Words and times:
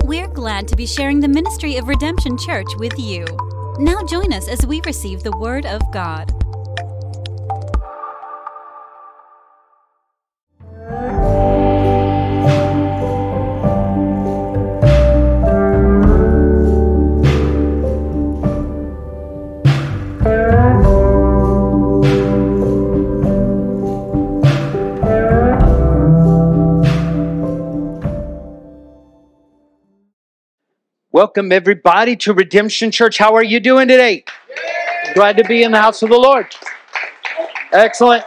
We're 0.00 0.26
glad 0.26 0.66
to 0.68 0.76
be 0.76 0.86
sharing 0.86 1.20
the 1.20 1.28
ministry 1.28 1.76
of 1.76 1.86
Redemption 1.86 2.38
Church 2.38 2.66
with 2.78 2.98
you. 2.98 3.26
Now 3.78 4.02
join 4.02 4.32
us 4.32 4.48
as 4.48 4.66
we 4.66 4.80
receive 4.86 5.22
the 5.22 5.36
Word 5.36 5.66
of 5.66 5.82
God. 5.92 6.41
Welcome, 31.22 31.52
everybody, 31.52 32.16
to 32.16 32.34
Redemption 32.34 32.90
Church. 32.90 33.16
How 33.16 33.36
are 33.36 33.44
you 33.44 33.60
doing 33.60 33.86
today? 33.86 34.24
Glad 35.14 35.36
to 35.36 35.44
be 35.44 35.62
in 35.62 35.70
the 35.70 35.80
house 35.80 36.02
of 36.02 36.10
the 36.10 36.18
Lord. 36.18 36.48
Excellent. 37.70 38.24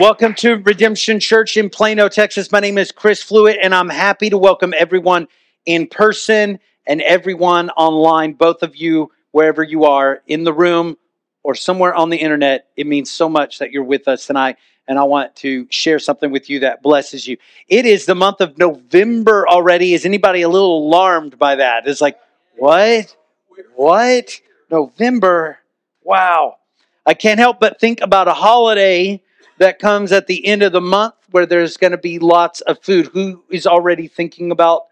Welcome 0.00 0.34
to 0.38 0.56
Redemption 0.56 1.20
Church 1.20 1.56
in 1.56 1.70
Plano, 1.70 2.08
Texas. 2.08 2.50
My 2.50 2.58
name 2.58 2.76
is 2.76 2.90
Chris 2.90 3.22
Fluitt, 3.22 3.56
and 3.62 3.72
I'm 3.72 3.88
happy 3.88 4.30
to 4.30 4.36
welcome 4.36 4.74
everyone 4.76 5.28
in 5.64 5.86
person 5.86 6.58
and 6.88 7.00
everyone 7.02 7.70
online, 7.70 8.32
both 8.32 8.64
of 8.64 8.74
you, 8.74 9.12
wherever 9.30 9.62
you 9.62 9.84
are, 9.84 10.22
in 10.26 10.42
the 10.42 10.52
room 10.52 10.96
or 11.44 11.54
somewhere 11.54 11.94
on 11.94 12.10
the 12.10 12.16
internet. 12.16 12.66
It 12.76 12.88
means 12.88 13.12
so 13.12 13.28
much 13.28 13.60
that 13.60 13.70
you're 13.70 13.84
with 13.84 14.08
us 14.08 14.26
tonight 14.26 14.56
and 14.88 14.98
I 14.98 15.04
want 15.04 15.34
to 15.36 15.66
share 15.70 15.98
something 15.98 16.30
with 16.30 16.50
you 16.50 16.60
that 16.60 16.82
blesses 16.82 17.26
you. 17.26 17.36
It 17.68 17.86
is 17.86 18.06
the 18.06 18.14
month 18.14 18.40
of 18.40 18.58
November 18.58 19.48
already. 19.48 19.94
Is 19.94 20.04
anybody 20.04 20.42
a 20.42 20.48
little 20.48 20.86
alarmed 20.86 21.38
by 21.38 21.56
that? 21.56 21.86
It's 21.86 22.00
like, 22.00 22.18
what? 22.56 23.16
What? 23.76 24.40
November? 24.70 25.58
Wow. 26.02 26.56
I 27.06 27.14
can't 27.14 27.38
help 27.38 27.60
but 27.60 27.80
think 27.80 28.00
about 28.00 28.28
a 28.28 28.32
holiday 28.32 29.22
that 29.58 29.78
comes 29.78 30.12
at 30.12 30.26
the 30.26 30.44
end 30.46 30.62
of 30.62 30.72
the 30.72 30.80
month 30.80 31.14
where 31.30 31.46
there's 31.46 31.76
going 31.76 31.92
to 31.92 31.98
be 31.98 32.18
lots 32.18 32.60
of 32.62 32.82
food. 32.82 33.06
Who 33.12 33.42
is 33.50 33.66
already 33.66 34.08
thinking 34.08 34.50
about 34.50 34.82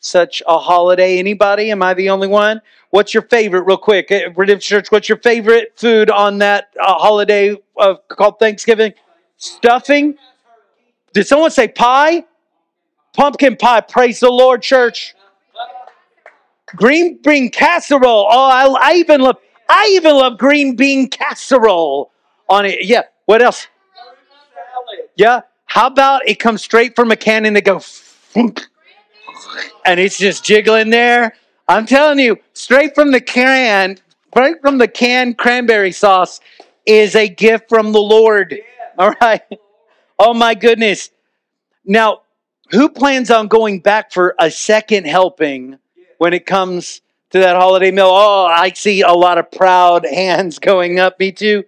such 0.00 0.42
a 0.46 0.58
holiday? 0.58 1.18
Anybody? 1.18 1.70
Am 1.70 1.82
I 1.82 1.94
the 1.94 2.10
only 2.10 2.28
one? 2.28 2.60
What's 2.90 3.12
your 3.12 3.24
favorite, 3.24 3.62
real 3.62 3.76
quick? 3.76 4.10
Redemption 4.36 4.76
Church, 4.76 4.90
what's 4.90 5.08
your 5.08 5.18
favorite 5.18 5.72
food 5.76 6.10
on 6.10 6.38
that 6.38 6.68
uh, 6.80 6.94
holiday 6.94 7.56
uh, 7.78 7.94
called 8.08 8.38
Thanksgiving? 8.38 8.92
Stuffing? 9.38 10.16
Did 11.14 11.26
someone 11.26 11.50
say 11.50 11.68
pie? 11.68 12.24
Pumpkin 13.14 13.56
pie. 13.56 13.80
Praise 13.80 14.20
the 14.20 14.30
Lord, 14.30 14.62
church. 14.62 15.14
Green 16.76 17.18
bean 17.22 17.50
casserole. 17.50 18.26
Oh, 18.30 18.48
I, 18.48 18.90
I 18.90 18.94
even 18.96 19.20
love. 19.22 19.36
I 19.68 19.90
even 19.94 20.14
love 20.16 20.38
green 20.38 20.76
bean 20.76 21.08
casserole 21.08 22.10
on 22.48 22.66
it. 22.66 22.84
Yeah. 22.84 23.02
What 23.24 23.42
else? 23.42 23.66
Yeah. 25.16 25.40
How 25.64 25.86
about 25.86 26.26
it 26.28 26.36
comes 26.36 26.62
straight 26.62 26.96
from 26.96 27.10
a 27.10 27.16
can 27.16 27.46
and 27.46 27.54
they 27.54 27.60
go, 27.60 27.80
and 28.34 30.00
it's 30.00 30.18
just 30.18 30.44
jiggling 30.44 30.90
there. 30.90 31.34
I'm 31.68 31.84
telling 31.84 32.18
you, 32.18 32.38
straight 32.54 32.94
from 32.94 33.10
the 33.10 33.20
can, 33.20 33.98
right 34.34 34.58
from 34.62 34.78
the 34.78 34.88
can, 34.88 35.34
cranberry 35.34 35.92
sauce 35.92 36.40
is 36.86 37.14
a 37.14 37.28
gift 37.28 37.68
from 37.68 37.92
the 37.92 38.00
Lord. 38.00 38.58
All 39.00 39.14
right. 39.20 39.42
Oh 40.18 40.34
my 40.34 40.54
goodness. 40.54 41.10
Now, 41.84 42.22
who 42.72 42.88
plans 42.88 43.30
on 43.30 43.46
going 43.46 43.78
back 43.78 44.10
for 44.10 44.34
a 44.40 44.50
second 44.50 45.06
helping 45.06 45.78
when 46.18 46.32
it 46.32 46.46
comes 46.46 47.00
to 47.30 47.38
that 47.38 47.54
holiday 47.54 47.92
meal? 47.92 48.10
Oh, 48.10 48.46
I 48.46 48.72
see 48.72 49.02
a 49.02 49.12
lot 49.12 49.38
of 49.38 49.52
proud 49.52 50.04
hands 50.12 50.58
going 50.58 50.98
up. 50.98 51.20
Me 51.20 51.30
too. 51.30 51.62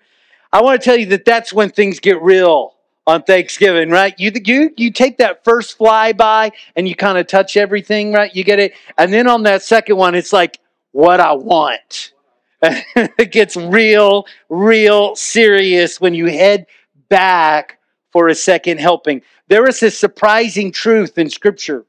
I 0.53 0.61
want 0.61 0.81
to 0.81 0.85
tell 0.85 0.99
you 0.99 1.07
that 1.07 1.25
that's 1.25 1.53
when 1.53 1.71
things 1.71 2.01
get 2.01 2.21
real 2.21 2.75
on 3.07 3.23
Thanksgiving, 3.23 3.91
right? 3.91 4.13
You 4.19 4.33
you 4.45 4.71
you 4.77 4.91
take 4.91 5.19
that 5.19 5.45
first 5.45 5.79
flyby 5.79 6.51
and 6.75 6.89
you 6.89 6.97
kind 6.97 7.17
of 7.17 7.29
touch 7.29 7.57
everything, 7.57 8.13
right? 8.13 8.35
You 8.35 8.43
get 8.43 8.59
it, 8.59 8.75
and 8.99 9.13
then 9.13 9.29
on 9.29 9.45
that 9.45 9.63
second 9.63 9.97
one, 9.97 10.17
it's 10.17 10.33
like 10.33 10.59
what 10.91 11.21
I 11.21 11.33
want. 11.35 12.13
it 12.63 13.31
gets 13.31 13.57
real, 13.57 14.27
real 14.49 15.15
serious 15.15 16.01
when 16.01 16.13
you 16.13 16.27
head 16.27 16.67
back 17.11 17.79
for 18.11 18.29
a 18.29 18.35
second 18.35 18.81
helping. 18.81 19.21
There 19.49 19.69
is 19.69 19.83
a 19.83 19.91
surprising 19.91 20.73
truth 20.73 21.19
in 21.19 21.29
Scripture. 21.29 21.85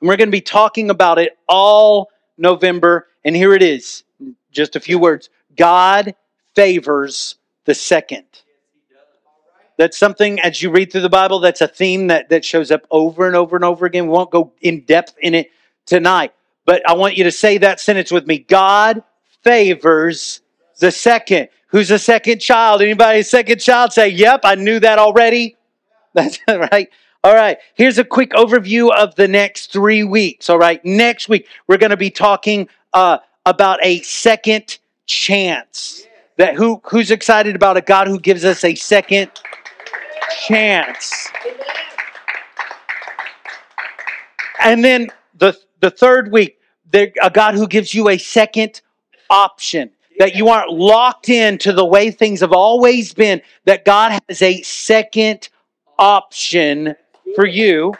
And 0.00 0.08
we're 0.08 0.16
going 0.16 0.28
to 0.28 0.32
be 0.32 0.40
talking 0.40 0.90
about 0.90 1.18
it 1.18 1.38
all 1.48 2.08
November. 2.36 3.06
And 3.24 3.36
here 3.36 3.54
it 3.54 3.62
is 3.62 4.02
just 4.50 4.74
a 4.74 4.80
few 4.80 4.98
words 4.98 5.30
God 5.56 6.14
favors 6.54 7.36
the 7.64 7.74
second. 7.74 8.24
That's 9.76 9.96
something, 9.96 10.40
as 10.40 10.60
you 10.60 10.70
read 10.70 10.90
through 10.90 11.02
the 11.02 11.08
Bible, 11.08 11.38
that's 11.38 11.60
a 11.60 11.68
theme 11.68 12.08
that, 12.08 12.30
that 12.30 12.44
shows 12.44 12.72
up 12.72 12.84
over 12.90 13.28
and 13.28 13.36
over 13.36 13.54
and 13.54 13.64
over 13.64 13.86
again. 13.86 14.06
We 14.06 14.12
won't 14.12 14.32
go 14.32 14.52
in 14.60 14.80
depth 14.80 15.14
in 15.20 15.34
it 15.34 15.52
tonight. 15.86 16.32
But 16.64 16.82
I 16.88 16.94
want 16.94 17.16
you 17.16 17.24
to 17.24 17.30
say 17.30 17.58
that 17.58 17.78
sentence 17.78 18.10
with 18.10 18.26
me 18.26 18.38
God 18.38 19.04
favors 19.42 20.40
the 20.80 20.90
second. 20.90 21.48
Who's 21.68 21.90
a 21.90 21.98
second 21.98 22.40
child? 22.40 22.80
Anybody 22.82 23.20
a 23.20 23.24
second 23.24 23.60
child? 23.60 23.92
Say, 23.92 24.08
yep, 24.08 24.40
I 24.44 24.54
knew 24.54 24.80
that 24.80 24.98
already. 24.98 25.56
That's 26.14 26.38
right. 26.48 26.88
All 27.22 27.34
right. 27.34 27.58
Here's 27.74 27.98
a 27.98 28.04
quick 28.04 28.30
overview 28.30 28.90
of 28.92 29.14
the 29.16 29.28
next 29.28 29.72
three 29.72 30.02
weeks. 30.02 30.48
All 30.48 30.58
right. 30.58 30.82
Next 30.84 31.28
week, 31.28 31.46
we're 31.66 31.76
going 31.76 31.90
to 31.90 31.96
be 31.96 32.10
talking 32.10 32.68
uh, 32.94 33.18
about 33.44 33.80
a 33.82 34.00
second 34.00 34.78
chance. 35.06 36.06
That 36.36 36.54
who 36.54 36.80
who's 36.84 37.10
excited 37.10 37.56
about 37.56 37.76
a 37.76 37.80
God 37.80 38.06
who 38.06 38.20
gives 38.20 38.44
us 38.44 38.62
a 38.62 38.74
second 38.76 39.30
chance? 40.46 41.28
And 44.60 44.84
then 44.84 45.08
the 45.36 45.58
the 45.80 45.90
third 45.90 46.30
week, 46.30 46.60
the, 46.92 47.12
a 47.20 47.28
God 47.28 47.54
who 47.54 47.66
gives 47.66 47.92
you 47.92 48.08
a 48.08 48.18
second 48.18 48.80
option 49.28 49.90
that 50.18 50.34
you 50.34 50.48
aren't 50.48 50.72
locked 50.72 51.28
into 51.28 51.72
the 51.72 51.84
way 51.84 52.10
things 52.10 52.40
have 52.40 52.52
always 52.52 53.14
been, 53.14 53.40
that 53.64 53.84
God 53.84 54.20
has 54.28 54.42
a 54.42 54.62
second 54.62 55.48
option 55.98 56.94
for 57.34 57.46
you. 57.46 57.94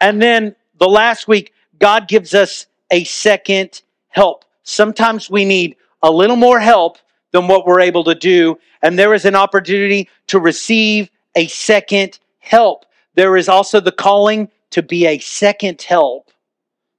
And 0.00 0.20
then 0.20 0.54
the 0.78 0.88
last 0.88 1.28
week, 1.28 1.52
God 1.78 2.08
gives 2.08 2.34
us 2.34 2.66
a 2.90 3.04
second 3.04 3.82
help. 4.08 4.44
Sometimes 4.62 5.30
we 5.30 5.44
need 5.44 5.76
a 6.02 6.10
little 6.10 6.36
more 6.36 6.60
help 6.60 6.98
than 7.32 7.48
what 7.48 7.66
we're 7.66 7.80
able 7.80 8.04
to 8.04 8.14
do, 8.14 8.58
and 8.82 8.98
there 8.98 9.14
is 9.14 9.24
an 9.24 9.34
opportunity 9.34 10.08
to 10.28 10.38
receive 10.38 11.10
a 11.34 11.46
second 11.48 12.18
help. 12.38 12.86
There 13.14 13.36
is 13.36 13.48
also 13.48 13.80
the 13.80 13.92
calling 13.92 14.50
to 14.70 14.82
be 14.82 15.06
a 15.06 15.18
second 15.18 15.82
help 15.82 16.30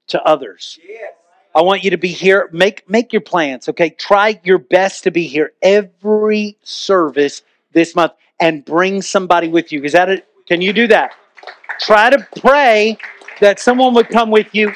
to 0.07 0.21
others. 0.23 0.77
Yes. 0.87 1.14
I 1.55 1.61
want 1.61 1.85
you 1.85 1.89
to 1.91 1.97
be 1.97 2.09
here. 2.09 2.49
Make 2.51 2.87
make 2.89 3.13
your 3.13 3.21
plans, 3.21 3.69
okay? 3.69 3.89
Try 3.91 4.39
your 4.43 4.57
best 4.57 5.03
to 5.05 5.11
be 5.11 5.25
here 5.25 5.53
every 5.61 6.57
service 6.63 7.43
this 7.71 7.95
month 7.95 8.11
and 8.41 8.63
bring 8.65 9.01
somebody 9.01 9.47
with 9.47 9.71
you. 9.71 9.81
Is 9.83 9.93
that 9.93 10.09
it? 10.09 10.27
Can 10.47 10.61
you 10.61 10.73
do 10.73 10.85
that? 10.87 11.15
Try 11.79 12.09
to 12.09 12.27
pray 12.37 12.97
that 13.39 13.59
someone 13.59 13.93
would 13.93 14.09
come 14.09 14.31
with 14.31 14.53
you. 14.53 14.73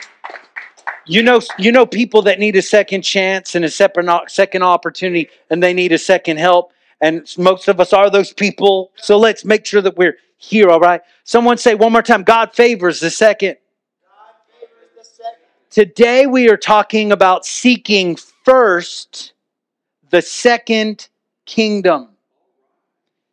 You 1.05 1.21
know, 1.21 1.41
you 1.57 1.71
know 1.71 1.85
people 1.85 2.21
that 2.23 2.39
need 2.39 2.55
a 2.55 2.61
second 2.61 3.01
chance 3.01 3.55
and 3.55 3.65
a 3.65 3.69
separate 3.69 4.31
second 4.31 4.63
opportunity, 4.63 5.29
and 5.49 5.61
they 5.61 5.73
need 5.73 5.91
a 5.91 5.97
second 5.97 6.37
help. 6.37 6.71
And 7.01 7.27
most 7.37 7.67
of 7.67 7.79
us 7.79 7.91
are 7.93 8.09
those 8.09 8.31
people. 8.31 8.91
So 8.95 9.17
let's 9.17 9.43
make 9.43 9.65
sure 9.65 9.81
that 9.81 9.97
we're 9.97 10.17
here. 10.37 10.69
All 10.69 10.79
right. 10.79 11.01
Someone 11.25 11.57
say 11.57 11.75
one 11.75 11.91
more 11.91 12.01
time. 12.01 12.23
God 12.23 12.53
favors 12.53 12.99
the 12.99 13.09
second. 13.09 13.57
Today 15.69 16.25
we 16.25 16.49
are 16.49 16.57
talking 16.57 17.11
about 17.11 17.45
seeking 17.45 18.17
first 18.43 19.33
the 20.09 20.21
second 20.21 21.09
kingdom. 21.45 22.09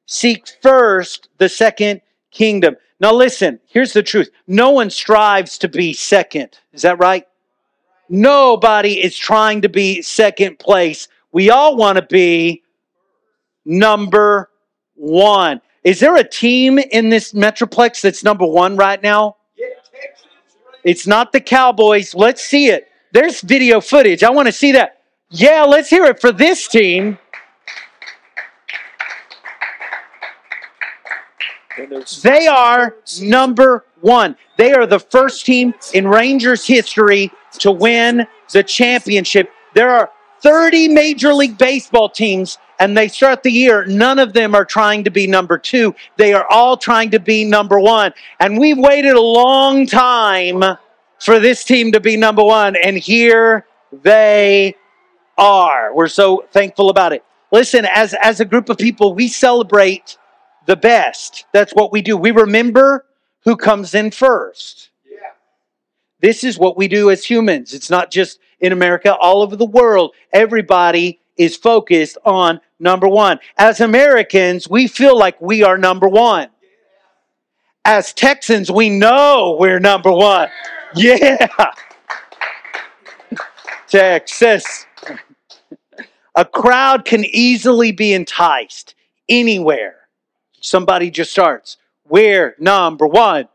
Seek 0.05 0.47
first 0.61 1.31
the 1.38 1.49
second 1.49 2.03
kingdom. 2.31 2.77
Now 3.00 3.15
listen, 3.15 3.59
here's 3.67 3.94
the 3.94 4.03
truth. 4.03 4.29
No 4.47 4.71
one 4.71 4.91
strives 4.91 5.56
to 5.59 5.69
be 5.69 5.94
second. 5.94 6.59
Is 6.75 6.83
that 6.83 6.99
right? 6.99 7.27
Nobody 8.11 9.03
is 9.03 9.17
trying 9.17 9.62
to 9.62 9.71
be 9.71 10.03
second 10.03 10.59
place. 10.59 11.09
We 11.33 11.49
all 11.49 11.75
want 11.75 11.97
to 11.97 12.03
be 12.03 12.62
number 13.65 14.50
one. 14.94 15.62
Is 15.85 16.00
there 16.00 16.17
a 16.17 16.29
team 16.29 16.79
in 16.79 17.09
this 17.09 17.33
Metroplex 17.33 18.03
that's 18.03 18.23
number 18.23 18.47
one 18.47 18.77
right 18.77 19.03
now? 19.03 19.37
It's 20.87 21.05
not 21.05 21.33
the 21.33 21.41
Cowboys. 21.41 22.15
Let's 22.15 22.43
see 22.43 22.69
it. 22.69 22.87
There's 23.12 23.41
video 23.41 23.81
footage. 23.81 24.23
I 24.23 24.31
want 24.31 24.47
to 24.47 24.53
see 24.53 24.71
that. 24.73 25.03
Yeah, 25.31 25.65
let's 25.65 25.91
hear 25.91 26.05
it 26.05 26.21
for 26.21 26.31
this 26.31 26.69
team. 26.69 27.19
They 32.23 32.47
are 32.47 32.94
number 33.21 33.85
one. 34.00 34.37
They 34.59 34.73
are 34.73 34.87
the 34.87 35.00
first 35.00 35.44
team 35.44 35.75
in 35.93 36.06
Rangers 36.06 36.65
history 36.65 37.33
to 37.59 37.73
win 37.73 38.25
the 38.53 38.62
championship. 38.62 39.50
There 39.75 39.91
are 39.91 40.09
30 40.43 40.88
Major 40.88 41.35
League 41.35 41.59
Baseball 41.59 42.09
teams, 42.09 42.59
and 42.78 42.96
they 42.96 43.08
start 43.08 43.43
the 43.43 43.50
year. 43.50 43.84
None 43.87 44.19
of 44.19 44.32
them 44.32 44.55
are 44.55 44.64
trying 44.64 45.05
to 45.05 45.11
be 45.11 45.26
number 45.26 45.58
two. 45.58 45.94
They 46.17 46.32
are 46.32 46.46
all 46.50 46.76
trying 46.76 47.11
to 47.11 47.20
be 47.20 47.44
number 47.44 47.81
one. 47.81 48.12
And 48.40 48.58
we've 48.58 48.78
waited 48.78 49.14
a 49.14 49.20
long 49.20 49.87
time 49.87 50.62
for 51.19 51.38
this 51.38 51.64
team 51.64 51.93
to 51.93 52.00
be 52.00 52.17
number 52.17 52.44
one, 52.44 52.76
and 52.76 52.96
here 52.96 53.67
they 54.02 54.76
are. 55.38 55.94
We're 55.94 56.08
so 56.08 56.44
thankful 56.52 56.90
about 56.90 57.12
it. 57.12 57.25
Listen, 57.52 57.87
as, 57.87 58.14
as 58.23 58.40
a 58.40 58.44
group 58.44 58.69
of 58.69 58.76
people, 58.76 59.14
we 59.14 59.28
celebrate 59.28 60.19
the 60.67 60.76
best. 60.76 61.46
That's 61.52 61.73
what 61.73 61.93
we 61.93 62.02
do. 62.02 62.17
We 62.17 62.32
remember 62.32 63.06
who 63.44 63.56
comes 63.56 63.94
in 63.94 64.11
first. 64.11 64.90
This 66.20 66.44
is 66.44 66.58
what 66.58 66.76
we 66.76 66.88
do 66.88 67.11
as 67.11 67.25
humans. 67.25 67.75
It's 67.75 67.90
not 67.90 68.11
just 68.11 68.40
in 68.61 68.73
America, 68.73 69.14
all 69.14 69.43
over 69.43 69.55
the 69.55 69.67
world. 69.67 70.14
Everybody 70.32 71.20
is 71.37 71.56
focused 71.56 72.19
on 72.25 72.61
number 72.79 73.09
one. 73.09 73.38
As 73.59 73.81
Americans, 73.81 74.69
we 74.69 74.87
feel 74.87 75.19
like 75.19 75.41
we 75.41 75.62
are 75.62 75.79
number 75.79 76.09
one. 76.09 76.49
As 77.85 78.12
Texans, 78.12 78.71
we 78.71 78.91
know 78.91 79.56
we're 79.59 79.79
number 79.79 80.11
one. 80.11 80.49
Yeah. 80.94 81.47
Texas. 83.88 84.87
A 86.35 86.44
crowd 86.44 87.05
can 87.05 87.25
easily 87.25 87.93
be 87.93 88.12
enticed 88.12 88.94
anywhere. 89.29 89.97
Somebody 90.61 91.11
just 91.11 91.31
starts, 91.31 91.77
we're 92.09 92.56
number 92.59 93.06
one. 93.06 93.49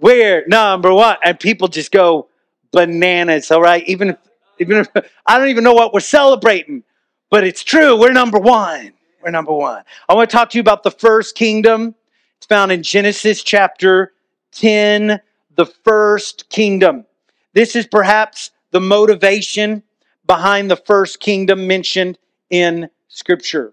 We're 0.00 0.44
number 0.46 0.92
one. 0.92 1.16
And 1.24 1.38
people 1.38 1.68
just 1.68 1.90
go 1.90 2.28
bananas, 2.72 3.50
all 3.50 3.60
right? 3.60 3.86
Even 3.86 4.10
if, 4.10 4.16
even 4.58 4.78
if 4.78 4.88
I 5.26 5.38
don't 5.38 5.48
even 5.48 5.64
know 5.64 5.74
what 5.74 5.92
we're 5.92 6.00
celebrating, 6.00 6.84
but 7.32 7.44
it's 7.44 7.64
true. 7.64 7.98
We're 7.98 8.12
number 8.12 8.38
one. 8.38 8.92
We're 9.22 9.30
number 9.30 9.54
one. 9.54 9.82
I 10.06 10.14
want 10.14 10.28
to 10.28 10.36
talk 10.36 10.50
to 10.50 10.58
you 10.58 10.60
about 10.60 10.82
the 10.82 10.90
first 10.90 11.34
kingdom. 11.34 11.94
It's 12.36 12.44
found 12.44 12.70
in 12.70 12.82
Genesis 12.82 13.42
chapter 13.42 14.12
10, 14.52 15.18
the 15.56 15.64
first 15.64 16.50
kingdom. 16.50 17.06
This 17.54 17.74
is 17.74 17.86
perhaps 17.86 18.50
the 18.70 18.82
motivation 18.82 19.82
behind 20.26 20.70
the 20.70 20.76
first 20.76 21.20
kingdom 21.20 21.66
mentioned 21.66 22.18
in 22.50 22.90
Scripture. 23.08 23.72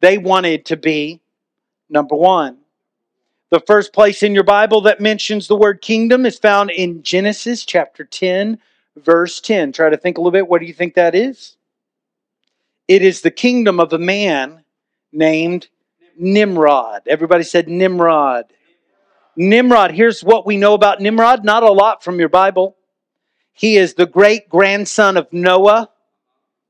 They 0.00 0.18
wanted 0.18 0.66
to 0.66 0.76
be 0.76 1.20
number 1.88 2.16
one. 2.16 2.58
The 3.50 3.60
first 3.60 3.92
place 3.92 4.24
in 4.24 4.34
your 4.34 4.42
Bible 4.42 4.80
that 4.82 5.00
mentions 5.00 5.46
the 5.46 5.56
word 5.56 5.82
kingdom 5.82 6.26
is 6.26 6.36
found 6.36 6.72
in 6.72 7.04
Genesis 7.04 7.64
chapter 7.64 8.04
10, 8.04 8.58
verse 8.96 9.40
10. 9.40 9.70
Try 9.70 9.88
to 9.88 9.96
think 9.96 10.18
a 10.18 10.20
little 10.20 10.32
bit. 10.32 10.48
What 10.48 10.60
do 10.60 10.66
you 10.66 10.74
think 10.74 10.94
that 10.94 11.14
is? 11.14 11.57
It 12.88 13.02
is 13.02 13.20
the 13.20 13.30
kingdom 13.30 13.78
of 13.78 13.92
a 13.92 13.98
man 13.98 14.64
named 15.12 15.68
Nimrod. 16.18 17.02
Everybody 17.06 17.44
said 17.44 17.68
Nimrod. 17.68 18.46
Nimrod, 19.36 19.92
here's 19.92 20.22
what 20.24 20.46
we 20.46 20.56
know 20.56 20.72
about 20.74 21.00
Nimrod. 21.00 21.44
Not 21.44 21.62
a 21.62 21.70
lot 21.70 22.02
from 22.02 22.18
your 22.18 22.30
Bible. 22.30 22.76
He 23.52 23.76
is 23.76 23.94
the 23.94 24.06
great 24.06 24.48
grandson 24.48 25.16
of 25.16 25.32
Noah. 25.32 25.90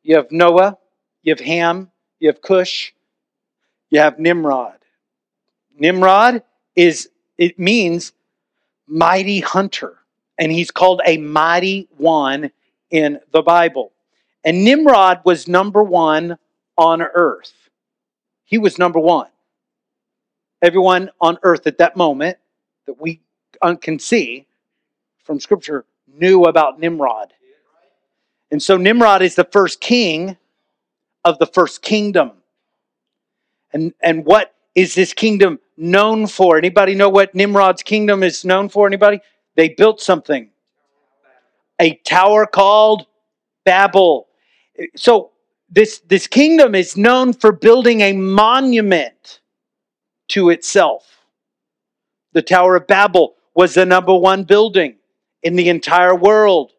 You 0.03 0.17
have 0.17 0.33
Noah, 0.33 0.79
you 1.23 1.33
have 1.33 1.41
Ham, 1.41 1.91
you 2.19 2.29
have 2.29 2.43
Cush, 2.43 2.93
you 3.91 4.01
have 4.01 4.19
Nimrod. 4.19 4.79
Nimrod 5.79 6.43
is, 6.75 7.11
it 7.37 7.59
means 7.59 8.13
mighty 8.87 9.41
hunter. 9.41 9.99
And 10.39 10.51
he's 10.51 10.71
called 10.71 11.01
a 11.05 11.19
mighty 11.19 11.89
one 11.97 12.51
in 12.91 13.21
the 13.33 13.43
Bible. 13.43 13.93
And 14.45 14.65
Nimrod 14.65 15.21
was 15.25 15.49
number 15.49 15.83
one 15.83 16.39
on 16.77 17.03
earth. 17.03 17.53
He 18.45 18.59
was 18.59 18.79
number 18.79 18.99
one. 18.99 19.29
Everyone 20.63 21.11
on 21.21 21.39
earth 21.43 21.67
at 21.67 21.79
that 21.79 21.97
moment 21.97 22.39
that 22.87 23.01
we 23.01 23.21
can 23.81 23.99
see 23.99 24.47
from 25.25 25.41
Scripture 25.41 25.85
knew 26.07 26.45
about 26.45 26.81
Nimrod. 26.81 27.33
And 28.51 28.63
so 28.63 28.77
Nimrod 28.77 29.23
is 29.23 29.35
the 29.35 29.45
first 29.45 29.81
king 29.81 30.37
of 31.25 31.39
the 31.39 31.47
first 31.47 31.83
kingdom. 31.83 32.33
And, 33.73 33.93
and 34.03 34.25
what 34.25 34.55
is 34.75 34.95
this 34.95 35.13
kingdom 35.13 35.59
known 35.77 36.27
for? 36.27 36.57
Anybody 36.57 36.95
know 36.95 37.11
what 37.11 37.35
Nimrod's 37.35 37.83
kingdom 37.83 38.23
is 38.23 38.45
known 38.45 38.69
for? 38.69 38.87
Anybody? 38.87 39.21
They 39.55 39.69
built 39.69 40.01
something. 40.01 40.49
A 41.81 41.95
tower 41.97 42.47
called 42.47 43.07
Babel. 43.65 44.28
So 44.97 45.31
this, 45.71 46.01
this 46.01 46.27
kingdom 46.27 46.75
is 46.75 46.97
known 46.97 47.33
for 47.33 47.53
building 47.53 48.01
a 48.01 48.13
monument 48.13 49.41
to 50.29 50.51
itself. 50.51 51.27
The 52.33 52.43
Tower 52.43 52.77
of 52.77 52.87
Babel 52.87 53.35
was 53.55 53.75
the 53.75 53.87
number 53.87 54.15
one 54.15 54.45
building 54.45 54.97
in 55.43 55.57
the 55.57 55.69
entire 55.69 56.15
world. 56.15 56.73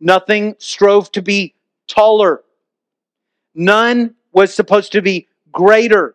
Nothing 0.00 0.54
strove 0.58 1.10
to 1.12 1.22
be 1.22 1.54
taller. 1.88 2.42
None 3.54 4.14
was 4.32 4.52
supposed 4.52 4.92
to 4.92 5.02
be 5.02 5.28
greater. 5.52 6.14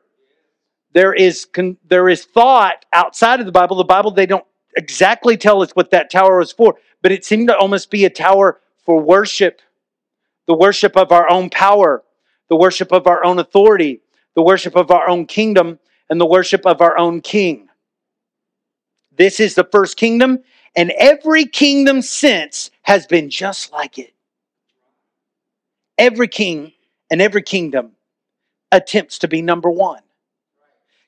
There 0.93 1.13
is, 1.13 1.47
there 1.88 2.09
is 2.09 2.25
thought 2.25 2.85
outside 2.93 3.39
of 3.39 3.45
the 3.45 3.51
Bible. 3.51 3.77
The 3.77 3.83
Bible, 3.83 4.11
they 4.11 4.25
don't 4.25 4.45
exactly 4.77 5.38
tell 5.38 5.61
us 5.61 5.71
what 5.71 5.91
that 5.91 6.11
tower 6.11 6.38
was 6.38 6.51
for, 6.51 6.75
but 7.01 7.11
it 7.11 7.25
seemed 7.25 7.47
to 7.47 7.57
almost 7.57 7.89
be 7.89 8.05
a 8.05 8.09
tower 8.09 8.61
for 8.85 8.99
worship 8.99 9.61
the 10.51 10.57
worship 10.57 10.98
of 10.98 11.13
our 11.13 11.30
own 11.30 11.50
power, 11.50 12.03
the 12.50 12.57
worship 12.57 12.92
of 12.92 13.07
our 13.07 13.24
own 13.24 13.39
authority, 13.39 14.01
the 14.36 14.42
worship 14.42 14.75
of 14.75 14.92
our 14.92 15.07
own 15.07 15.25
kingdom, 15.25 15.80
and 16.09 16.19
the 16.19 16.25
worship 16.25 16.65
of 16.65 16.81
our 16.81 16.98
own 16.98 17.21
king. 17.21 17.69
This 19.18 19.39
is 19.39 19.56
the 19.56 19.63
first 19.63 19.95
kingdom, 19.95 20.39
and 20.75 20.92
every 21.00 21.45
kingdom 21.45 22.01
since 22.01 22.69
has 22.81 23.07
been 23.07 23.30
just 23.30 23.71
like 23.71 23.98
it. 23.98 24.13
Every 25.98 26.27
king 26.27 26.74
and 27.09 27.21
every 27.21 27.44
kingdom 27.44 27.94
attempts 28.74 29.19
to 29.19 29.30
be 29.30 29.42
number 29.42 29.69
one. 29.69 30.01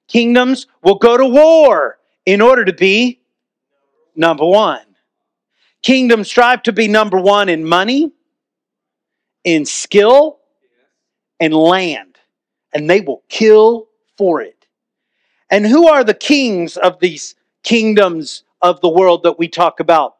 Kingdoms 0.07 0.67
will 0.81 0.95
go 0.95 1.17
to 1.17 1.25
war 1.25 1.97
in 2.25 2.39
order 2.39 2.63
to 2.63 2.71
be 2.71 3.19
number 4.15 4.45
one. 4.45 4.85
Kingdoms 5.81 6.29
strive 6.29 6.63
to 6.63 6.71
be 6.71 6.87
number 6.87 7.19
one 7.19 7.49
in 7.49 7.65
money, 7.65 8.13
in 9.43 9.65
skill, 9.65 10.39
and 11.39 11.53
land, 11.53 12.17
and 12.73 12.89
they 12.89 13.01
will 13.01 13.23
kill 13.27 13.87
for 14.17 14.41
it. 14.41 14.65
And 15.49 15.65
who 15.65 15.87
are 15.87 16.03
the 16.03 16.13
kings 16.13 16.77
of 16.77 16.99
these 16.99 17.35
kingdoms 17.63 18.43
of 18.61 18.79
the 18.81 18.89
world 18.89 19.23
that 19.23 19.37
we 19.37 19.47
talk 19.47 19.79
about? 19.79 20.15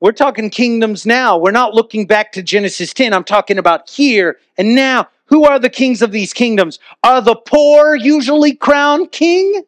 We're 0.00 0.12
talking 0.12 0.50
kingdoms 0.50 1.06
now. 1.06 1.36
We're 1.38 1.52
not 1.52 1.74
looking 1.74 2.06
back 2.06 2.32
to 2.32 2.42
Genesis 2.42 2.92
10. 2.92 3.12
I'm 3.12 3.22
talking 3.22 3.58
about 3.58 3.88
here 3.88 4.38
and 4.58 4.74
now. 4.74 5.08
Who 5.26 5.44
are 5.44 5.58
the 5.58 5.70
kings 5.70 6.02
of 6.02 6.10
these 6.10 6.32
kingdoms? 6.32 6.78
Are 7.04 7.22
the 7.22 7.36
poor 7.36 7.94
usually 7.94 8.54
crowned 8.54 9.12
king? 9.12 9.62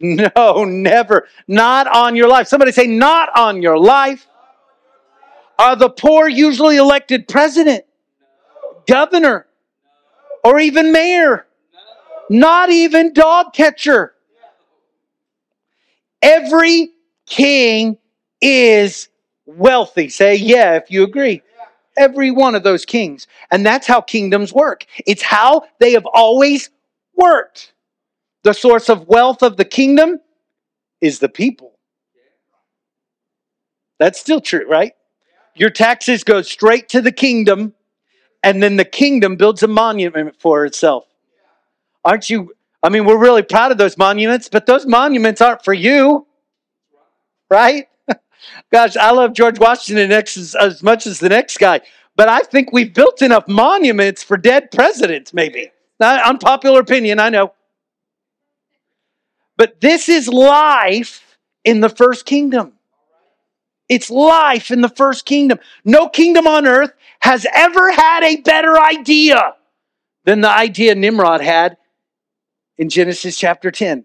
No, 0.00 0.64
never. 0.64 1.28
Not 1.46 1.86
on 1.86 2.16
your 2.16 2.28
life. 2.28 2.48
Somebody 2.48 2.72
say, 2.72 2.86
not 2.86 3.28
on 3.38 3.62
your 3.62 3.78
life. 3.78 4.26
Are 5.58 5.76
the 5.76 5.90
poor 5.90 6.28
usually 6.28 6.76
elected 6.76 7.28
president, 7.28 7.84
governor, 8.86 9.46
or 10.42 10.58
even 10.58 10.92
mayor? 10.92 11.46
Not 12.28 12.70
even 12.70 13.12
dog 13.12 13.52
catcher. 13.52 14.14
Every 16.22 16.90
king 17.26 17.98
is 18.40 19.08
wealthy. 19.46 20.08
Say, 20.08 20.36
yeah, 20.36 20.74
if 20.74 20.90
you 20.90 21.04
agree. 21.04 21.42
Every 21.96 22.30
one 22.30 22.54
of 22.54 22.62
those 22.62 22.84
kings. 22.84 23.26
And 23.50 23.64
that's 23.64 23.86
how 23.86 24.00
kingdoms 24.00 24.52
work. 24.52 24.86
It's 25.06 25.22
how 25.22 25.64
they 25.78 25.92
have 25.92 26.06
always 26.12 26.70
worked. 27.14 27.72
The 28.42 28.52
source 28.52 28.88
of 28.88 29.06
wealth 29.06 29.42
of 29.42 29.56
the 29.56 29.64
kingdom 29.64 30.18
is 31.00 31.18
the 31.18 31.28
people. 31.28 31.78
That's 33.98 34.18
still 34.18 34.40
true, 34.40 34.68
right? 34.68 34.92
Your 35.56 35.70
taxes 35.70 36.24
go 36.24 36.42
straight 36.42 36.88
to 36.90 37.00
the 37.00 37.12
kingdom, 37.12 37.74
and 38.42 38.62
then 38.62 38.76
the 38.76 38.84
kingdom 38.84 39.36
builds 39.36 39.62
a 39.62 39.68
monument 39.68 40.36
for 40.40 40.64
itself. 40.64 41.04
Aren't 42.04 42.28
you? 42.28 42.54
I 42.82 42.88
mean, 42.88 43.04
we're 43.04 43.18
really 43.18 43.42
proud 43.42 43.72
of 43.72 43.78
those 43.78 43.96
monuments, 43.96 44.48
but 44.48 44.66
those 44.66 44.84
monuments 44.84 45.40
aren't 45.40 45.64
for 45.64 45.72
you, 45.72 46.26
right? 47.50 47.86
Gosh, 48.72 48.96
I 48.96 49.12
love 49.12 49.32
George 49.32 49.58
Washington 49.58 50.12
as, 50.12 50.54
as 50.58 50.82
much 50.82 51.06
as 51.06 51.18
the 51.18 51.30
next 51.30 51.58
guy, 51.58 51.80
but 52.16 52.28
I 52.28 52.40
think 52.40 52.72
we've 52.72 52.92
built 52.92 53.22
enough 53.22 53.48
monuments 53.48 54.22
for 54.22 54.36
dead 54.36 54.70
presidents, 54.70 55.32
maybe. 55.32 55.70
Not 55.98 56.22
Unpopular 56.28 56.80
opinion, 56.80 57.20
I 57.20 57.30
know. 57.30 57.54
But 59.56 59.80
this 59.80 60.08
is 60.08 60.28
life 60.28 61.38
in 61.64 61.80
the 61.80 61.88
first 61.88 62.26
kingdom. 62.26 62.72
It's 63.88 64.10
life 64.10 64.70
in 64.70 64.80
the 64.80 64.88
first 64.88 65.26
kingdom. 65.26 65.58
No 65.84 66.08
kingdom 66.08 66.46
on 66.46 66.66
earth 66.66 66.92
has 67.20 67.46
ever 67.54 67.90
had 67.92 68.22
a 68.22 68.40
better 68.40 68.78
idea 68.80 69.54
than 70.24 70.40
the 70.40 70.50
idea 70.50 70.94
Nimrod 70.94 71.40
had 71.40 71.76
in 72.78 72.88
Genesis 72.88 73.36
chapter 73.36 73.70
10. 73.70 74.04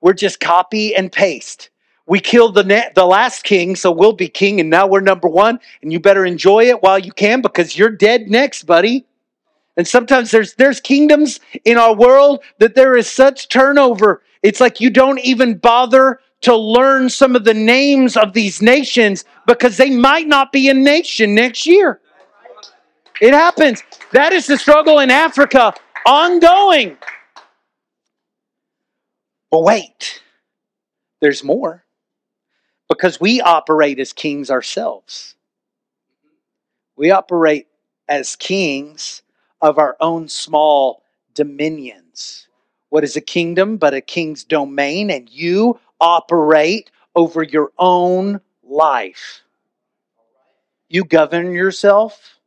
We're 0.00 0.12
just 0.12 0.40
copy 0.40 0.94
and 0.94 1.10
paste. 1.10 1.70
We 2.06 2.20
killed 2.20 2.54
the, 2.54 2.62
ne- 2.62 2.90
the 2.94 3.06
last 3.06 3.42
king, 3.42 3.74
so 3.74 3.90
we'll 3.90 4.12
be 4.12 4.28
king, 4.28 4.60
and 4.60 4.70
now 4.70 4.86
we're 4.86 5.00
number 5.00 5.28
one, 5.28 5.58
and 5.82 5.92
you 5.92 5.98
better 5.98 6.24
enjoy 6.24 6.64
it 6.66 6.82
while 6.82 6.98
you 6.98 7.10
can 7.10 7.40
because 7.40 7.76
you're 7.76 7.90
dead 7.90 8.28
next, 8.28 8.64
buddy. 8.64 9.06
And 9.76 9.86
sometimes 9.86 10.30
there's 10.30 10.54
there's 10.54 10.80
kingdoms 10.80 11.40
in 11.64 11.76
our 11.76 11.94
world 11.94 12.42
that 12.58 12.74
there 12.74 12.96
is 12.96 13.10
such 13.10 13.48
turnover. 13.48 14.22
It's 14.42 14.60
like 14.60 14.80
you 14.80 14.88
don't 14.88 15.18
even 15.20 15.58
bother 15.58 16.20
to 16.46 16.54
learn 16.54 17.10
some 17.10 17.34
of 17.34 17.42
the 17.42 17.52
names 17.52 18.16
of 18.16 18.32
these 18.32 18.62
nations 18.62 19.24
because 19.48 19.76
they 19.76 19.90
might 19.90 20.28
not 20.28 20.52
be 20.52 20.68
a 20.68 20.74
nation 20.74 21.34
next 21.34 21.66
year. 21.66 22.00
It 23.20 23.34
happens. 23.34 23.82
That 24.12 24.32
is 24.32 24.46
the 24.46 24.56
struggle 24.56 25.00
in 25.00 25.10
Africa 25.10 25.74
ongoing. 26.06 26.98
But 29.50 29.64
wait, 29.64 30.22
there's 31.20 31.42
more 31.42 31.84
because 32.88 33.20
we 33.20 33.40
operate 33.40 33.98
as 33.98 34.12
kings 34.12 34.48
ourselves. 34.48 35.34
We 36.96 37.10
operate 37.10 37.66
as 38.06 38.36
kings 38.36 39.22
of 39.60 39.78
our 39.78 39.96
own 39.98 40.28
small 40.28 41.02
dominions. 41.34 42.46
What 42.90 43.02
is 43.02 43.16
a 43.16 43.20
kingdom 43.20 43.78
but 43.78 43.94
a 43.94 44.00
king's 44.00 44.44
domain? 44.44 45.10
And 45.10 45.28
you 45.28 45.80
operate 46.00 46.90
over 47.14 47.42
your 47.42 47.72
own 47.78 48.40
life. 48.62 49.42
You 50.88 51.04
govern 51.04 51.52
yourself. 51.52 52.38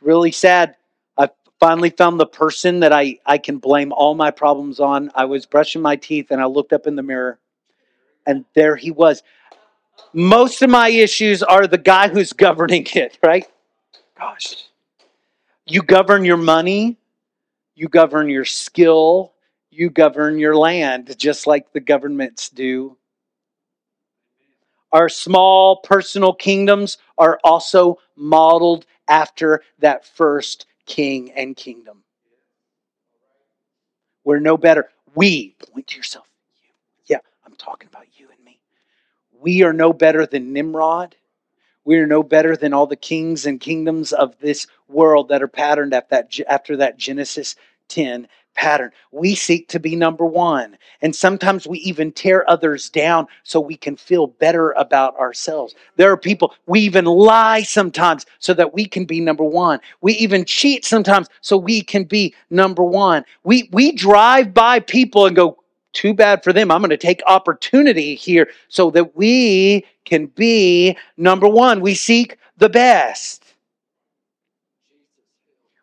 Really 0.00 0.32
sad. 0.32 0.76
I 1.16 1.28
finally 1.60 1.90
found 1.90 2.18
the 2.18 2.26
person 2.26 2.80
that 2.80 2.92
I, 2.92 3.18
I 3.26 3.38
can 3.38 3.58
blame 3.58 3.92
all 3.92 4.14
my 4.14 4.30
problems 4.30 4.80
on. 4.80 5.10
I 5.14 5.24
was 5.26 5.46
brushing 5.46 5.82
my 5.82 5.96
teeth 5.96 6.30
and 6.30 6.40
I 6.40 6.46
looked 6.46 6.72
up 6.72 6.86
in 6.86 6.96
the 6.96 7.02
mirror, 7.02 7.38
and 8.26 8.44
there 8.54 8.76
he 8.76 8.90
was. 8.90 9.22
Most 10.12 10.62
of 10.62 10.70
my 10.70 10.88
issues 10.88 11.42
are 11.42 11.66
the 11.66 11.78
guy 11.78 12.08
who's 12.08 12.32
governing 12.34 12.86
it, 12.94 13.18
right? 13.22 13.46
Gosh. 14.18 14.66
You 15.66 15.82
govern 15.82 16.24
your 16.24 16.36
money, 16.36 16.96
you 17.74 17.88
govern 17.88 18.28
your 18.28 18.44
skill, 18.44 19.32
you 19.76 19.90
govern 19.90 20.38
your 20.38 20.56
land, 20.56 21.14
just 21.18 21.46
like 21.46 21.72
the 21.72 21.80
governments 21.80 22.48
do. 22.48 22.96
Our 24.92 25.08
small 25.08 25.76
personal 25.76 26.32
kingdoms 26.32 26.98
are 27.18 27.38
also 27.44 27.98
modeled 28.16 28.86
after 29.08 29.62
that 29.80 30.06
first 30.06 30.66
king 30.86 31.32
and 31.32 31.56
kingdom. 31.56 32.04
We're 34.24 34.40
no 34.40 34.56
better. 34.56 34.88
We, 35.14 35.54
point 35.72 35.88
to 35.88 35.96
yourself. 35.96 36.26
Yeah, 37.06 37.18
I'm 37.44 37.54
talking 37.56 37.88
about 37.88 38.06
you 38.14 38.28
and 38.34 38.44
me. 38.44 38.58
We 39.40 39.62
are 39.62 39.72
no 39.72 39.92
better 39.92 40.26
than 40.26 40.52
Nimrod. 40.52 41.16
We 41.84 41.98
are 41.98 42.06
no 42.06 42.22
better 42.22 42.56
than 42.56 42.72
all 42.72 42.86
the 42.86 42.96
kings 42.96 43.46
and 43.46 43.60
kingdoms 43.60 44.12
of 44.12 44.38
this 44.40 44.66
world 44.88 45.28
that 45.28 45.42
are 45.42 45.48
patterned 45.48 45.94
after 45.94 46.76
that, 46.76 46.96
Genesis 46.96 47.54
10 47.88 48.26
pattern. 48.56 48.90
We 49.12 49.34
seek 49.34 49.68
to 49.68 49.78
be 49.78 49.94
number 49.94 50.26
one. 50.26 50.76
And 51.02 51.14
sometimes 51.14 51.66
we 51.66 51.78
even 51.78 52.12
tear 52.12 52.48
others 52.50 52.90
down 52.90 53.26
so 53.44 53.60
we 53.60 53.76
can 53.76 53.96
feel 53.96 54.26
better 54.26 54.72
about 54.72 55.16
ourselves. 55.16 55.74
There 55.96 56.10
are 56.10 56.16
people, 56.16 56.54
we 56.66 56.80
even 56.80 57.04
lie 57.04 57.62
sometimes 57.62 58.26
so 58.38 58.54
that 58.54 58.74
we 58.74 58.86
can 58.86 59.04
be 59.04 59.20
number 59.20 59.44
one. 59.44 59.80
We 60.00 60.14
even 60.14 60.44
cheat 60.44 60.84
sometimes 60.84 61.28
so 61.40 61.56
we 61.56 61.82
can 61.82 62.04
be 62.04 62.34
number 62.50 62.82
one. 62.82 63.24
We, 63.44 63.68
we 63.72 63.92
drive 63.92 64.52
by 64.52 64.80
people 64.80 65.26
and 65.26 65.36
go, 65.36 65.62
too 65.92 66.12
bad 66.12 66.44
for 66.44 66.52
them. 66.52 66.70
I'm 66.70 66.80
going 66.80 66.90
to 66.90 66.98
take 66.98 67.22
opportunity 67.26 68.14
here 68.14 68.50
so 68.68 68.90
that 68.90 69.16
we 69.16 69.84
can 70.04 70.26
be 70.26 70.96
number 71.16 71.48
one. 71.48 71.80
We 71.80 71.94
seek 71.94 72.36
the 72.58 72.68
best. 72.68 73.42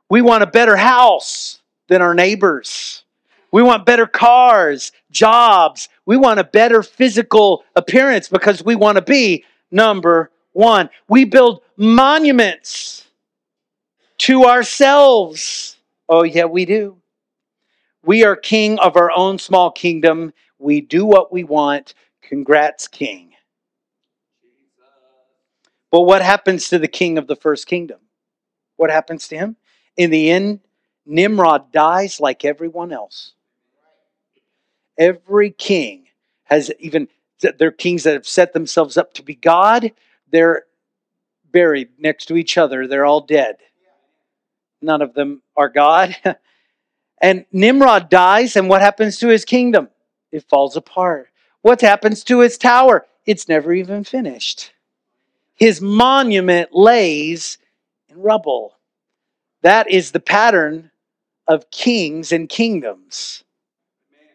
We 0.09 0.21
want 0.21 0.43
a 0.43 0.47
better 0.47 0.75
house 0.75 1.62
than 1.87 2.01
our 2.01 2.13
neighbors. 2.13 3.03
We 3.51 3.61
want 3.61 3.85
better 3.85 4.07
cars, 4.07 4.91
jobs. 5.11 5.89
We 6.05 6.17
want 6.17 6.39
a 6.39 6.43
better 6.43 6.81
physical 6.81 7.63
appearance 7.75 8.27
because 8.27 8.63
we 8.63 8.75
want 8.75 8.97
to 8.97 9.03
be 9.03 9.45
number 9.69 10.31
one. 10.53 10.89
We 11.07 11.25
build 11.25 11.61
monuments 11.77 13.05
to 14.19 14.45
ourselves. 14.45 15.77
Oh, 16.09 16.23
yeah, 16.23 16.45
we 16.45 16.65
do. 16.65 16.97
We 18.03 18.23
are 18.23 18.35
king 18.35 18.79
of 18.79 18.97
our 18.97 19.11
own 19.11 19.37
small 19.37 19.71
kingdom. 19.71 20.33
We 20.59 20.81
do 20.81 21.05
what 21.05 21.31
we 21.31 21.43
want. 21.43 21.93
Congrats, 22.21 22.87
king. 22.87 23.33
But 25.91 26.01
what 26.01 26.23
happens 26.23 26.69
to 26.69 26.79
the 26.79 26.87
king 26.87 27.19
of 27.19 27.27
the 27.27 27.35
first 27.35 27.67
kingdom? 27.67 27.99
What 28.77 28.89
happens 28.89 29.27
to 29.27 29.37
him? 29.37 29.57
In 29.95 30.09
the 30.09 30.31
end, 30.31 30.59
Nimrod 31.05 31.72
dies 31.72 32.19
like 32.19 32.45
everyone 32.45 32.91
else. 32.91 33.33
Every 34.98 35.50
king 35.51 36.07
has 36.45 36.72
even, 36.79 37.07
they're 37.57 37.72
kings 37.72 38.03
that 38.03 38.13
have 38.13 38.27
set 38.27 38.53
themselves 38.53 38.98
up 38.98 39.13
to 39.13 39.24
be 39.24 39.36
God. 39.36 39.91
They're 40.31 40.63
buried 41.51 41.89
next 41.98 42.25
to 42.27 42.38
each 42.38 42.57
other. 42.57 42.88
They're 42.88 43.05
all 43.05 43.22
dead. 43.22 43.57
None 44.81 45.01
of 45.01 45.13
them 45.13 45.41
are 45.55 45.69
God. 45.69 46.15
and 47.22 47.45
Nimrod 47.51 48.10
dies, 48.10 48.55
and 48.55 48.69
what 48.69 48.81
happens 48.81 49.17
to 49.19 49.27
his 49.27 49.45
kingdom? 49.45 49.89
It 50.31 50.43
falls 50.50 50.75
apart. 50.75 51.29
What 51.62 51.81
happens 51.81 52.24
to 52.25 52.39
his 52.39 52.57
tower? 52.57 53.05
It's 53.25 53.48
never 53.48 53.74
even 53.74 54.03
finished. 54.03 54.74
His 55.55 55.79
monument 55.79 56.74
lays 56.74 57.57
in 58.10 58.22
rubble. 58.22 58.75
That 59.62 59.89
is 59.89 60.12
the 60.12 60.19
pattern 60.19 60.91
of 61.47 61.69
kings 61.71 62.31
and 62.31 62.47
kingdoms 62.50 63.43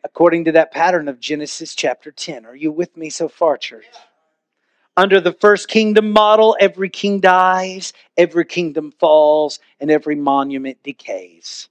according 0.05 0.45
to 0.45 0.53
that 0.53 0.73
pattern 0.73 1.09
of 1.09 1.21
Genesis 1.21 1.75
chapter 1.75 2.11
10. 2.11 2.47
Are 2.47 2.57
you 2.57 2.71
with 2.71 2.97
me 2.97 3.11
so 3.11 3.29
far, 3.29 3.57
church? 3.57 3.87
Under 4.97 5.21
the 5.21 5.33
first 5.33 5.69
kingdom 5.69 6.11
model, 6.11 6.57
every 6.59 6.89
king 6.89 7.21
dies, 7.21 7.93
every 8.17 8.45
kingdom 8.45 8.93
falls, 8.99 9.61
and 9.81 9.91
every 9.91 10.17
monument 10.17 10.83
decays. 10.83 11.69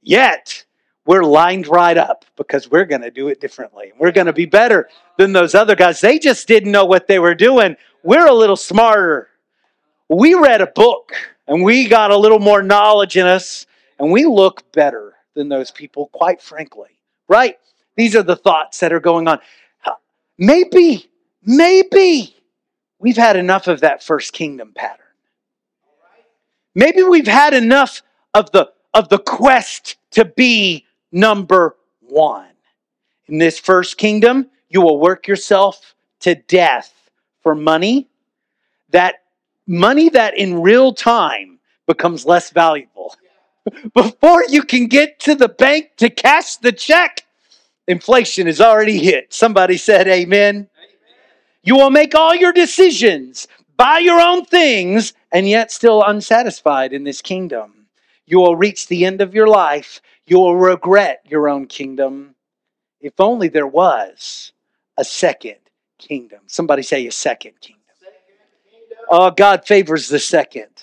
Yet, 0.00 0.64
we're 1.04 1.24
lined 1.24 1.66
right 1.66 1.96
up 1.96 2.24
because 2.36 2.70
we're 2.70 2.84
going 2.84 3.02
to 3.02 3.10
do 3.10 3.28
it 3.28 3.40
differently. 3.40 3.92
We're 3.98 4.12
going 4.12 4.26
to 4.26 4.32
be 4.32 4.46
better 4.46 4.88
than 5.16 5.32
those 5.32 5.54
other 5.54 5.74
guys. 5.74 6.00
They 6.00 6.18
just 6.18 6.46
didn't 6.46 6.70
know 6.70 6.84
what 6.84 7.06
they 7.06 7.18
were 7.18 7.34
doing. 7.34 7.76
We're 8.04 8.26
a 8.26 8.34
little 8.34 8.56
smarter. 8.56 9.28
We 10.08 10.34
read 10.34 10.60
a 10.60 10.66
book 10.66 11.12
and 11.46 11.64
we 11.64 11.88
got 11.88 12.10
a 12.10 12.16
little 12.16 12.38
more 12.38 12.62
knowledge 12.62 13.16
in 13.16 13.26
us 13.26 13.66
and 13.98 14.10
we 14.10 14.24
look 14.24 14.70
better 14.72 15.14
than 15.34 15.48
those 15.48 15.70
people, 15.70 16.08
quite 16.12 16.40
frankly. 16.40 16.98
Right? 17.28 17.58
These 17.96 18.16
are 18.16 18.22
the 18.22 18.36
thoughts 18.36 18.80
that 18.80 18.92
are 18.92 19.00
going 19.00 19.28
on. 19.28 19.40
Maybe, 20.38 21.10
maybe 21.42 22.36
we've 23.00 23.16
had 23.16 23.36
enough 23.36 23.66
of 23.66 23.80
that 23.80 24.02
first 24.02 24.32
kingdom 24.32 24.72
pattern. 24.74 25.04
Maybe 26.74 27.02
we've 27.02 27.26
had 27.26 27.54
enough 27.54 28.02
of 28.34 28.52
the 28.52 28.70
of 28.94 29.08
the 29.08 29.18
quest 29.18 29.96
to 30.12 30.24
be 30.24 30.86
number 31.12 31.76
one. 32.00 32.48
In 33.26 33.38
this 33.38 33.58
first 33.58 33.98
kingdom, 33.98 34.48
you 34.68 34.80
will 34.80 34.98
work 34.98 35.26
yourself 35.26 35.94
to 36.20 36.34
death 36.34 37.10
for 37.42 37.54
money. 37.54 38.08
That 38.90 39.22
money 39.66 40.08
that 40.10 40.38
in 40.38 40.62
real 40.62 40.94
time 40.94 41.58
becomes 41.86 42.24
less 42.24 42.50
valuable 42.50 42.97
before 43.94 44.44
you 44.48 44.62
can 44.62 44.86
get 44.86 45.18
to 45.20 45.34
the 45.34 45.48
bank 45.48 45.90
to 45.98 46.10
cash 46.10 46.56
the 46.56 46.72
check, 46.72 47.24
inflation 47.86 48.46
is 48.46 48.60
already 48.60 48.98
hit. 48.98 49.32
Somebody 49.32 49.76
said, 49.76 50.08
Amen. 50.08 50.56
amen. 50.56 50.68
You 51.62 51.76
will 51.76 51.90
make 51.90 52.14
all 52.14 52.34
your 52.34 52.52
decisions, 52.52 53.48
buy 53.76 53.98
your 53.98 54.20
own 54.20 54.44
things, 54.44 55.12
and 55.32 55.48
yet 55.48 55.70
still 55.70 56.02
unsatisfied 56.02 56.92
in 56.92 57.04
this 57.04 57.20
kingdom. 57.20 57.86
You 58.26 58.38
will 58.38 58.56
reach 58.56 58.86
the 58.86 59.04
end 59.04 59.20
of 59.20 59.34
your 59.34 59.48
life. 59.48 60.00
You 60.26 60.38
will 60.38 60.56
regret 60.56 61.22
your 61.26 61.48
own 61.48 61.66
kingdom. 61.66 62.34
If 63.00 63.18
only 63.18 63.48
there 63.48 63.66
was 63.66 64.52
a 64.96 65.04
second 65.04 65.56
kingdom. 65.98 66.40
Somebody 66.46 66.82
say 66.82 67.06
a 67.06 67.12
second 67.12 67.60
kingdom. 67.60 67.82
Oh, 69.10 69.30
God 69.30 69.66
favors 69.66 70.08
the 70.08 70.18
second. 70.18 70.77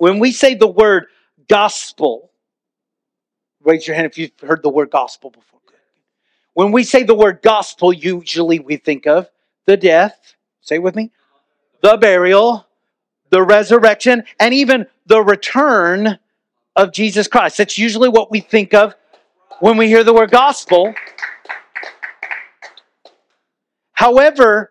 When 0.00 0.18
we 0.18 0.32
say 0.32 0.54
the 0.54 0.66
word 0.66 1.08
gospel, 1.46 2.30
raise 3.62 3.86
your 3.86 3.96
hand 3.96 4.06
if 4.06 4.16
you've 4.16 4.32
heard 4.40 4.62
the 4.62 4.70
word 4.70 4.88
gospel 4.90 5.28
before. 5.28 5.60
When 6.54 6.72
we 6.72 6.84
say 6.84 7.02
the 7.02 7.14
word 7.14 7.40
gospel, 7.42 7.92
usually 7.92 8.60
we 8.60 8.78
think 8.78 9.06
of 9.06 9.28
the 9.66 9.76
death, 9.76 10.36
say 10.62 10.78
with 10.78 10.96
me, 10.96 11.10
the 11.82 11.98
burial, 11.98 12.66
the 13.28 13.42
resurrection, 13.42 14.24
and 14.38 14.54
even 14.54 14.86
the 15.04 15.22
return 15.22 16.18
of 16.76 16.92
Jesus 16.92 17.28
Christ. 17.28 17.58
That's 17.58 17.76
usually 17.76 18.08
what 18.08 18.30
we 18.30 18.40
think 18.40 18.72
of 18.72 18.94
when 19.58 19.76
we 19.76 19.88
hear 19.88 20.02
the 20.02 20.14
word 20.14 20.30
gospel. 20.30 20.94
However, 23.92 24.70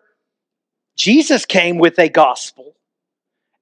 Jesus 0.96 1.46
came 1.46 1.78
with 1.78 2.00
a 2.00 2.08
gospel, 2.08 2.74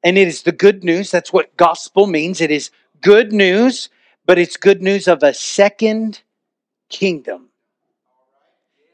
and 0.02 0.17
it 0.17 0.28
is 0.28 0.43
the 0.43 0.52
good 0.52 0.85
news. 0.85 1.11
That's 1.11 1.33
what 1.33 1.57
gospel 1.57 2.07
means. 2.07 2.40
It 2.40 2.50
is 2.50 2.71
good 3.00 3.33
news, 3.33 3.88
but 4.26 4.38
it's 4.38 4.57
good 4.57 4.83
news 4.83 5.09
of 5.09 5.23
a 5.23 5.35
second 5.35 6.23
kingdom. 6.88 7.49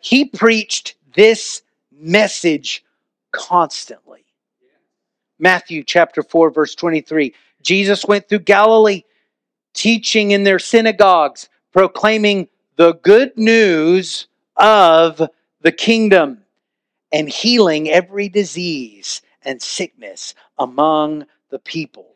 He 0.00 0.26
preached 0.26 0.96
this 1.14 1.62
message 1.92 2.84
constantly. 3.32 4.24
Matthew 5.38 5.82
chapter 5.82 6.22
4, 6.22 6.50
verse 6.50 6.74
23. 6.74 7.34
Jesus 7.62 8.04
went 8.04 8.28
through 8.28 8.40
Galilee, 8.40 9.02
teaching 9.72 10.30
in 10.30 10.44
their 10.44 10.58
synagogues, 10.58 11.48
proclaiming 11.72 12.48
the 12.76 12.94
good 12.94 13.36
news 13.36 14.28
of 14.56 15.20
the 15.62 15.72
kingdom 15.72 16.44
and 17.12 17.28
healing 17.28 17.88
every 17.88 18.28
disease 18.28 19.22
and 19.42 19.60
sickness 19.60 20.34
among 20.58 21.26
the 21.50 21.58
people. 21.58 22.06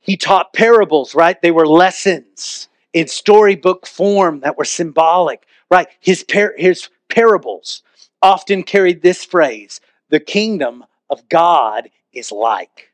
He 0.00 0.16
taught 0.16 0.52
parables, 0.52 1.14
right? 1.14 1.40
They 1.40 1.50
were 1.50 1.66
lessons 1.66 2.68
in 2.92 3.08
storybook 3.08 3.86
form 3.86 4.40
that 4.40 4.56
were 4.56 4.64
symbolic, 4.64 5.46
right? 5.70 5.88
His, 6.00 6.22
par- 6.22 6.54
his 6.56 6.88
parables 7.08 7.82
often 8.22 8.62
carried 8.62 9.02
this 9.02 9.24
phrase 9.24 9.80
the 10.08 10.20
kingdom 10.20 10.84
of 11.10 11.28
God 11.28 11.90
is 12.12 12.30
like. 12.30 12.92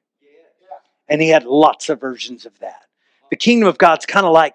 And 1.09 1.21
he 1.21 1.29
had 1.29 1.45
lots 1.45 1.91
of 1.91 2.01
versions 2.01 2.47
of 2.47 2.59
that. 2.61 2.87
The 3.31 3.37
kingdom 3.37 3.69
of 3.69 3.77
God's 3.77 4.07
kind 4.07 4.25
of 4.25 4.33
like 4.33 4.55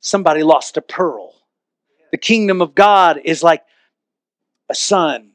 somebody 0.00 0.42
lost 0.42 0.76
a 0.76 0.82
pearl. 0.82 1.34
The 2.10 2.18
kingdom 2.18 2.60
of 2.60 2.74
God 2.74 3.20
is 3.24 3.42
like 3.42 3.62
a 4.68 4.74
son 4.74 5.31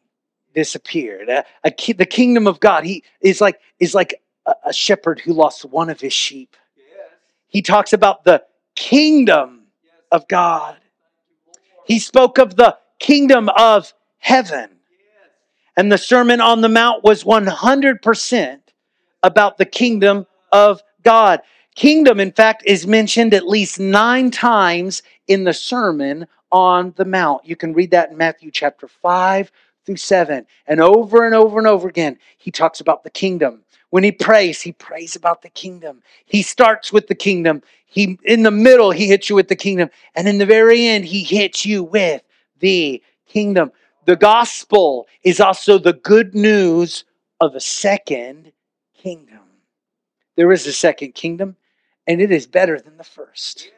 disappeared. 0.58 1.30
A, 1.30 1.46
a, 1.64 1.94
the 1.94 2.06
kingdom 2.06 2.48
of 2.48 2.60
God 2.60 2.84
he 2.84 3.04
is 3.22 3.40
like 3.40 3.60
is 3.80 3.94
like 3.94 4.16
a, 4.48 4.56
a 4.66 4.74
shepherd 4.74 5.20
who 5.20 5.32
lost 5.32 5.64
one 5.66 5.88
of 5.92 6.02
his 6.02 6.14
sheep. 6.14 6.58
He 7.48 7.62
talks 7.62 7.94
about 7.94 8.24
the 8.24 8.44
kingdom 8.76 9.68
of 10.12 10.28
God. 10.28 10.78
He 11.86 12.00
spoke 12.00 12.40
of 12.40 12.56
the 12.56 12.76
kingdom 13.00 13.50
of 13.56 13.94
heaven. 14.18 14.72
And 15.78 15.92
the 15.92 15.98
Sermon 16.00 16.42
on 16.42 16.62
the 16.62 16.70
Mount 16.70 17.04
was 17.04 17.24
100% 17.24 18.60
about 19.22 19.60
the 19.60 19.66
kingdom 19.66 20.26
of 20.52 20.82
God. 21.04 21.42
Kingdom, 21.76 22.20
in 22.20 22.32
fact, 22.32 22.64
is 22.66 22.88
mentioned 22.88 23.36
at 23.36 23.48
least 23.48 23.80
nine 23.80 24.32
times 24.32 25.04
in 25.28 25.44
the 25.44 25.54
Sermon 25.54 26.26
on 26.52 26.96
the 26.98 27.06
Mount. 27.06 27.46
You 27.46 27.56
can 27.56 27.74
read 27.74 27.92
that 27.92 28.10
in 28.10 28.18
Matthew 28.18 28.50
chapter 28.50 28.88
5 28.88 29.52
through 29.88 29.96
7. 29.96 30.46
And 30.68 30.82
over 30.82 31.26
and 31.26 31.34
over 31.34 31.58
and 31.58 31.66
over 31.66 31.88
again, 31.88 32.20
he 32.38 32.52
talks 32.52 32.82
about 32.82 33.04
the 33.04 33.10
kingdom. 33.10 33.64
When 33.90 34.04
he 34.04 34.12
prays, 34.12 34.62
he 34.62 34.74
prays 34.74 35.16
about 35.16 35.42
the 35.42 35.50
kingdom. 35.50 36.04
He 36.26 36.44
starts 36.44 36.92
with 36.92 37.08
the 37.08 37.16
kingdom. 37.16 37.64
He 37.86 38.20
in 38.24 38.44
the 38.44 38.52
middle, 38.52 38.92
he 38.92 39.08
hits 39.08 39.30
you 39.30 39.36
with 39.36 39.48
the 39.48 39.56
kingdom. 39.56 39.90
And 40.14 40.28
in 40.28 40.38
the 40.38 40.46
very 40.46 40.86
end, 40.86 41.06
he 41.06 41.24
hits 41.24 41.66
you 41.66 41.84
with 41.84 42.22
the 42.60 43.02
kingdom. 43.28 43.72
The 44.06 44.18
gospel 44.18 45.08
is 45.24 45.40
also 45.40 45.78
the 45.78 45.94
good 45.94 46.36
news 46.36 47.06
of 47.40 47.56
a 47.56 47.62
second 47.62 48.52
kingdom. 48.94 49.40
There 50.36 50.52
is 50.52 50.68
a 50.68 50.74
second 50.74 51.16
kingdom, 51.16 51.56
and 52.06 52.22
it 52.22 52.32
is 52.32 52.46
better 52.46 52.80
than 52.80 52.98
the 52.98 53.04
first. 53.06 53.70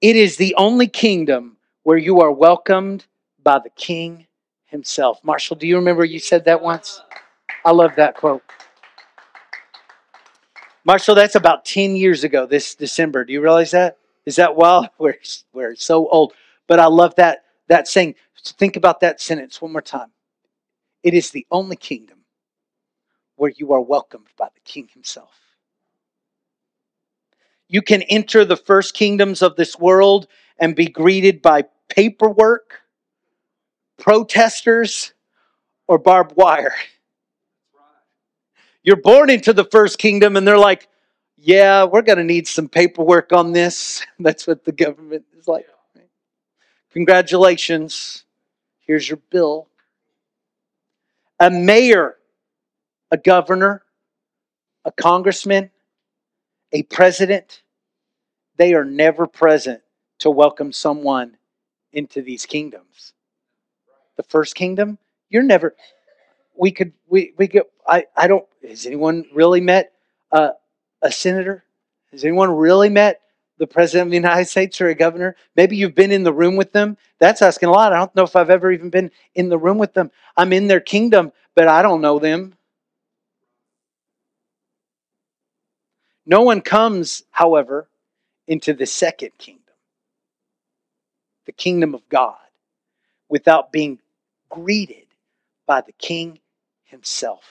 It 0.00 0.16
is 0.16 0.36
the 0.36 0.54
only 0.56 0.88
kingdom 0.88 1.58
where 1.82 1.98
you 1.98 2.20
are 2.20 2.32
welcomed 2.32 3.04
by 3.42 3.58
the 3.58 3.70
king 3.70 4.26
himself. 4.72 5.20
Marshall, 5.22 5.54
do 5.54 5.68
you 5.68 5.76
remember 5.76 6.04
you 6.04 6.18
said 6.18 6.44
that 6.46 6.60
once? 6.60 7.00
I 7.64 7.70
love 7.70 7.94
that 7.96 8.16
quote. 8.16 8.42
Marshall, 10.84 11.14
that's 11.14 11.36
about 11.36 11.64
10 11.64 11.94
years 11.94 12.24
ago 12.24 12.44
this 12.44 12.74
December. 12.74 13.24
Do 13.24 13.32
you 13.32 13.40
realize 13.40 13.70
that? 13.70 13.98
Is 14.26 14.34
that 14.36 14.56
well? 14.56 14.88
We're, 14.98 15.18
we're 15.52 15.76
so 15.76 16.08
old. 16.08 16.32
But 16.66 16.80
I 16.80 16.86
love 16.86 17.14
that, 17.16 17.44
that 17.68 17.86
saying. 17.86 18.16
Think 18.44 18.74
about 18.76 18.98
that 19.00 19.20
sentence 19.20 19.62
one 19.62 19.70
more 19.70 19.82
time. 19.82 20.10
It 21.04 21.14
is 21.14 21.30
the 21.30 21.46
only 21.52 21.76
kingdom 21.76 22.18
where 23.36 23.52
you 23.56 23.72
are 23.72 23.80
welcomed 23.80 24.26
by 24.36 24.48
the 24.52 24.60
king 24.64 24.88
himself. 24.92 25.34
You 27.68 27.82
can 27.82 28.02
enter 28.02 28.44
the 28.44 28.56
first 28.56 28.94
kingdoms 28.94 29.42
of 29.42 29.56
this 29.56 29.78
world 29.78 30.26
and 30.58 30.74
be 30.76 30.86
greeted 30.86 31.42
by 31.42 31.64
paperwork, 31.88 32.81
protesters, 34.02 35.14
or 35.86 35.96
barbed 35.96 36.36
wire. 36.36 36.74
You're 38.82 38.96
born 38.96 39.30
into 39.30 39.52
the 39.52 39.64
first 39.64 39.98
kingdom, 39.98 40.36
and 40.36 40.46
they're 40.46 40.58
like, 40.58 40.88
yeah, 41.36 41.84
we're 41.84 42.02
going 42.02 42.18
to 42.18 42.24
need 42.24 42.48
some 42.48 42.68
paperwork 42.68 43.32
on 43.32 43.52
this. 43.52 44.04
That's 44.18 44.44
what 44.44 44.64
the 44.64 44.72
government 44.72 45.24
is 45.38 45.46
like. 45.46 45.66
Congratulations. 46.90 48.24
Here's 48.80 49.08
your 49.08 49.20
bill. 49.30 49.68
A 51.38 51.48
mayor, 51.48 52.16
a 53.12 53.16
governor, 53.16 53.84
a 54.84 54.90
congressman, 54.90 55.70
a 56.72 56.82
president, 56.82 57.62
they 58.56 58.74
are 58.74 58.84
never 58.84 59.28
present 59.28 59.80
to 60.18 60.30
welcome 60.30 60.72
someone 60.72 61.36
into 61.92 62.20
these 62.20 62.46
kingdoms. 62.46 63.12
The 64.22 64.28
first 64.28 64.54
kingdom, 64.54 64.98
you're 65.30 65.42
never. 65.42 65.74
We 66.56 66.70
could 66.70 66.92
we 67.08 67.34
we 67.36 67.48
get. 67.48 67.64
I 67.88 68.06
I 68.16 68.28
don't. 68.28 68.46
Has 68.66 68.86
anyone 68.86 69.24
really 69.34 69.60
met 69.60 69.92
a 70.30 70.50
a 71.02 71.10
senator? 71.10 71.64
Has 72.12 72.22
anyone 72.24 72.50
really 72.50 72.88
met 72.88 73.20
the 73.58 73.66
president 73.66 74.06
of 74.06 74.10
the 74.10 74.16
United 74.16 74.44
States 74.44 74.80
or 74.80 74.88
a 74.88 74.94
governor? 74.94 75.34
Maybe 75.56 75.76
you've 75.76 75.96
been 75.96 76.12
in 76.12 76.22
the 76.22 76.32
room 76.32 76.54
with 76.54 76.70
them. 76.70 76.96
That's 77.18 77.42
asking 77.42 77.70
a 77.70 77.72
lot. 77.72 77.92
I 77.92 77.98
don't 77.98 78.14
know 78.14 78.22
if 78.22 78.36
I've 78.36 78.50
ever 78.50 78.70
even 78.70 78.90
been 78.90 79.10
in 79.34 79.48
the 79.48 79.58
room 79.58 79.78
with 79.78 79.92
them. 79.92 80.12
I'm 80.36 80.52
in 80.52 80.68
their 80.68 80.80
kingdom, 80.80 81.32
but 81.56 81.66
I 81.66 81.82
don't 81.82 82.00
know 82.00 82.20
them. 82.20 82.54
No 86.26 86.42
one 86.42 86.60
comes, 86.60 87.24
however, 87.32 87.88
into 88.46 88.72
the 88.72 88.86
second 88.86 89.32
kingdom, 89.38 89.74
the 91.46 91.52
kingdom 91.52 91.92
of 91.92 92.08
God, 92.08 92.36
without 93.28 93.72
being 93.72 93.98
greeted 94.52 95.06
by 95.66 95.80
the 95.80 95.92
king 95.92 96.38
himself. 96.84 97.42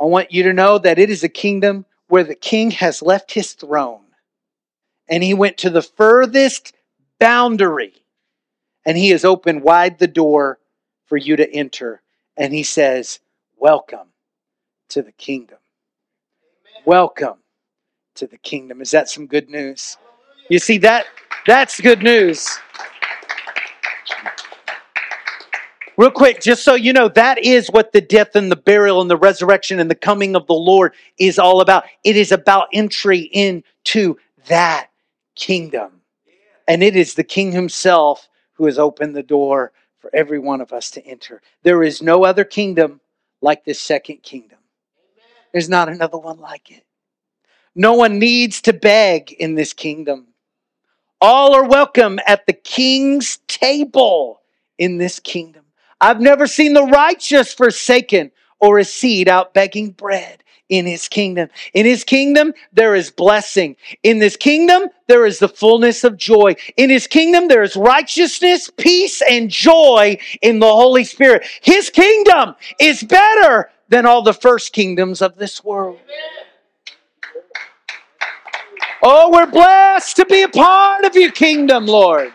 I 0.00 0.04
want 0.04 0.32
you 0.32 0.44
to 0.44 0.52
know 0.52 0.78
that 0.78 0.98
it 0.98 1.10
is 1.10 1.24
a 1.24 1.28
kingdom 1.28 1.84
where 2.06 2.24
the 2.24 2.36
king 2.36 2.70
has 2.70 3.02
left 3.02 3.32
his 3.32 3.52
throne 3.52 4.04
and 5.08 5.22
he 5.24 5.34
went 5.34 5.58
to 5.58 5.70
the 5.70 5.82
furthest 5.82 6.72
boundary 7.18 7.92
and 8.86 8.96
he 8.96 9.10
has 9.10 9.24
opened 9.24 9.62
wide 9.62 9.98
the 9.98 10.06
door 10.06 10.58
for 11.06 11.16
you 11.16 11.36
to 11.36 11.52
enter. 11.52 12.00
And 12.36 12.54
he 12.54 12.62
says, 12.62 13.20
Welcome 13.56 14.08
to 14.90 15.02
the 15.02 15.12
kingdom. 15.12 15.58
Welcome 16.84 17.38
to 18.16 18.26
the 18.26 18.38
kingdom. 18.38 18.80
Is 18.80 18.92
that 18.92 19.08
some 19.08 19.26
good 19.26 19.48
news? 19.48 19.96
You 20.48 20.58
see 20.58 20.78
that 20.78 21.06
that's 21.46 21.80
good 21.80 22.02
news. 22.02 22.48
Real 25.98 26.10
quick, 26.10 26.40
just 26.40 26.64
so 26.64 26.74
you 26.74 26.92
know, 26.92 27.08
that 27.08 27.38
is 27.44 27.68
what 27.68 27.92
the 27.92 28.00
death 28.00 28.34
and 28.34 28.50
the 28.50 28.56
burial 28.56 29.02
and 29.02 29.10
the 29.10 29.16
resurrection 29.16 29.78
and 29.78 29.90
the 29.90 29.94
coming 29.94 30.34
of 30.34 30.46
the 30.46 30.54
Lord 30.54 30.94
is 31.18 31.38
all 31.38 31.60
about. 31.60 31.84
It 32.02 32.16
is 32.16 32.32
about 32.32 32.68
entry 32.72 33.20
into 33.20 34.16
that 34.46 34.88
kingdom. 35.34 36.00
And 36.66 36.82
it 36.82 36.96
is 36.96 37.14
the 37.14 37.24
king 37.24 37.52
himself 37.52 38.28
who 38.54 38.64
has 38.66 38.78
opened 38.78 39.14
the 39.14 39.22
door 39.22 39.72
for 39.98 40.10
every 40.14 40.38
one 40.38 40.62
of 40.62 40.72
us 40.72 40.90
to 40.92 41.06
enter. 41.06 41.42
There 41.62 41.82
is 41.82 42.00
no 42.00 42.24
other 42.24 42.44
kingdom 42.44 43.00
like 43.42 43.64
this 43.64 43.80
second 43.80 44.22
kingdom. 44.22 44.58
There's 45.52 45.68
not 45.68 45.90
another 45.90 46.18
one 46.18 46.40
like 46.40 46.70
it. 46.70 46.84
No 47.74 47.94
one 47.94 48.18
needs 48.18 48.62
to 48.62 48.72
beg 48.72 49.32
in 49.32 49.54
this 49.54 49.72
kingdom. 49.72 50.28
All 51.20 51.54
are 51.54 51.68
welcome 51.68 52.18
at 52.26 52.46
the 52.46 52.52
king's 52.52 53.38
table 53.46 54.40
in 54.78 54.98
this 54.98 55.20
kingdom. 55.20 55.61
I've 56.02 56.20
never 56.20 56.48
seen 56.48 56.74
the 56.74 56.84
righteous 56.84 57.54
forsaken 57.54 58.32
or 58.58 58.80
a 58.80 58.84
seed 58.84 59.28
out 59.28 59.54
begging 59.54 59.92
bread 59.92 60.42
in 60.68 60.84
his 60.84 61.06
kingdom. 61.06 61.48
In 61.74 61.86
his 61.86 62.02
kingdom, 62.02 62.54
there 62.72 62.96
is 62.96 63.12
blessing. 63.12 63.76
In 64.02 64.18
this 64.18 64.36
kingdom, 64.36 64.88
there 65.06 65.24
is 65.24 65.38
the 65.38 65.48
fullness 65.48 66.02
of 66.02 66.16
joy. 66.16 66.56
In 66.76 66.90
his 66.90 67.06
kingdom, 67.06 67.46
there 67.46 67.62
is 67.62 67.76
righteousness, 67.76 68.68
peace, 68.76 69.22
and 69.22 69.48
joy 69.48 70.18
in 70.40 70.58
the 70.58 70.66
Holy 70.66 71.04
Spirit. 71.04 71.46
His 71.60 71.88
kingdom 71.88 72.56
is 72.80 73.04
better 73.04 73.70
than 73.88 74.04
all 74.04 74.22
the 74.22 74.34
first 74.34 74.72
kingdoms 74.72 75.22
of 75.22 75.36
this 75.36 75.62
world. 75.62 76.00
Oh, 79.04 79.30
we're 79.30 79.50
blessed 79.50 80.16
to 80.16 80.24
be 80.24 80.42
a 80.42 80.48
part 80.48 81.04
of 81.04 81.14
your 81.14 81.30
kingdom, 81.30 81.86
Lord. 81.86 82.32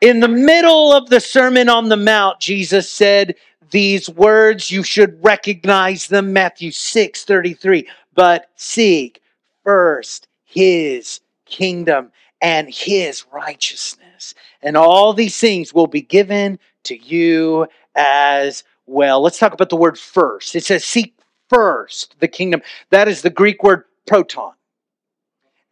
In 0.00 0.20
the 0.20 0.28
middle 0.28 0.92
of 0.92 1.10
the 1.10 1.18
Sermon 1.18 1.68
on 1.68 1.88
the 1.88 1.96
Mount, 1.96 2.38
Jesus 2.38 2.88
said 2.88 3.34
these 3.70 4.08
words. 4.08 4.70
You 4.70 4.84
should 4.84 5.22
recognize 5.24 6.06
them. 6.06 6.32
Matthew 6.32 6.70
6 6.70 7.24
33. 7.24 7.88
But 8.14 8.48
seek 8.54 9.20
first 9.64 10.28
his 10.44 11.20
kingdom 11.46 12.12
and 12.40 12.72
his 12.72 13.24
righteousness, 13.32 14.34
and 14.62 14.76
all 14.76 15.12
these 15.12 15.38
things 15.38 15.74
will 15.74 15.88
be 15.88 16.02
given 16.02 16.60
to 16.84 16.96
you 16.96 17.66
as 17.96 18.62
well. 18.86 19.20
Let's 19.20 19.38
talk 19.38 19.52
about 19.52 19.68
the 19.68 19.76
word 19.76 19.98
first. 19.98 20.54
It 20.54 20.64
says, 20.64 20.84
Seek 20.84 21.18
first 21.48 22.14
the 22.20 22.28
kingdom. 22.28 22.62
That 22.90 23.08
is 23.08 23.22
the 23.22 23.30
Greek 23.30 23.64
word 23.64 23.82
proton. 24.06 24.52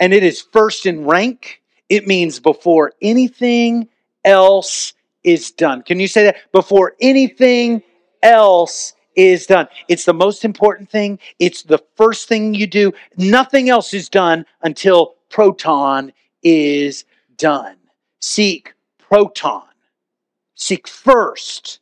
And 0.00 0.12
it 0.12 0.24
is 0.24 0.40
first 0.40 0.84
in 0.84 1.04
rank. 1.04 1.62
It 1.88 2.08
means 2.08 2.40
before 2.40 2.92
anything 3.00 3.88
else 4.26 4.92
is 5.24 5.50
done. 5.50 5.82
Can 5.82 5.98
you 5.98 6.08
say 6.08 6.24
that? 6.24 6.36
Before 6.52 6.94
anything 7.00 7.82
else 8.22 8.92
is 9.14 9.46
done. 9.46 9.66
It's 9.88 10.04
the 10.04 10.12
most 10.12 10.44
important 10.44 10.90
thing. 10.90 11.18
It's 11.38 11.62
the 11.62 11.82
first 11.96 12.28
thing 12.28 12.54
you 12.54 12.66
do. 12.66 12.92
Nothing 13.16 13.70
else 13.70 13.94
is 13.94 14.10
done 14.10 14.44
until 14.62 15.14
proton 15.30 16.12
is 16.42 17.04
done. 17.38 17.76
Seek 18.20 18.74
proton. 18.98 19.62
Seek 20.54 20.86
first 20.86 21.80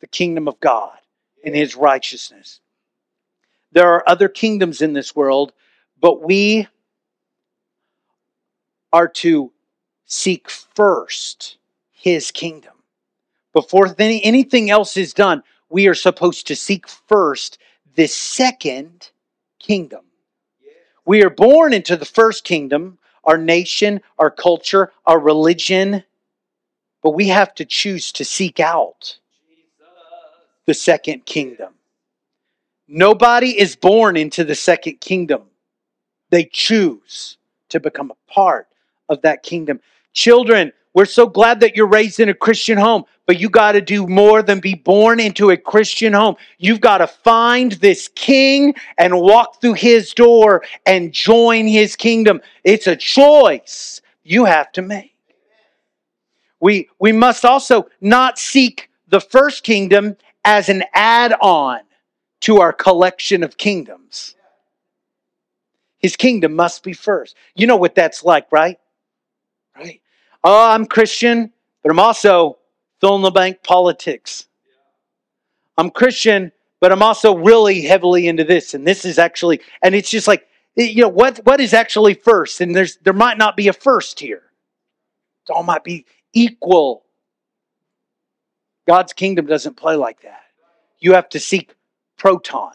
the 0.00 0.06
kingdom 0.06 0.48
of 0.48 0.58
God 0.60 0.96
and 1.44 1.54
his 1.54 1.76
righteousness. 1.76 2.60
There 3.72 3.88
are 3.88 4.08
other 4.08 4.28
kingdoms 4.28 4.82
in 4.82 4.92
this 4.92 5.14
world, 5.16 5.52
but 6.00 6.22
we 6.22 6.68
are 8.92 9.08
to 9.08 9.52
seek 10.04 10.50
first 10.50 11.56
his 12.02 12.32
kingdom. 12.32 12.72
Before 13.52 13.94
anything 13.98 14.70
else 14.70 14.96
is 14.96 15.14
done, 15.14 15.44
we 15.68 15.86
are 15.86 15.94
supposed 15.94 16.48
to 16.48 16.56
seek 16.56 16.88
first 16.88 17.58
the 17.94 18.08
second 18.08 19.10
kingdom. 19.60 20.04
We 21.06 21.22
are 21.22 21.30
born 21.30 21.72
into 21.72 21.96
the 21.96 22.04
first 22.04 22.42
kingdom, 22.42 22.98
our 23.22 23.38
nation, 23.38 24.00
our 24.18 24.32
culture, 24.32 24.92
our 25.06 25.20
religion, 25.20 26.02
but 27.04 27.10
we 27.10 27.28
have 27.28 27.54
to 27.54 27.64
choose 27.64 28.10
to 28.12 28.24
seek 28.24 28.58
out 28.58 29.18
the 30.66 30.74
second 30.74 31.24
kingdom. 31.24 31.74
Nobody 32.88 33.58
is 33.58 33.76
born 33.76 34.16
into 34.16 34.42
the 34.42 34.56
second 34.56 35.00
kingdom. 35.00 35.42
They 36.30 36.44
choose 36.46 37.38
to 37.68 37.78
become 37.78 38.10
a 38.10 38.32
part 38.32 38.66
of 39.08 39.22
that 39.22 39.44
kingdom. 39.44 39.80
Children, 40.14 40.72
we're 40.94 41.06
so 41.06 41.26
glad 41.26 41.60
that 41.60 41.74
you're 41.74 41.86
raised 41.86 42.20
in 42.20 42.28
a 42.28 42.34
Christian 42.34 42.76
home, 42.76 43.04
but 43.26 43.40
you 43.40 43.48
got 43.48 43.72
to 43.72 43.80
do 43.80 44.06
more 44.06 44.42
than 44.42 44.60
be 44.60 44.74
born 44.74 45.20
into 45.20 45.50
a 45.50 45.56
Christian 45.56 46.12
home. 46.12 46.36
You've 46.58 46.82
got 46.82 46.98
to 46.98 47.06
find 47.06 47.72
this 47.72 48.08
king 48.14 48.74
and 48.98 49.18
walk 49.18 49.60
through 49.60 49.74
his 49.74 50.12
door 50.12 50.62
and 50.84 51.12
join 51.12 51.66
his 51.66 51.96
kingdom. 51.96 52.42
It's 52.62 52.86
a 52.86 52.96
choice 52.96 54.02
you 54.22 54.44
have 54.44 54.70
to 54.72 54.82
make. 54.82 55.14
We, 56.60 56.90
we 56.98 57.12
must 57.12 57.44
also 57.44 57.88
not 58.00 58.38
seek 58.38 58.90
the 59.08 59.20
first 59.20 59.64
kingdom 59.64 60.16
as 60.44 60.68
an 60.68 60.84
add 60.92 61.34
on 61.40 61.80
to 62.42 62.60
our 62.60 62.72
collection 62.72 63.42
of 63.42 63.56
kingdoms. 63.56 64.34
His 65.98 66.16
kingdom 66.16 66.54
must 66.54 66.82
be 66.82 66.92
first. 66.92 67.36
You 67.54 67.66
know 67.66 67.76
what 67.76 67.94
that's 67.94 68.24
like, 68.24 68.50
right? 68.50 68.78
Right? 69.76 70.02
Oh, 70.44 70.70
I'm 70.70 70.86
Christian, 70.86 71.52
but 71.82 71.90
I'm 71.90 71.98
also 71.98 72.58
fill 73.00 73.16
in 73.16 73.22
the 73.22 73.30
bank 73.30 73.62
politics. 73.62 74.46
I'm 75.78 75.90
Christian, 75.90 76.52
but 76.80 76.92
I'm 76.92 77.02
also 77.02 77.36
really 77.36 77.82
heavily 77.82 78.26
into 78.26 78.44
this, 78.44 78.74
and 78.74 78.86
this 78.86 79.04
is 79.04 79.18
actually, 79.18 79.60
and 79.82 79.94
it's 79.94 80.10
just 80.10 80.26
like, 80.26 80.46
you 80.74 81.02
know, 81.02 81.08
what 81.08 81.38
what 81.44 81.60
is 81.60 81.74
actually 81.74 82.14
first? 82.14 82.60
And 82.60 82.74
there's 82.74 82.96
there 82.98 83.12
might 83.12 83.38
not 83.38 83.56
be 83.56 83.68
a 83.68 83.72
first 83.72 84.18
here. 84.18 84.42
It 85.48 85.52
all 85.52 85.62
might 85.62 85.84
be 85.84 86.06
equal. 86.32 87.04
God's 88.86 89.12
kingdom 89.12 89.46
doesn't 89.46 89.76
play 89.76 89.94
like 89.96 90.22
that. 90.22 90.42
You 90.98 91.14
have 91.14 91.28
to 91.30 91.40
seek 91.40 91.74
proton 92.16 92.72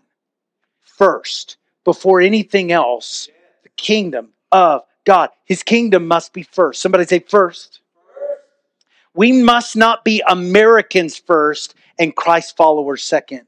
first 0.82 1.58
before 1.84 2.22
anything 2.22 2.72
else. 2.72 3.30
The 3.64 3.70
kingdom 3.70 4.30
of 4.52 4.84
God. 5.08 5.30
His 5.46 5.64
kingdom 5.64 6.06
must 6.06 6.34
be 6.34 6.44
first. 6.44 6.82
Somebody 6.82 7.06
say 7.06 7.20
first. 7.20 7.80
We 9.16 9.32
must 9.32 9.78
not 9.78 10.04
be 10.04 10.22
Americans 10.28 11.18
first 11.18 11.76
and 11.98 12.14
Christ 12.14 12.58
followers 12.58 13.04
second. 13.04 13.44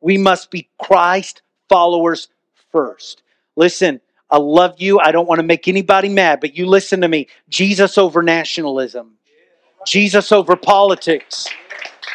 We 0.00 0.18
must 0.18 0.50
be 0.50 0.68
Christ 0.82 1.42
followers 1.68 2.26
first. 2.72 3.22
Listen, 3.54 4.00
I 4.32 4.38
love 4.38 4.80
you. 4.80 4.98
I 4.98 5.12
don't 5.12 5.28
want 5.28 5.38
to 5.38 5.44
make 5.44 5.68
anybody 5.68 6.08
mad, 6.08 6.40
but 6.40 6.56
you 6.56 6.66
listen 6.66 7.02
to 7.02 7.08
me. 7.08 7.28
Jesus 7.48 7.96
over 7.96 8.20
nationalism, 8.20 9.12
Jesus 9.86 10.32
over 10.32 10.56
politics, 10.56 11.46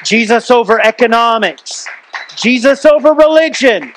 Jesus 0.04 0.52
over 0.52 0.82
economics, 0.82 1.88
Jesus 2.36 2.86
over 2.86 3.14
religion, 3.14 3.94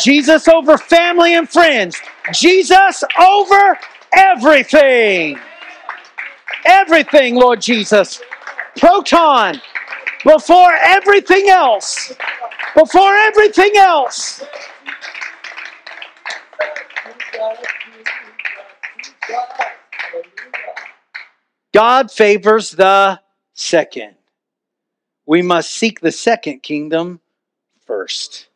Jesus 0.00 0.48
over 0.48 0.76
family 0.76 1.36
and 1.36 1.48
friends, 1.48 1.96
Jesus 2.32 3.04
over 3.20 3.78
everything. 4.12 5.38
Everything, 6.64 7.34
Lord 7.34 7.60
Jesus. 7.60 8.22
Proton 8.76 9.60
before 10.24 10.72
everything 10.72 11.48
else. 11.48 12.12
Before 12.74 13.14
everything 13.14 13.76
else. 13.76 14.42
God 21.72 22.10
favors 22.10 22.70
the 22.70 23.20
second. 23.52 24.14
We 25.26 25.42
must 25.42 25.70
seek 25.70 26.00
the 26.00 26.12
second 26.12 26.62
kingdom 26.62 27.20
first. 27.84 28.48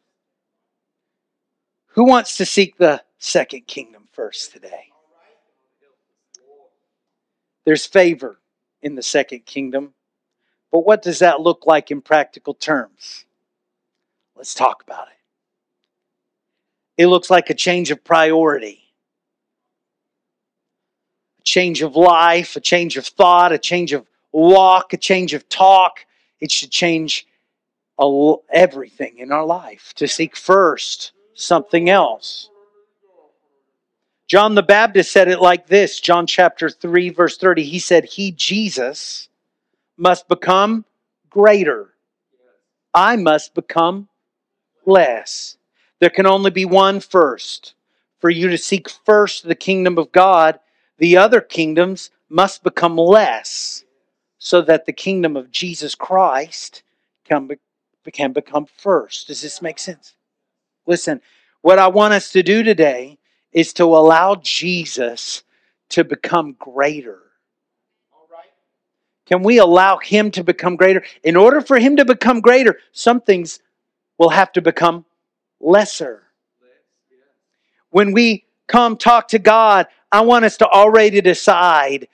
Who 1.88 2.04
wants 2.04 2.36
to 2.36 2.46
seek 2.46 2.76
the 2.76 3.02
second 3.18 3.66
kingdom 3.66 4.08
first 4.12 4.52
today? 4.52 4.86
There's 7.64 7.86
favor 7.86 8.38
in 8.82 8.94
the 8.94 9.02
second 9.02 9.44
kingdom. 9.44 9.92
But 10.70 10.80
what 10.80 11.02
does 11.02 11.18
that 11.20 11.40
look 11.40 11.66
like 11.66 11.90
in 11.90 12.00
practical 12.00 12.54
terms? 12.54 13.24
Let's 14.36 14.54
talk 14.54 14.82
about 14.82 15.08
it. 15.08 17.02
It 17.02 17.06
looks 17.08 17.30
like 17.30 17.50
a 17.50 17.54
change 17.54 17.90
of 17.90 18.02
priority, 18.02 18.80
a 21.38 21.42
change 21.42 21.82
of 21.82 21.96
life, 21.96 22.56
a 22.56 22.60
change 22.60 22.96
of 22.96 23.06
thought, 23.06 23.52
a 23.52 23.58
change 23.58 23.92
of 23.92 24.06
walk, 24.32 24.92
a 24.92 24.96
change 24.96 25.32
of 25.32 25.48
talk. 25.48 26.06
It 26.40 26.50
should 26.50 26.70
change 26.70 27.26
everything 28.52 29.18
in 29.18 29.32
our 29.32 29.44
life 29.44 29.92
to 29.96 30.06
seek 30.08 30.36
first 30.36 31.12
something 31.34 31.88
else. 31.88 32.50
John 34.28 34.54
the 34.54 34.62
Baptist 34.62 35.10
said 35.10 35.28
it 35.28 35.40
like 35.40 35.66
this 35.66 36.00
John 36.00 36.26
chapter 36.26 36.68
3, 36.68 37.08
verse 37.08 37.38
30. 37.38 37.64
He 37.64 37.78
said, 37.78 38.04
He, 38.04 38.30
Jesus, 38.30 39.30
must 39.96 40.28
become 40.28 40.84
greater. 41.30 41.94
I 42.92 43.16
must 43.16 43.54
become 43.54 44.08
less. 44.84 45.56
There 45.98 46.10
can 46.10 46.26
only 46.26 46.50
be 46.50 46.66
one 46.66 47.00
first. 47.00 47.74
For 48.20 48.28
you 48.28 48.48
to 48.48 48.58
seek 48.58 48.90
first 48.90 49.46
the 49.46 49.54
kingdom 49.54 49.96
of 49.96 50.12
God, 50.12 50.60
the 50.98 51.16
other 51.16 51.40
kingdoms 51.40 52.10
must 52.28 52.62
become 52.62 52.96
less 52.96 53.84
so 54.38 54.60
that 54.62 54.84
the 54.84 54.92
kingdom 54.92 55.36
of 55.36 55.50
Jesus 55.50 55.94
Christ 55.94 56.82
can, 57.24 57.46
be, 57.46 57.56
can 58.12 58.32
become 58.32 58.66
first. 58.66 59.28
Does 59.28 59.40
this 59.40 59.62
make 59.62 59.78
sense? 59.78 60.16
Listen, 60.86 61.20
what 61.62 61.78
I 61.78 61.88
want 61.88 62.14
us 62.14 62.32
to 62.32 62.42
do 62.42 62.62
today 62.62 63.18
is 63.52 63.72
to 63.74 63.84
allow 63.84 64.36
Jesus 64.36 65.42
to 65.90 66.04
become 66.04 66.54
greater. 66.58 67.18
Can 69.26 69.42
we 69.42 69.58
allow 69.58 69.98
him 69.98 70.30
to 70.32 70.44
become 70.44 70.76
greater? 70.76 71.04
In 71.22 71.36
order 71.36 71.60
for 71.60 71.78
him 71.78 71.96
to 71.96 72.04
become 72.04 72.40
greater, 72.40 72.78
some 72.92 73.20
things 73.20 73.60
will 74.16 74.30
have 74.30 74.52
to 74.52 74.62
become 74.62 75.04
lesser. 75.60 76.22
When 77.90 78.12
we 78.12 78.44
come 78.66 78.96
talk 78.96 79.28
to 79.28 79.38
God, 79.38 79.86
I 80.10 80.22
want 80.22 80.44
us 80.44 80.56
to 80.58 80.68
already 80.68 81.20
decide 81.20 82.08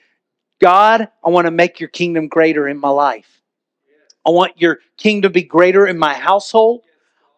God, 0.59 1.09
I 1.23 1.29
want 1.29 1.45
to 1.45 1.51
make 1.51 1.79
your 1.79 1.89
kingdom 1.89 2.27
greater 2.27 2.67
in 2.67 2.77
my 2.77 2.89
life. 2.89 3.41
I 4.25 4.31
want 4.31 4.59
your 4.59 4.79
kingdom 4.97 5.29
to 5.29 5.33
be 5.33 5.43
greater 5.43 5.85
in 5.85 5.97
my 5.97 6.13
household. 6.13 6.83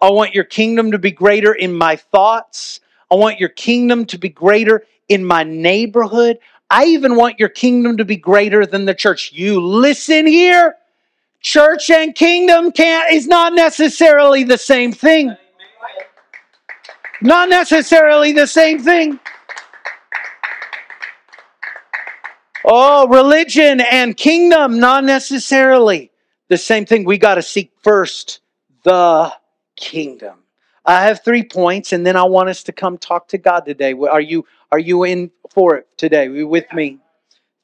I 0.02 0.12
want 0.12 0.34
your 0.34 0.44
kingdom 0.44 0.92
to 0.92 1.00
be 1.00 1.12
greater 1.12 1.54
in 1.54 1.74
my 1.74 1.96
thoughts. 1.96 2.80
I 3.12 3.15
want 3.15 3.39
your 3.39 3.50
kingdom 3.50 4.06
to 4.08 4.17
be 4.17 4.30
greater 4.30 4.84
in 5.08 5.24
my 5.24 5.43
neighborhood. 5.43 6.39
I 6.70 6.86
even 6.86 7.15
want 7.15 7.39
your 7.39 7.50
kingdom 7.50 7.98
to 7.98 8.06
be 8.06 8.17
greater 8.17 8.65
than 8.65 8.86
the 8.86 8.93
church. 8.93 9.32
You 9.32 9.62
listen 9.62 10.28
here. 10.28 10.76
Church 11.39 11.89
and 11.89 12.13
kingdom 12.13 12.72
can't 12.72 13.13
is 13.13 13.28
not 13.28 13.54
necessarily 13.54 14.43
the 14.43 14.58
same 14.58 14.91
thing. 14.91 15.36
Not 17.22 17.50
necessarily 17.50 18.34
the 18.34 18.48
same 18.48 18.84
thing. 18.84 19.20
Oh, 22.65 23.08
religion 23.08 23.80
and 23.80 24.17
kingdom, 24.17 24.80
not 24.80 25.06
necessarily 25.06 26.12
the 26.50 26.58
same 26.58 26.86
thing. 26.86 27.06
We 27.06 27.17
got 27.17 27.36
to 27.36 27.41
seek 27.41 27.72
first 27.82 28.41
the 28.84 29.34
kingdom. 29.78 30.39
I 30.88 31.04
have 31.04 31.21
three 31.21 31.43
points, 31.43 31.91
and 31.91 32.06
then 32.06 32.15
I 32.15 32.23
want 32.23 32.47
us 32.47 32.63
to 32.63 32.71
come 32.71 32.97
talk 32.97 33.28
to 33.30 33.38
God 33.38 33.65
today. 33.65 33.93
Are 33.93 34.21
you 34.21 34.45
are 34.71 34.80
you 34.80 35.04
in 35.04 35.32
for 35.50 35.76
it 35.76 35.88
today? 35.97 36.28
Are 36.28 36.34
you 36.34 36.47
with 36.47 36.71
me? 36.73 37.00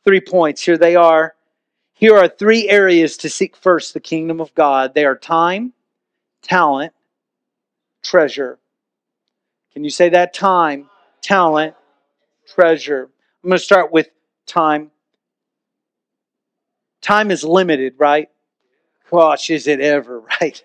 Three 0.04 0.20
points. 0.20 0.62
Here 0.62 0.78
they 0.78 0.98
are. 0.98 1.34
Here 1.94 2.18
are 2.18 2.28
three 2.28 2.70
areas 2.70 3.16
to 3.18 3.30
seek 3.30 3.56
first 3.56 3.94
the 3.94 4.02
kingdom 4.02 4.42
of 4.42 4.54
God. 4.56 4.94
They 4.94 5.06
are 5.06 5.16
time, 5.16 5.72
talent, 6.42 6.92
treasure. 8.04 8.60
Can 9.72 9.86
you 9.86 9.90
say 9.90 10.10
that? 10.10 10.34
Time, 10.34 10.90
talent, 11.22 11.76
treasure. 12.54 13.10
I'm 13.44 13.50
going 13.50 13.58
to 13.58 13.64
start 13.64 13.92
with 13.94 14.10
time. 14.46 14.92
Time 17.02 17.32
is 17.32 17.46
limited, 17.46 17.96
right? 17.98 18.30
Gosh, 19.10 19.50
is 19.50 19.68
it 19.68 19.80
ever, 19.80 20.20
right? 20.42 20.62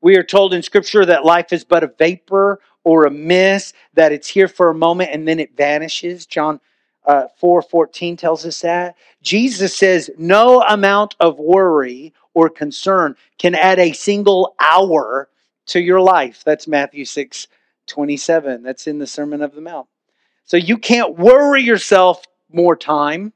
We 0.00 0.16
are 0.16 0.22
told 0.22 0.54
in 0.54 0.62
Scripture 0.62 1.04
that 1.06 1.24
life 1.24 1.52
is 1.52 1.64
but 1.64 1.84
a 1.84 1.92
vapor 1.98 2.60
or 2.84 3.04
a 3.04 3.10
mist, 3.10 3.74
that 3.94 4.12
it's 4.12 4.28
here 4.28 4.48
for 4.48 4.68
a 4.70 4.74
moment 4.74 5.10
and 5.12 5.26
then 5.26 5.40
it 5.40 5.56
vanishes. 5.56 6.26
John 6.26 6.60
uh, 7.04 7.26
4 7.38 7.62
14 7.62 8.16
tells 8.16 8.44
us 8.44 8.60
that. 8.60 8.96
Jesus 9.22 9.76
says, 9.76 10.10
No 10.18 10.62
amount 10.62 11.16
of 11.20 11.38
worry 11.38 12.12
or 12.34 12.50
concern 12.50 13.16
can 13.38 13.54
add 13.54 13.78
a 13.78 13.92
single 13.92 14.54
hour 14.60 15.28
to 15.66 15.80
your 15.80 16.00
life. 16.00 16.42
That's 16.44 16.68
Matthew 16.68 17.04
6 17.04 17.48
27. 17.86 18.62
That's 18.62 18.86
in 18.86 18.98
the 18.98 19.06
Sermon 19.06 19.42
of 19.42 19.54
the 19.54 19.60
Mount. 19.60 19.86
So 20.44 20.56
you 20.56 20.78
can't 20.78 21.18
worry 21.18 21.62
yourself 21.62 22.24
more 22.52 22.76
time. 22.76 23.32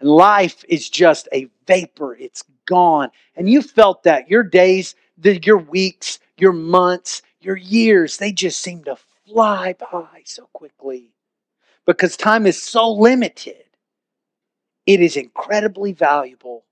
And 0.00 0.08
life 0.08 0.64
is 0.68 0.90
just 0.90 1.28
a 1.32 1.48
vapor, 1.66 2.14
it's 2.16 2.44
gone. 2.66 3.10
And 3.36 3.48
you 3.48 3.62
felt 3.62 4.02
that. 4.02 4.28
Your 4.28 4.42
days, 4.42 4.94
the, 5.22 5.40
your 5.42 5.58
weeks, 5.58 6.18
your 6.36 6.52
months, 6.52 7.22
your 7.40 7.56
years, 7.56 8.16
they 8.16 8.32
just 8.32 8.60
seem 8.60 8.84
to 8.84 8.96
fly 9.26 9.74
by 9.74 10.22
so 10.24 10.48
quickly 10.52 11.12
because 11.86 12.16
time 12.16 12.46
is 12.46 12.62
so 12.62 12.90
limited. 12.90 13.64
It 14.86 15.00
is 15.00 15.16
incredibly 15.16 15.92
valuable. 15.92 16.64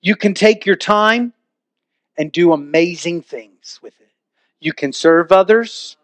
You 0.00 0.16
can 0.16 0.34
take 0.34 0.66
your 0.66 0.76
time 0.76 1.32
and 2.18 2.32
do 2.32 2.52
amazing 2.52 3.22
things 3.22 3.78
with 3.82 3.98
it. 4.00 4.10
You 4.60 4.72
can 4.72 4.92
serve 4.92 5.32
others. 5.32 5.96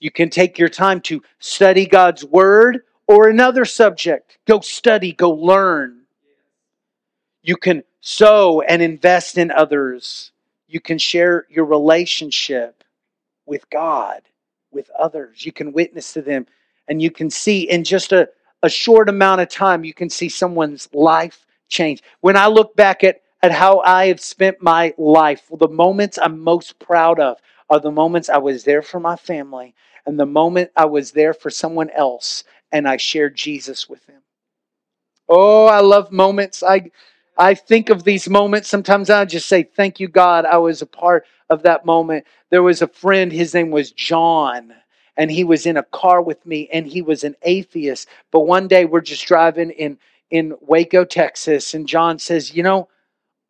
You 0.00 0.10
can 0.10 0.30
take 0.30 0.58
your 0.58 0.68
time 0.68 1.00
to 1.02 1.22
study 1.38 1.86
God's 1.86 2.24
Word 2.24 2.82
or 3.06 3.28
another 3.28 3.64
subject. 3.64 4.38
Go 4.46 4.60
study, 4.60 5.12
go 5.12 5.30
learn. 5.30 5.97
You 7.42 7.56
can 7.56 7.82
sow 8.00 8.60
and 8.62 8.82
invest 8.82 9.38
in 9.38 9.50
others. 9.50 10.32
You 10.66 10.80
can 10.80 10.98
share 10.98 11.46
your 11.48 11.64
relationship 11.64 12.84
with 13.46 13.68
God, 13.70 14.22
with 14.70 14.90
others. 14.98 15.44
You 15.44 15.52
can 15.52 15.72
witness 15.72 16.12
to 16.14 16.22
them. 16.22 16.46
And 16.88 17.00
you 17.00 17.10
can 17.10 17.30
see 17.30 17.68
in 17.70 17.84
just 17.84 18.12
a, 18.12 18.28
a 18.62 18.68
short 18.68 19.08
amount 19.08 19.40
of 19.40 19.48
time, 19.48 19.84
you 19.84 19.94
can 19.94 20.10
see 20.10 20.28
someone's 20.28 20.88
life 20.92 21.46
change. 21.68 22.02
When 22.20 22.36
I 22.36 22.46
look 22.46 22.74
back 22.76 23.04
at 23.04 23.22
at 23.42 23.52
how 23.52 23.80
I 23.80 24.06
have 24.06 24.20
spent 24.20 24.60
my 24.60 24.94
life. 24.98 25.48
The 25.58 25.68
moments 25.68 26.18
I'm 26.20 26.40
most 26.40 26.78
proud 26.78 27.20
of 27.20 27.38
are 27.70 27.80
the 27.80 27.90
moments 27.90 28.28
I 28.28 28.38
was 28.38 28.64
there 28.64 28.82
for 28.82 29.00
my 29.00 29.16
family 29.16 29.74
and 30.06 30.18
the 30.18 30.26
moment 30.26 30.70
I 30.76 30.86
was 30.86 31.12
there 31.12 31.34
for 31.34 31.50
someone 31.50 31.90
else 31.90 32.44
and 32.72 32.88
I 32.88 32.96
shared 32.96 33.36
Jesus 33.36 33.88
with 33.88 34.04
them. 34.06 34.22
Oh, 35.28 35.66
I 35.66 35.80
love 35.80 36.10
moments. 36.10 36.62
I 36.62 36.90
I 37.38 37.54
think 37.54 37.90
of 37.90 38.04
these 38.04 38.28
moments. 38.28 38.68
Sometimes 38.68 39.10
I 39.10 39.24
just 39.24 39.48
say, 39.48 39.62
Thank 39.64 40.00
you, 40.00 40.08
God. 40.08 40.46
I 40.46 40.58
was 40.58 40.82
a 40.82 40.86
part 40.86 41.26
of 41.50 41.62
that 41.64 41.86
moment. 41.86 42.26
There 42.50 42.64
was 42.64 42.82
a 42.82 42.88
friend, 42.88 43.32
his 43.32 43.54
name 43.54 43.70
was 43.70 43.92
John, 43.92 44.74
and 45.16 45.30
he 45.30 45.44
was 45.44 45.66
in 45.66 45.76
a 45.76 45.84
car 45.84 46.22
with 46.22 46.44
me, 46.46 46.68
and 46.72 46.86
he 46.86 47.02
was 47.02 47.24
an 47.24 47.36
atheist. 47.42 48.08
But 48.32 48.40
one 48.40 48.68
day 48.68 48.86
we're 48.86 49.02
just 49.02 49.26
driving 49.26 49.70
in, 49.70 49.98
in 50.30 50.54
Waco, 50.60 51.04
Texas, 51.04 51.74
and 51.74 51.88
John 51.88 52.18
says, 52.18 52.54
You 52.54 52.64
know, 52.64 52.88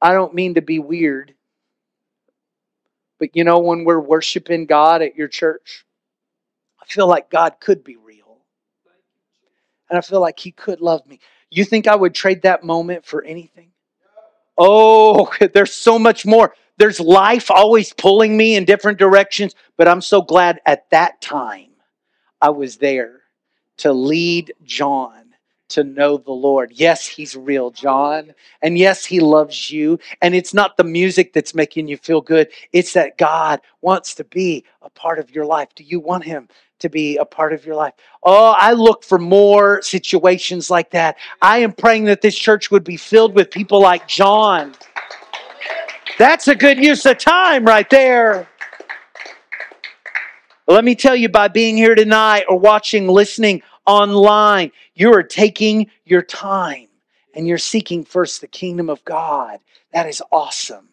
I 0.02 0.12
don't 0.12 0.34
mean 0.34 0.54
to 0.54 0.62
be 0.62 0.78
weird, 0.78 1.34
but 3.18 3.36
you 3.36 3.44
know, 3.44 3.58
when 3.60 3.84
we're 3.84 4.00
worshiping 4.00 4.66
God 4.66 5.02
at 5.02 5.16
your 5.16 5.28
church, 5.28 5.84
I 6.82 6.86
feel 6.86 7.08
like 7.08 7.30
God 7.30 7.56
could 7.60 7.84
be 7.84 7.96
real. 7.96 8.38
And 9.90 9.98
I 9.98 10.02
feel 10.02 10.20
like 10.20 10.38
He 10.40 10.52
could 10.52 10.80
love 10.82 11.06
me. 11.06 11.20
You 11.50 11.64
think 11.64 11.86
I 11.86 11.96
would 11.96 12.14
trade 12.14 12.42
that 12.42 12.64
moment 12.64 13.06
for 13.06 13.24
anything? 13.24 13.70
Oh, 14.58 15.32
there's 15.54 15.72
so 15.72 15.98
much 15.98 16.26
more. 16.26 16.54
There's 16.78 17.00
life 17.00 17.50
always 17.50 17.92
pulling 17.92 18.36
me 18.36 18.56
in 18.56 18.64
different 18.64 18.98
directions, 18.98 19.54
but 19.76 19.88
I'm 19.88 20.02
so 20.02 20.22
glad 20.22 20.60
at 20.66 20.90
that 20.90 21.20
time 21.20 21.70
I 22.40 22.50
was 22.50 22.76
there 22.76 23.22
to 23.78 23.92
lead 23.92 24.52
John 24.64 25.27
to 25.68 25.84
know 25.84 26.16
the 26.16 26.32
Lord. 26.32 26.72
Yes, 26.74 27.06
He's 27.06 27.36
real, 27.36 27.70
John. 27.70 28.34
And 28.62 28.78
yes, 28.78 29.04
He 29.04 29.20
loves 29.20 29.70
you. 29.70 29.98
And 30.22 30.34
it's 30.34 30.54
not 30.54 30.76
the 30.76 30.84
music 30.84 31.32
that's 31.32 31.54
making 31.54 31.88
you 31.88 31.96
feel 31.96 32.20
good, 32.20 32.48
it's 32.72 32.92
that 32.94 33.18
God 33.18 33.60
wants 33.80 34.14
to 34.16 34.24
be 34.24 34.64
a 34.82 34.90
part 34.90 35.18
of 35.18 35.34
your 35.34 35.44
life. 35.44 35.68
Do 35.74 35.84
you 35.84 36.00
want 36.00 36.24
Him? 36.24 36.48
To 36.80 36.88
be 36.88 37.16
a 37.16 37.24
part 37.24 37.52
of 37.52 37.66
your 37.66 37.74
life. 37.74 37.94
Oh, 38.22 38.54
I 38.56 38.72
look 38.72 39.02
for 39.02 39.18
more 39.18 39.82
situations 39.82 40.70
like 40.70 40.90
that. 40.90 41.16
I 41.42 41.58
am 41.58 41.72
praying 41.72 42.04
that 42.04 42.20
this 42.20 42.38
church 42.38 42.70
would 42.70 42.84
be 42.84 42.96
filled 42.96 43.34
with 43.34 43.50
people 43.50 43.80
like 43.80 44.06
John. 44.06 44.76
That's 46.18 46.46
a 46.46 46.54
good 46.54 46.78
use 46.78 47.04
of 47.04 47.18
time 47.18 47.64
right 47.64 47.90
there. 47.90 48.48
Let 50.68 50.84
me 50.84 50.94
tell 50.94 51.16
you, 51.16 51.28
by 51.28 51.48
being 51.48 51.76
here 51.76 51.94
tonight 51.94 52.44
or 52.48 52.58
watching, 52.58 53.08
listening 53.08 53.62
online. 53.88 54.70
You 54.94 55.14
are 55.14 55.22
taking 55.24 55.90
your 56.04 56.22
time 56.22 56.86
and 57.34 57.48
you're 57.48 57.58
seeking 57.58 58.04
first 58.04 58.40
the 58.40 58.46
kingdom 58.46 58.90
of 58.90 59.04
God. 59.04 59.58
That 59.92 60.06
is 60.06 60.22
awesome. 60.30 60.90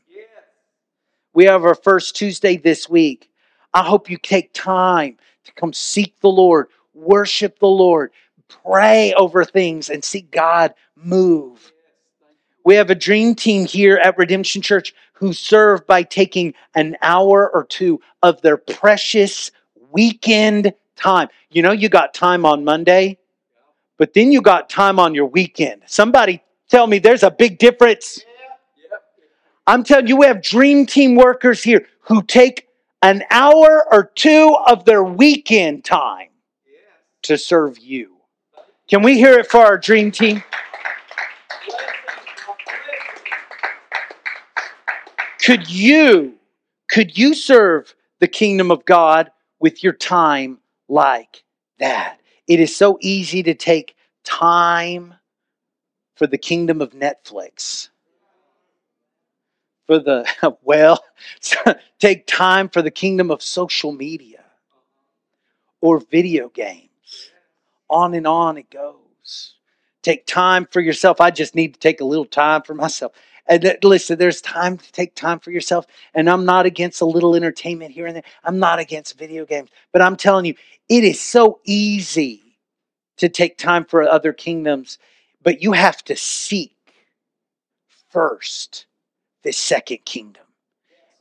We 1.33 1.45
have 1.45 1.65
our 1.65 1.75
first 1.75 2.15
Tuesday 2.15 2.55
this 2.55 2.89
week. 2.89 3.29
I 3.73 3.83
hope 3.83 4.09
you 4.09 4.17
take 4.17 4.53
time 4.53 5.17
to 5.43 5.53
come 5.53 5.73
seek 5.73 6.17
the 6.21 6.29
Lord, 6.29 6.67
worship 6.93 7.59
the 7.59 7.67
Lord, 7.67 8.11
pray 8.47 9.13
over 9.13 9.43
things, 9.43 9.89
and 9.89 10.01
see 10.01 10.21
God 10.21 10.73
move. 10.95 11.73
We 12.63 12.75
have 12.75 12.89
a 12.89 12.95
dream 12.95 13.35
team 13.35 13.65
here 13.65 13.97
at 14.01 14.17
Redemption 14.17 14.61
Church 14.61 14.95
who 15.11 15.33
serve 15.33 15.85
by 15.85 16.03
taking 16.03 16.53
an 16.73 16.95
hour 17.01 17.53
or 17.53 17.65
two 17.65 17.99
of 18.23 18.41
their 18.41 18.57
precious 18.57 19.51
weekend 19.91 20.73
time. 20.95 21.29
You 21.49 21.61
know, 21.61 21.71
you 21.71 21.89
got 21.89 22.13
time 22.13 22.45
on 22.45 22.63
Monday, 22.63 23.17
but 23.97 24.13
then 24.13 24.31
you 24.31 24.41
got 24.41 24.69
time 24.69 24.99
on 24.99 25.15
your 25.15 25.25
weekend. 25.25 25.83
Somebody 25.85 26.41
tell 26.69 26.87
me 26.87 26.99
there's 26.99 27.23
a 27.23 27.31
big 27.31 27.57
difference. 27.57 28.19
I'm 29.67 29.83
telling 29.83 30.07
you, 30.07 30.17
we 30.17 30.27
have 30.27 30.41
dream 30.41 30.85
team 30.85 31.15
workers 31.15 31.63
here 31.63 31.87
who 32.01 32.21
take 32.21 32.67
an 33.01 33.23
hour 33.31 33.85
or 33.91 34.11
two 34.15 34.55
of 34.67 34.85
their 34.85 35.03
weekend 35.03 35.85
time 35.85 36.29
to 37.23 37.37
serve 37.37 37.79
you. 37.79 38.17
Can 38.87 39.01
we 39.01 39.15
hear 39.15 39.39
it 39.39 39.47
for 39.49 39.59
our 39.59 39.77
dream 39.77 40.11
team? 40.11 40.43
Could 45.43 45.69
you 45.69 46.35
could 46.87 47.17
you 47.17 47.33
serve 47.33 47.93
the 48.19 48.27
kingdom 48.27 48.71
of 48.71 48.85
God 48.85 49.31
with 49.59 49.83
your 49.83 49.93
time 49.93 50.59
like 50.89 51.43
that. 51.79 52.19
It 52.47 52.59
is 52.59 52.75
so 52.75 52.97
easy 53.01 53.43
to 53.43 53.53
take 53.55 53.95
time 54.23 55.15
for 56.15 56.27
the 56.27 56.37
kingdom 56.37 56.81
of 56.81 56.91
Netflix. 56.91 57.89
for 59.85 59.99
the, 59.99 60.27
well, 60.63 61.03
take 61.99 62.27
time 62.27 62.69
for 62.69 62.81
the 62.81 62.91
kingdom 62.91 63.31
of 63.31 63.41
social 63.41 63.91
media 63.91 64.43
or 65.81 65.99
video 65.99 66.49
games. 66.49 66.89
On 67.89 68.13
and 68.13 68.27
on 68.27 68.57
it 68.57 68.69
goes. 68.69 69.55
Take 70.01 70.25
time 70.25 70.67
for 70.71 70.81
yourself. 70.81 71.21
I 71.21 71.31
just 71.31 71.55
need 71.55 71.73
to 71.75 71.79
take 71.79 72.01
a 72.01 72.05
little 72.05 72.25
time 72.25 72.61
for 72.63 72.73
myself. 72.73 73.13
And 73.47 73.77
listen, 73.83 74.17
there's 74.17 74.41
time 74.41 74.77
to 74.77 74.91
take 74.91 75.13
time 75.15 75.39
for 75.39 75.51
yourself. 75.51 75.85
And 76.13 76.29
I'm 76.29 76.45
not 76.45 76.65
against 76.65 77.01
a 77.01 77.05
little 77.05 77.35
entertainment 77.35 77.91
here 77.91 78.07
and 78.07 78.15
there. 78.15 78.23
I'm 78.43 78.59
not 78.59 78.79
against 78.79 79.17
video 79.17 79.45
games. 79.45 79.69
But 79.91 80.01
I'm 80.01 80.15
telling 80.15 80.45
you, 80.45 80.55
it 80.89 81.03
is 81.03 81.21
so 81.21 81.59
easy 81.63 82.41
to 83.17 83.29
take 83.29 83.57
time 83.57 83.85
for 83.85 84.03
other 84.03 84.33
kingdoms, 84.33 84.97
but 85.41 85.61
you 85.61 85.71
have 85.71 86.03
to 86.05 86.15
seek 86.15 86.75
first 88.09 88.87
the 89.43 89.53
second 89.53 89.99
kingdom. 90.05 90.43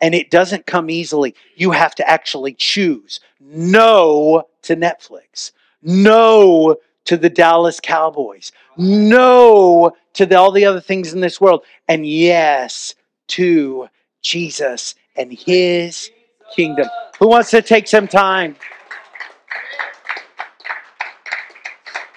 And 0.00 0.14
it 0.14 0.30
doesn't 0.30 0.66
come 0.66 0.90
easily. 0.90 1.34
You 1.56 1.70
have 1.70 1.94
to 1.96 2.08
actually 2.08 2.54
choose 2.54 3.20
no 3.40 4.48
to 4.62 4.76
Netflix, 4.76 5.52
no 5.82 6.76
to 7.04 7.16
the 7.16 7.30
Dallas 7.30 7.80
Cowboys, 7.80 8.52
no 8.76 9.92
to 10.14 10.26
the, 10.26 10.36
all 10.36 10.52
the 10.52 10.64
other 10.64 10.80
things 10.80 11.12
in 11.12 11.20
this 11.20 11.40
world, 11.40 11.64
and 11.88 12.06
yes 12.06 12.94
to 13.28 13.88
Jesus 14.22 14.94
and 15.16 15.32
his 15.32 16.10
kingdom. 16.54 16.88
Who 17.18 17.28
wants 17.28 17.50
to 17.50 17.62
take 17.62 17.86
some 17.88 18.08
time? 18.08 18.56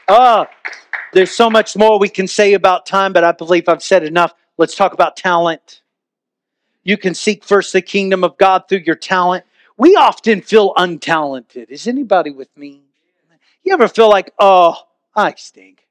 Oh, 0.07 0.45
there's 1.13 1.31
so 1.31 1.49
much 1.49 1.75
more 1.75 1.99
we 1.99 2.09
can 2.09 2.27
say 2.27 2.53
about 2.53 2.85
time, 2.85 3.11
but 3.11 3.23
I 3.23 3.31
believe 3.31 3.67
I've 3.67 3.83
said 3.83 4.03
enough. 4.03 4.33
Let's 4.57 4.75
talk 4.75 4.93
about 4.93 5.17
talent. 5.17 5.81
You 6.83 6.97
can 6.97 7.13
seek 7.13 7.43
first 7.43 7.73
the 7.73 7.81
kingdom 7.81 8.23
of 8.23 8.37
God 8.37 8.63
through 8.69 8.83
your 8.85 8.95
talent. 8.95 9.43
We 9.77 9.95
often 9.95 10.41
feel 10.41 10.73
untalented. 10.75 11.69
Is 11.69 11.87
anybody 11.87 12.31
with 12.31 12.55
me? 12.57 12.86
You 13.67 13.73
ever 13.73 13.89
feel 13.89 14.09
like, 14.09 14.31
oh, 14.39 14.77
I 15.13 15.33
stink? 15.35 15.85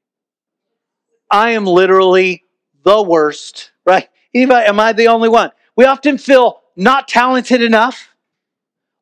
I 1.29 1.51
am 1.51 1.63
literally 1.63 2.43
the 2.83 3.03
worst, 3.03 3.69
right? 3.85 4.09
Anybody, 4.33 4.65
am 4.65 4.79
I 4.79 4.93
the 4.93 5.09
only 5.09 5.29
one? 5.29 5.51
We 5.75 5.85
often 5.85 6.17
feel 6.17 6.63
not 6.75 7.07
talented 7.07 7.61
enough. 7.61 8.09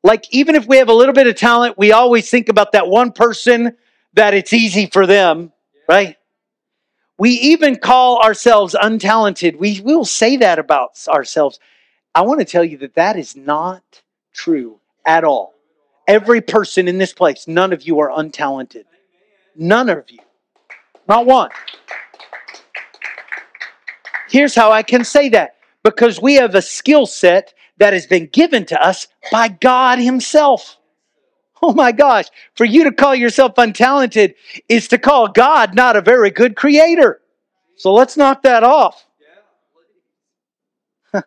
Like, 0.03 0.25
even 0.33 0.55
if 0.55 0.67
we 0.67 0.75
have 0.75 0.89
a 0.89 0.93
little 0.93 1.13
bit 1.13 1.25
of 1.25 1.37
talent, 1.37 1.77
we 1.77 1.93
always 1.93 2.29
think 2.29 2.49
about 2.49 2.73
that 2.73 2.89
one 2.89 3.13
person 3.13 3.77
that 4.11 4.33
it's 4.33 4.51
easy 4.51 4.87
for 4.87 5.07
them, 5.07 5.53
right? 5.87 6.17
We 7.17 7.29
even 7.29 7.77
call 7.77 8.21
ourselves 8.21 8.75
untalented. 8.75 9.57
We 9.57 9.79
will 9.79 10.03
say 10.03 10.35
that 10.35 10.59
about 10.59 11.01
ourselves. 11.07 11.61
I 12.13 12.23
want 12.23 12.41
to 12.41 12.45
tell 12.45 12.65
you 12.65 12.79
that 12.79 12.95
that 12.95 13.15
is 13.15 13.37
not 13.37 14.01
true 14.33 14.81
at 15.05 15.23
all. 15.23 15.54
Every 16.07 16.41
person 16.41 16.87
in 16.87 16.97
this 16.97 17.13
place, 17.13 17.47
none 17.47 17.73
of 17.73 17.83
you 17.83 17.99
are 17.99 18.09
untalented. 18.09 18.83
None 19.55 19.89
of 19.89 20.09
you. 20.09 20.19
Not 21.07 21.25
one. 21.25 21.49
Here's 24.29 24.55
how 24.55 24.71
I 24.71 24.83
can 24.83 25.03
say 25.03 25.29
that 25.29 25.55
because 25.83 26.21
we 26.21 26.35
have 26.35 26.55
a 26.55 26.61
skill 26.61 27.05
set 27.05 27.53
that 27.77 27.93
has 27.93 28.07
been 28.07 28.27
given 28.27 28.65
to 28.65 28.83
us 28.83 29.07
by 29.31 29.47
God 29.47 29.99
Himself. 29.99 30.77
Oh 31.61 31.73
my 31.73 31.91
gosh, 31.91 32.25
for 32.53 32.65
you 32.65 32.83
to 32.83 32.91
call 32.91 33.15
yourself 33.15 33.55
untalented 33.55 34.35
is 34.69 34.87
to 34.89 34.97
call 34.97 35.29
God 35.29 35.73
not 35.73 35.95
a 35.95 36.01
very 36.01 36.29
good 36.29 36.55
creator. 36.55 37.21
So 37.77 37.93
let's 37.93 38.17
knock 38.17 38.43
that 38.43 38.63
off. 38.63 39.05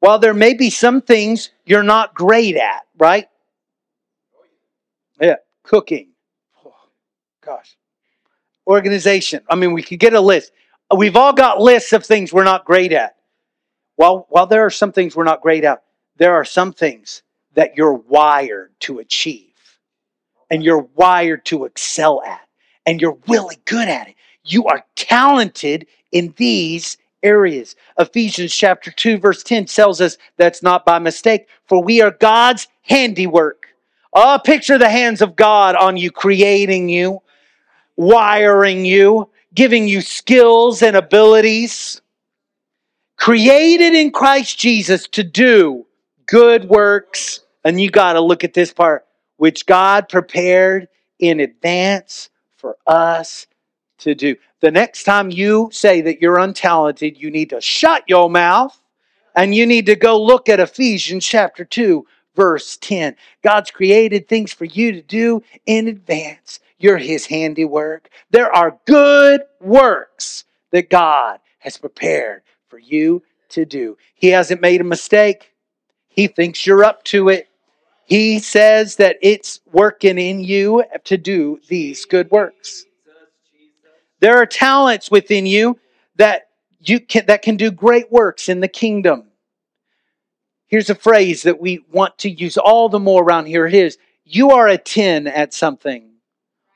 While 0.00 0.18
there 0.20 0.32
may 0.32 0.54
be 0.54 0.70
some 0.70 1.02
things 1.02 1.50
you're 1.66 1.82
not 1.82 2.14
great 2.14 2.56
at, 2.56 2.86
right? 2.96 3.28
Yeah, 5.20 5.36
cooking. 5.62 6.08
Oh, 6.64 6.74
gosh. 7.44 7.76
Organization. 8.66 9.40
I 9.48 9.54
mean, 9.54 9.72
we 9.72 9.82
could 9.82 9.98
get 9.98 10.14
a 10.14 10.20
list. 10.20 10.52
We've 10.96 11.16
all 11.16 11.32
got 11.32 11.60
lists 11.60 11.92
of 11.92 12.04
things 12.04 12.32
we're 12.32 12.44
not 12.44 12.64
great 12.64 12.92
at. 12.92 13.16
While, 13.96 14.26
while 14.28 14.46
there 14.46 14.64
are 14.64 14.70
some 14.70 14.92
things 14.92 15.16
we're 15.16 15.24
not 15.24 15.40
great 15.40 15.64
at, 15.64 15.82
there 16.16 16.34
are 16.34 16.44
some 16.44 16.72
things 16.72 17.22
that 17.54 17.76
you're 17.76 17.94
wired 17.94 18.72
to 18.80 18.98
achieve 18.98 19.54
and 20.50 20.62
you're 20.62 20.86
wired 20.94 21.44
to 21.46 21.64
excel 21.64 22.22
at 22.22 22.46
and 22.84 23.00
you're 23.00 23.18
really 23.26 23.56
good 23.64 23.88
at 23.88 24.08
it. 24.08 24.14
You 24.44 24.66
are 24.66 24.84
talented 24.94 25.86
in 26.12 26.34
these 26.36 26.98
areas. 27.22 27.74
Ephesians 27.98 28.54
chapter 28.54 28.90
2 28.90 29.18
verse 29.18 29.42
10 29.42 29.64
tells 29.64 30.00
us 30.00 30.18
that's 30.36 30.62
not 30.62 30.84
by 30.84 30.98
mistake 30.98 31.48
for 31.66 31.82
we 31.82 32.00
are 32.00 32.12
God's 32.12 32.68
handiwork. 32.82 33.65
Oh, 34.18 34.40
picture 34.42 34.78
the 34.78 34.88
hands 34.88 35.20
of 35.20 35.36
God 35.36 35.76
on 35.76 35.98
you 35.98 36.10
creating 36.10 36.88
you, 36.88 37.20
wiring 37.96 38.86
you, 38.86 39.28
giving 39.52 39.86
you 39.86 40.00
skills 40.00 40.82
and 40.82 40.96
abilities 40.96 42.00
created 43.16 43.94
in 43.94 44.10
Christ 44.12 44.58
Jesus 44.58 45.06
to 45.08 45.22
do 45.22 45.86
good 46.26 46.68
works 46.68 47.40
and 47.64 47.80
you 47.80 47.90
got 47.90 48.14
to 48.14 48.20
look 48.20 48.44
at 48.44 48.54
this 48.54 48.72
part, 48.72 49.04
which 49.36 49.66
God 49.66 50.08
prepared 50.08 50.88
in 51.18 51.40
advance 51.40 52.30
for 52.56 52.76
us 52.86 53.46
to 53.98 54.14
do. 54.14 54.36
The 54.60 54.70
next 54.70 55.04
time 55.04 55.30
you 55.30 55.68
say 55.72 56.00
that 56.02 56.22
you're 56.22 56.36
untalented, 56.36 57.18
you 57.18 57.30
need 57.30 57.50
to 57.50 57.60
shut 57.60 58.04
your 58.06 58.30
mouth 58.30 58.80
and 59.34 59.54
you 59.54 59.66
need 59.66 59.86
to 59.86 59.96
go 59.96 60.22
look 60.22 60.48
at 60.48 60.60
Ephesians 60.60 61.26
chapter 61.26 61.64
2, 61.64 62.06
verse 62.36 62.76
10. 62.76 63.16
God's 63.42 63.70
created 63.70 64.28
things 64.28 64.52
for 64.52 64.66
you 64.66 64.92
to 64.92 65.02
do 65.02 65.42
in 65.64 65.88
advance. 65.88 66.60
You're 66.78 66.98
His 66.98 67.26
handiwork. 67.26 68.10
There 68.30 68.54
are 68.54 68.78
good 68.86 69.40
works 69.60 70.44
that 70.70 70.90
God 70.90 71.40
has 71.58 71.78
prepared 71.78 72.42
for 72.68 72.78
you 72.78 73.22
to 73.48 73.64
do. 73.64 73.96
He 74.14 74.28
hasn't 74.28 74.60
made 74.60 74.80
a 74.80 74.84
mistake, 74.84 75.52
He 76.08 76.28
thinks 76.28 76.66
you're 76.66 76.84
up 76.84 77.02
to 77.04 77.30
it. 77.30 77.48
He 78.04 78.38
says 78.38 78.96
that 78.96 79.16
it's 79.20 79.60
working 79.72 80.16
in 80.16 80.40
you 80.40 80.84
to 81.04 81.16
do 81.16 81.58
these 81.66 82.04
good 82.04 82.30
works. 82.30 82.84
There 84.20 84.36
are 84.36 84.46
talents 84.46 85.10
within 85.10 85.44
you 85.44 85.78
that 86.14 86.48
you 86.80 87.00
can 87.00 87.26
that 87.26 87.42
can 87.42 87.56
do 87.56 87.70
great 87.70 88.10
works 88.12 88.48
in 88.48 88.60
the 88.60 88.68
kingdom. 88.68 89.24
Here's 90.68 90.90
a 90.90 90.96
phrase 90.96 91.42
that 91.44 91.60
we 91.60 91.84
want 91.92 92.18
to 92.18 92.30
use 92.30 92.58
all 92.58 92.88
the 92.88 92.98
more 92.98 93.22
around 93.22 93.46
here. 93.46 93.66
It 93.66 93.74
is 93.74 93.98
you 94.24 94.50
are 94.50 94.66
a 94.66 94.76
10 94.76 95.28
at 95.28 95.54
something. 95.54 96.10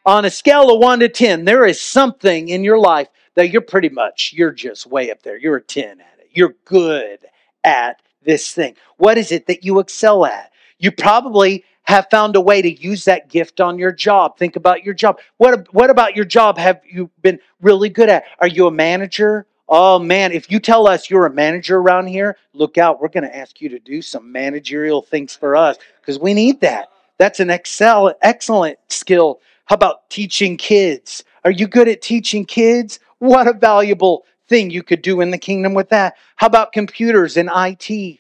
On 0.07 0.25
a 0.25 0.31
scale 0.31 0.73
of 0.73 0.81
1 0.81 1.01
to 1.01 1.09
10, 1.09 1.45
there 1.45 1.67
is 1.67 1.81
something 1.81 2.49
in 2.49 2.63
your 2.63 2.79
life 2.79 3.09
that 3.35 3.51
you're 3.51 3.63
pretty 3.63 3.89
much, 3.89 4.33
you're 4.35 4.53
just 4.53 4.87
way 4.87 5.11
up 5.11 5.23
there. 5.23 5.37
You're 5.37 5.57
a 5.57 5.63
10 5.63 6.01
at 6.01 6.19
it. 6.21 6.29
You're 6.31 6.55
good 6.65 7.19
at 7.65 8.01
this 8.23 8.53
thing. 8.53 8.77
What 8.97 9.19
is 9.19 9.33
it 9.33 9.47
that 9.47 9.65
you 9.65 9.81
excel 9.81 10.25
at? 10.25 10.53
You 10.79 10.93
probably 10.93 11.65
have 11.83 12.09
found 12.11 12.37
a 12.37 12.41
way 12.41 12.63
to 12.63 12.71
use 12.71 13.05
that 13.07 13.29
gift 13.29 13.61
on 13.61 13.79
your 13.79 13.93
job. 13.93 14.39
Think 14.39 14.55
about 14.55 14.85
your 14.85 14.95
job. 14.95 15.19
What, 15.39 15.73
what 15.75 15.91
about 15.91 16.15
your 16.15 16.25
job 16.25 16.59
have 16.59 16.81
you 16.89 17.11
been 17.21 17.41
really 17.61 17.89
good 17.89 18.09
at? 18.09 18.25
Are 18.39 18.47
you 18.47 18.69
a 18.69 18.71
manager? 18.71 19.47
Oh 19.73 20.01
man, 20.01 20.33
if 20.33 20.51
you 20.51 20.59
tell 20.59 20.89
us 20.89 21.09
you're 21.09 21.27
a 21.27 21.33
manager 21.33 21.77
around 21.77 22.09
here, 22.09 22.37
look 22.55 22.77
out. 22.77 23.01
We're 23.01 23.09
going 23.09 23.23
to 23.23 23.37
ask 23.37 23.61
you 23.61 23.69
to 23.69 23.79
do 23.79 24.03
some 24.03 24.33
managerial 24.33 25.01
things 25.01 25.37
for 25.37 25.55
us 25.55 25.79
because 26.01 26.19
we 26.19 26.35
need 26.35 26.61
that. 26.63 26.89
That's 27.19 27.39
an 27.39 27.51
excel, 27.51 28.13
excellent 28.21 28.79
skill. 28.89 29.41
How 29.67 29.77
about 29.77 30.11
teaching 30.11 30.57
kids? 30.57 31.23
Are 31.45 31.53
you 31.53 31.69
good 31.69 31.87
at 31.87 32.03
teaching 32.03 32.45
kids? 32.45 32.99
What 33.21 33.47
a 33.47 33.53
valuable 33.53 34.25
thing 34.49 34.71
you 34.71 34.83
could 34.83 35.03
do 35.03 35.21
in 35.21 35.31
the 35.31 35.39
kingdom 35.39 35.73
with 35.73 35.89
that. 35.91 36.17
How 36.35 36.49
about 36.49 36.73
computers 36.73 37.37
and 37.37 37.49
IT? 37.55 38.19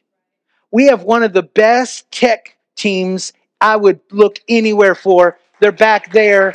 We 0.71 0.87
have 0.87 1.03
one 1.03 1.25
of 1.25 1.33
the 1.33 1.43
best 1.43 2.09
tech 2.13 2.57
teams 2.77 3.33
I 3.61 3.75
would 3.75 3.99
look 4.13 4.39
anywhere 4.49 4.95
for. 4.95 5.37
They're 5.59 5.73
back 5.73 6.13
there. 6.13 6.53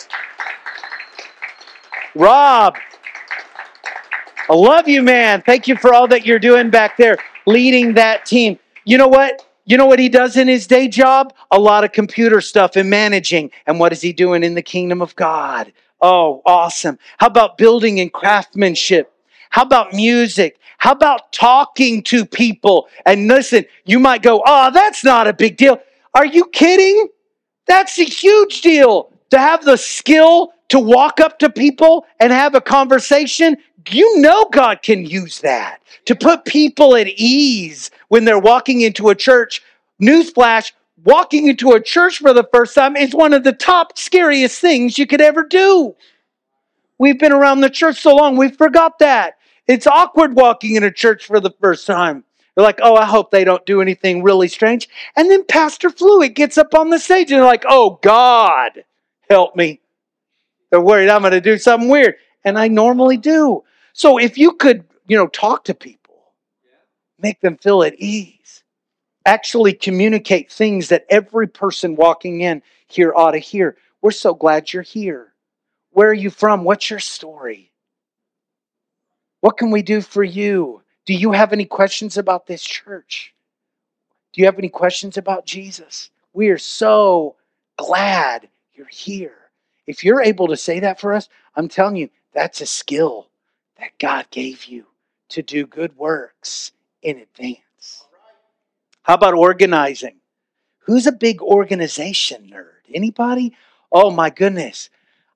Rob, 2.16 2.78
I 4.48 4.54
love 4.54 4.88
you, 4.88 5.02
man. 5.02 5.42
Thank 5.42 5.68
you 5.68 5.76
for 5.76 5.94
all 5.94 6.08
that 6.10 6.26
you're 6.26 6.40
doing 6.40 6.70
back 6.70 6.98
there, 6.98 7.18
leading 7.48 7.96
that 7.96 8.26
team. 8.26 8.60
You 8.84 8.98
know 8.98 9.08
what? 9.08 9.44
You 9.66 9.78
know 9.78 9.88
what 9.88 9.98
he 9.98 10.10
does 10.10 10.38
in 10.38 10.48
his 10.48 10.68
day 10.68 10.88
job? 10.88 11.34
A 11.50 11.60
lot 11.60 11.84
of 11.84 11.92
computer 11.92 12.40
stuff 12.42 12.76
and 12.76 12.88
managing. 12.88 13.50
And 13.66 13.80
what 13.80 13.92
is 13.92 14.02
he 14.02 14.14
doing 14.14 14.44
in 14.44 14.54
the 14.54 14.62
kingdom 14.62 15.02
of 15.02 15.16
God? 15.16 15.74
Oh, 16.00 16.44
awesome. 16.46 17.00
How 17.18 17.26
about 17.28 17.58
building 17.58 18.00
and 18.00 18.14
craftsmanship? 18.14 19.12
How 19.50 19.64
about 19.64 19.94
music? 19.94 20.60
How 20.78 20.92
about 20.92 21.32
talking 21.32 22.04
to 22.04 22.26
people? 22.26 22.88
And 23.08 23.28
listen, 23.28 23.66
you 23.86 23.98
might 23.98 24.22
go, 24.22 24.44
oh, 24.46 24.70
that's 24.72 25.04
not 25.04 25.26
a 25.26 25.34
big 25.34 25.58
deal. 25.58 25.80
Are 26.14 26.26
you 26.26 26.46
kidding? 26.46 27.08
That's 27.66 27.98
a 27.98 28.04
huge 28.04 28.62
deal 28.62 29.12
to 29.32 29.40
have 29.40 29.66
the 29.66 29.78
skill 29.78 30.54
to 30.70 30.80
walk 30.80 31.20
up 31.20 31.40
to 31.40 31.50
people 31.50 32.06
and 32.20 32.32
have 32.32 32.54
a 32.54 32.62
conversation. 32.62 33.58
You 33.90 34.20
know 34.20 34.46
God 34.52 34.82
can 34.82 35.06
use 35.06 35.40
that 35.42 35.82
to 36.06 36.16
put 36.16 36.46
people 36.46 36.96
at 36.96 37.08
ease 37.08 37.92
when 38.08 38.26
they're 38.26 38.40
walking 38.40 38.82
into 38.82 39.10
a 39.10 39.16
church. 39.16 39.62
Newsflash, 40.02 40.72
walking 41.04 41.48
into 41.48 41.72
a 41.72 41.82
church 41.82 42.18
for 42.18 42.34
the 42.34 42.48
first 42.54 42.76
time 42.76 42.96
is 42.96 43.14
one 43.14 43.34
of 43.34 43.44
the 43.44 43.54
top 43.54 43.98
scariest 43.98 44.60
things 44.60 44.98
you 44.98 45.06
could 45.06 45.22
ever 45.22 45.44
do. 45.44 45.96
We've 46.98 47.20
been 47.20 47.32
around 47.32 47.62
the 47.62 47.70
church 47.70 48.02
so 48.02 48.16
long, 48.16 48.38
we 48.38 48.50
forgot 48.50 49.00
that. 49.00 49.38
It's 49.68 49.88
awkward 49.88 50.36
walking 50.36 50.76
in 50.76 50.84
a 50.84 50.92
church 50.92 51.26
for 51.26 51.40
the 51.40 51.54
first 51.62 51.86
time. 51.86 52.24
They're 52.56 52.64
like, 52.64 52.80
oh, 52.82 52.96
I 52.96 53.06
hope 53.06 53.32
they 53.32 53.44
don't 53.44 53.66
do 53.66 53.82
anything 53.82 54.24
really 54.24 54.48
strange. 54.48 54.88
And 55.16 55.30
then 55.30 55.44
Pastor 55.46 55.90
Fluitt 55.90 56.36
gets 56.36 56.58
up 56.58 56.74
on 56.74 56.90
the 56.90 57.00
stage 57.00 57.32
and 57.32 57.40
they're 57.40 57.48
like, 57.48 57.66
oh, 57.68 58.00
God, 58.02 58.84
help 59.30 59.56
me. 59.56 59.82
They're 60.70 60.82
worried 60.82 61.10
I'm 61.10 61.22
going 61.22 61.32
to 61.32 61.42
do 61.42 61.58
something 61.58 61.90
weird. 61.90 62.16
And 62.46 62.58
I 62.58 62.68
normally 62.68 63.18
do. 63.18 63.64
So 63.98 64.18
if 64.18 64.38
you 64.38 64.52
could, 64.52 64.84
you 65.08 65.16
know, 65.16 65.28
talk 65.28 65.64
to 65.64 65.74
people, 65.74 66.34
make 67.18 67.40
them 67.40 67.56
feel 67.56 67.82
at 67.82 67.96
ease, 67.98 68.62
actually 69.26 69.72
communicate 69.72 70.52
things 70.52 70.90
that 70.90 71.06
every 71.10 71.48
person 71.48 71.96
walking 71.96 72.42
in 72.42 72.62
here 72.88 73.14
ought 73.16 73.32
to 73.32 73.40
hear. 73.40 73.78
We're 74.02 74.12
so 74.12 74.34
glad 74.34 74.74
you're 74.74 74.84
here. 74.84 75.32
Where 75.92 76.10
are 76.10 76.14
you 76.14 76.30
from? 76.30 76.66
What's 76.66 76.90
your 76.90 77.00
story? 77.00 77.72
What 79.40 79.58
can 79.58 79.72
we 79.72 79.82
do 79.82 80.02
for 80.02 80.26
you? 80.26 80.82
Do 81.06 81.14
you 81.14 81.32
have 81.32 81.54
any 81.54 81.66
questions 81.66 82.18
about 82.18 82.48
this 82.48 82.64
church? 82.64 83.34
Do 84.34 84.42
you 84.42 84.46
have 84.46 84.60
any 84.60 84.68
questions 84.68 85.16
about 85.16 85.46
Jesus? 85.46 86.10
We 86.34 86.50
are 86.50 86.58
so 86.58 87.38
glad 87.78 88.50
you're 88.74 88.88
here. 88.88 89.38
If 89.88 90.04
you're 90.04 90.22
able 90.22 90.50
to 90.50 90.58
say 90.58 90.82
that 90.82 91.00
for 91.00 91.14
us, 91.14 91.30
I'm 91.56 91.70
telling 91.70 91.96
you, 91.96 92.10
that's 92.34 92.60
a 92.60 92.66
skill 92.66 93.30
that 93.80 93.98
God 94.00 94.28
gave 94.32 94.66
you 94.66 94.86
to 95.30 95.42
do 95.42 95.66
good 95.66 95.96
works 95.98 96.72
in 97.02 97.18
advance. 97.18 98.06
How 99.04 99.16
about 99.16 99.34
organizing? 99.34 100.18
Who's 100.80 101.08
a 101.08 101.12
big 101.12 101.42
organization 101.42 102.52
nerd? 102.54 102.94
Anybody? 102.94 103.54
Oh 103.92 104.12
my 104.12 104.30
goodness. 104.30 104.90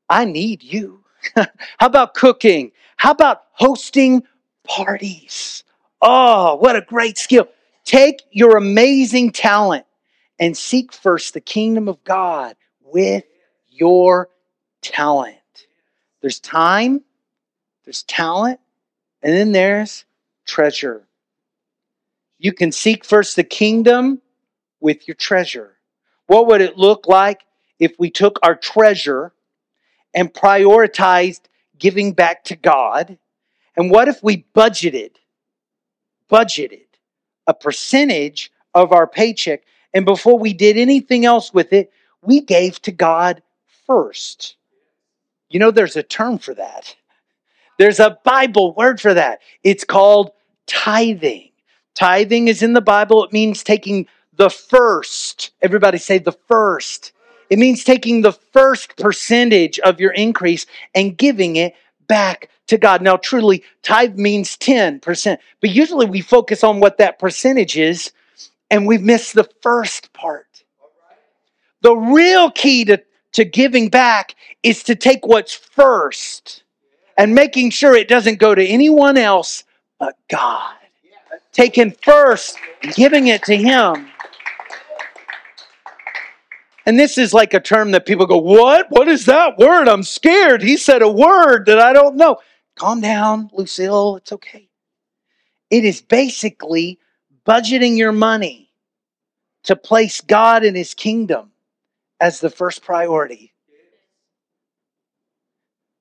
I 0.10 0.26
need 0.26 0.64
you. 0.64 1.04
How 1.36 1.48
about 1.88 2.14
cooking? 2.14 2.72
How 2.98 3.12
about 3.12 3.44
hosting 3.52 4.24
parties? 4.64 5.64
Oh, 6.02 6.56
what 6.56 6.76
a 6.76 6.82
great 6.82 7.18
skill. 7.18 7.48
Take 7.84 8.22
your 8.32 8.58
amazing 8.58 9.32
talent 9.32 9.86
and 10.40 10.56
seek 10.56 10.94
first 10.94 11.34
the 11.34 11.42
kingdom 11.42 11.88
of 11.88 12.04
God 12.04 12.56
with 12.82 13.24
your 13.68 14.30
talent. 14.82 15.36
There's 16.22 16.40
time, 16.40 17.02
there's 17.90 18.04
talent, 18.04 18.60
and 19.24 19.34
then 19.34 19.52
there's 19.52 20.06
treasure. 20.46 21.08
You 22.38 22.54
can 22.54 22.72
seek 22.72 23.04
first 23.04 23.36
the 23.36 23.44
kingdom 23.44 24.22
with 24.80 25.08
your 25.08 25.16
treasure. 25.16 25.72
What 26.28 26.46
would 26.46 26.62
it 26.62 26.78
look 26.78 27.08
like 27.08 27.42
if 27.80 27.96
we 27.98 28.12
took 28.12 28.38
our 28.44 28.56
treasure 28.56 29.34
and 30.14 30.32
prioritized 30.32 31.42
giving 31.80 32.14
back 32.14 32.44
to 32.44 32.56
God? 32.56 33.18
And 33.76 33.90
what 33.90 34.08
if 34.08 34.22
we 34.22 34.46
budgeted, 34.56 35.16
budgeted 36.32 36.86
a 37.48 37.56
percentage 37.56 38.52
of 38.76 38.92
our 38.92 39.08
paycheck, 39.08 39.64
and 39.96 40.06
before 40.06 40.38
we 40.38 40.54
did 40.54 40.78
anything 40.78 41.26
else 41.26 41.52
with 41.52 41.74
it, 41.74 41.92
we 42.22 42.40
gave 42.40 42.80
to 42.84 42.92
God 42.92 43.42
first? 43.88 44.58
You 45.50 45.58
know, 45.58 45.72
there's 45.72 45.96
a 45.96 46.04
term 46.04 46.38
for 46.38 46.54
that. 46.54 46.96
There's 47.80 48.02
a 48.02 48.20
Bible 48.26 48.74
word 48.74 49.00
for 49.00 49.14
that. 49.14 49.40
It's 49.64 49.86
called 49.86 50.32
tithing. 50.68 51.50
Tithing 51.96 52.50
is 52.50 52.62
in 52.62 52.74
the 52.74 52.82
Bible, 52.82 53.24
it 53.24 53.32
means 53.32 53.64
taking 53.64 54.06
the 54.36 54.50
first. 54.50 55.52
Everybody 55.62 55.98
say 55.98 56.18
the 56.18 56.34
first. 56.34 57.14
It 57.50 57.58
means 57.58 57.86
taking 57.86 58.22
the 58.22 58.34
first 58.34 58.98
percentage 58.98 59.80
of 59.80 60.02
your 60.02 60.12
increase 60.12 60.66
and 60.94 61.18
giving 61.18 61.56
it 61.56 61.74
back 62.08 62.50
to 62.68 62.78
God. 62.78 63.02
Now, 63.02 63.16
truly, 63.16 63.64
tithe 63.82 64.18
means 64.18 64.58
10%, 64.58 65.38
but 65.62 65.70
usually 65.70 66.06
we 66.06 66.20
focus 66.20 66.66
on 66.66 66.82
what 66.82 66.98
that 66.98 67.18
percentage 67.18 67.78
is 67.78 68.12
and 68.70 68.86
we've 68.86 69.02
missed 69.02 69.36
the 69.36 69.50
first 69.62 70.12
part. 70.12 70.64
The 71.82 71.96
real 71.96 72.52
key 72.52 72.84
to, 72.86 73.02
to 73.34 73.46
giving 73.46 73.88
back 73.88 74.36
is 74.64 74.84
to 74.84 74.96
take 74.96 75.26
what's 75.26 75.54
first 75.54 76.64
and 77.20 77.36
making 77.36 77.70
sure 77.70 77.94
it 77.94 78.08
doesn't 78.08 78.40
go 78.40 78.56
to 78.56 78.66
anyone 78.66 79.18
else 79.18 79.66
but 80.00 80.16
God. 80.30 80.74
Taking 81.52 81.92
first, 81.92 82.58
giving 82.96 83.28
it 83.28 83.44
to 83.44 83.58
Him. 83.58 84.08
And 86.86 86.98
this 86.98 87.18
is 87.18 87.34
like 87.34 87.54
a 87.54 87.60
term 87.60 87.92
that 87.92 88.06
people 88.06 88.26
go, 88.26 88.38
What? 88.38 88.88
What 88.90 89.10
is 89.10 89.26
that 89.26 89.58
word? 89.58 89.90
I'm 89.90 90.04
scared. 90.04 90.62
He 90.62 90.78
said 90.78 91.02
a 91.02 91.12
word 91.12 91.66
that 91.66 91.80
I 91.80 91.92
don't 91.92 92.16
know. 92.16 92.38
Calm 92.76 93.02
down, 93.02 93.50
Lucille. 93.52 94.16
It's 94.16 94.32
okay. 94.32 94.70
It 95.70 95.84
is 95.84 96.02
basically 96.02 97.00
budgeting 97.46 97.98
your 97.98 98.14
money 98.14 98.72
to 99.66 99.76
place 99.76 100.22
God 100.22 100.64
and 100.64 100.78
His 100.78 100.94
kingdom 100.94 101.52
as 102.22 102.40
the 102.40 102.50
first 102.50 102.82
priority. 102.82 103.54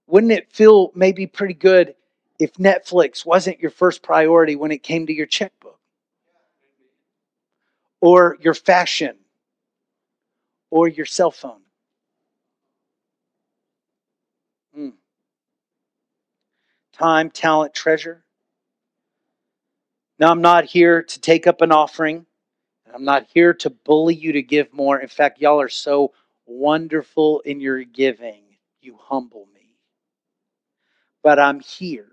Wouldn't 0.08 0.32
it 0.32 0.50
feel 0.50 0.90
maybe 0.94 1.26
pretty 1.26 1.54
good 1.54 1.94
if 2.38 2.54
Netflix 2.54 3.26
wasn't 3.26 3.60
your 3.60 3.70
first 3.70 4.02
priority 4.02 4.56
when 4.56 4.72
it 4.72 4.82
came 4.82 5.06
to 5.06 5.12
your 5.12 5.26
checkbook? 5.26 5.78
Or 8.00 8.38
your 8.40 8.54
fashion? 8.54 9.16
Or 10.70 10.88
your 10.88 11.04
cell 11.04 11.30
phone? 11.30 11.60
Mm. 14.76 14.92
Time, 16.92 17.30
talent, 17.30 17.74
treasure. 17.74 18.24
Now, 20.18 20.30
I'm 20.30 20.40
not 20.40 20.64
here 20.64 21.02
to 21.02 21.20
take 21.20 21.46
up 21.46 21.60
an 21.60 21.70
offering. 21.70 22.24
I'm 22.92 23.04
not 23.04 23.26
here 23.32 23.52
to 23.54 23.70
bully 23.70 24.14
you 24.14 24.32
to 24.32 24.42
give 24.42 24.72
more. 24.72 24.98
In 24.98 25.08
fact, 25.08 25.40
y'all 25.40 25.60
are 25.60 25.68
so 25.68 26.12
wonderful 26.46 27.40
in 27.40 27.60
your 27.60 27.84
giving. 27.84 28.42
You 28.80 28.96
humble 28.96 29.46
me 29.54 29.57
but 31.28 31.38
I'm 31.38 31.60
here 31.60 32.08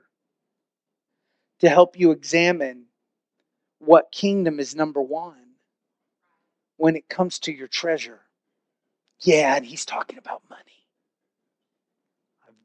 to 1.61 1.69
help 1.69 1.97
you 1.97 2.11
examine 2.11 2.87
what 3.79 4.11
kingdom 4.11 4.59
is 4.59 4.75
number 4.75 5.01
one 5.01 5.53
when 6.75 6.97
it 6.97 7.07
comes 7.07 7.39
to 7.39 7.53
your 7.53 7.69
treasure. 7.69 8.19
Yeah, 9.21 9.55
and 9.55 9.65
he's 9.65 9.85
talking 9.85 10.17
about 10.17 10.41
money. 10.49 10.85
I've 12.45 12.55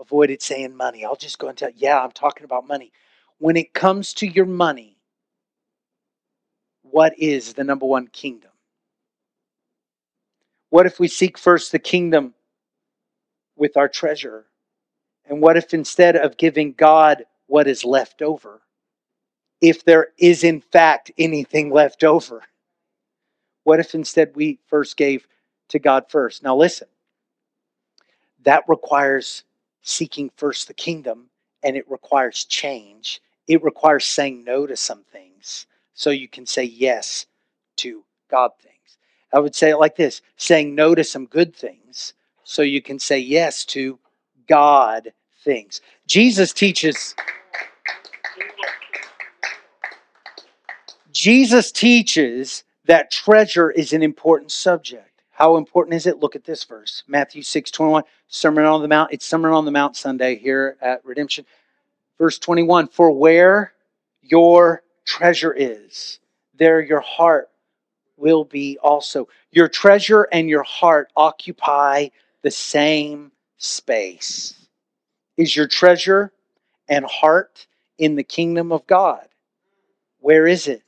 avoided 0.00 0.40
saying 0.40 0.76
money. 0.76 1.04
I'll 1.04 1.16
just 1.16 1.40
go 1.40 1.48
and 1.48 1.58
tell, 1.58 1.72
yeah, 1.74 2.00
I'm 2.00 2.12
talking 2.12 2.44
about 2.44 2.68
money. 2.68 2.92
When 3.38 3.56
it 3.56 3.74
comes 3.74 4.14
to 4.14 4.26
your 4.28 4.46
money, 4.46 4.98
what 6.82 7.18
is 7.18 7.54
the 7.54 7.64
number 7.64 7.86
one 7.86 8.06
kingdom? 8.06 8.52
What 10.70 10.86
if 10.86 11.00
we 11.00 11.08
seek 11.08 11.36
first 11.36 11.72
the 11.72 11.80
kingdom 11.80 12.34
with 13.56 13.76
our 13.76 13.88
treasure? 13.88 14.44
And 15.28 15.42
what 15.42 15.56
if 15.56 15.74
instead 15.74 16.16
of 16.16 16.36
giving 16.36 16.72
God 16.72 17.24
what 17.46 17.68
is 17.68 17.84
left 17.84 18.22
over, 18.22 18.62
if 19.60 19.84
there 19.84 20.08
is 20.18 20.44
in 20.44 20.60
fact 20.60 21.10
anything 21.18 21.70
left 21.70 22.02
over, 22.02 22.42
what 23.64 23.80
if 23.80 23.94
instead 23.94 24.34
we 24.34 24.58
first 24.66 24.96
gave 24.96 25.26
to 25.68 25.78
God 25.78 26.04
first? 26.08 26.42
Now, 26.42 26.56
listen, 26.56 26.88
that 28.44 28.64
requires 28.68 29.44
seeking 29.82 30.30
first 30.36 30.68
the 30.68 30.74
kingdom 30.74 31.28
and 31.62 31.76
it 31.76 31.90
requires 31.90 32.44
change. 32.44 33.20
It 33.46 33.62
requires 33.62 34.06
saying 34.06 34.44
no 34.44 34.66
to 34.66 34.76
some 34.76 35.04
things 35.04 35.66
so 35.92 36.10
you 36.10 36.28
can 36.28 36.46
say 36.46 36.64
yes 36.64 37.26
to 37.76 38.04
God 38.30 38.52
things. 38.60 38.74
I 39.32 39.40
would 39.40 39.54
say 39.54 39.70
it 39.70 39.76
like 39.76 39.96
this 39.96 40.22
saying 40.36 40.74
no 40.74 40.94
to 40.94 41.04
some 41.04 41.26
good 41.26 41.54
things 41.54 42.14
so 42.44 42.62
you 42.62 42.80
can 42.80 42.98
say 42.98 43.18
yes 43.18 43.64
to 43.66 43.98
God 44.46 45.12
things. 45.44 45.80
Jesus 46.06 46.52
teaches. 46.52 47.14
Jesus 51.12 51.72
teaches 51.72 52.64
that 52.84 53.10
treasure 53.10 53.70
is 53.70 53.92
an 53.92 54.02
important 54.02 54.52
subject. 54.52 55.04
How 55.30 55.56
important 55.56 55.94
is 55.94 56.06
it? 56.06 56.18
Look 56.18 56.34
at 56.34 56.44
this 56.44 56.64
verse 56.64 57.04
Matthew 57.06 57.42
6 57.42 57.70
21, 57.70 58.02
Sermon 58.28 58.64
on 58.64 58.82
the 58.82 58.88
Mount. 58.88 59.12
It's 59.12 59.26
Sermon 59.26 59.52
on 59.52 59.64
the 59.64 59.70
Mount 59.70 59.96
Sunday 59.96 60.36
here 60.36 60.76
at 60.80 61.04
Redemption. 61.04 61.44
Verse 62.18 62.38
21 62.38 62.88
For 62.88 63.12
where 63.12 63.72
your 64.22 64.82
treasure 65.04 65.52
is, 65.52 66.18
there 66.54 66.80
your 66.80 67.00
heart 67.00 67.50
will 68.16 68.44
be 68.44 68.78
also. 68.82 69.28
Your 69.52 69.68
treasure 69.68 70.28
and 70.32 70.48
your 70.48 70.64
heart 70.64 71.10
occupy 71.16 72.08
the 72.42 72.50
same 72.50 73.32
space. 73.58 74.67
Is 75.38 75.54
your 75.54 75.68
treasure 75.68 76.32
and 76.88 77.04
heart 77.06 77.68
in 77.96 78.16
the 78.16 78.24
kingdom 78.24 78.72
of 78.72 78.86
God? 78.88 79.26
Where 80.18 80.48
is 80.48 80.66
it? 80.66 80.82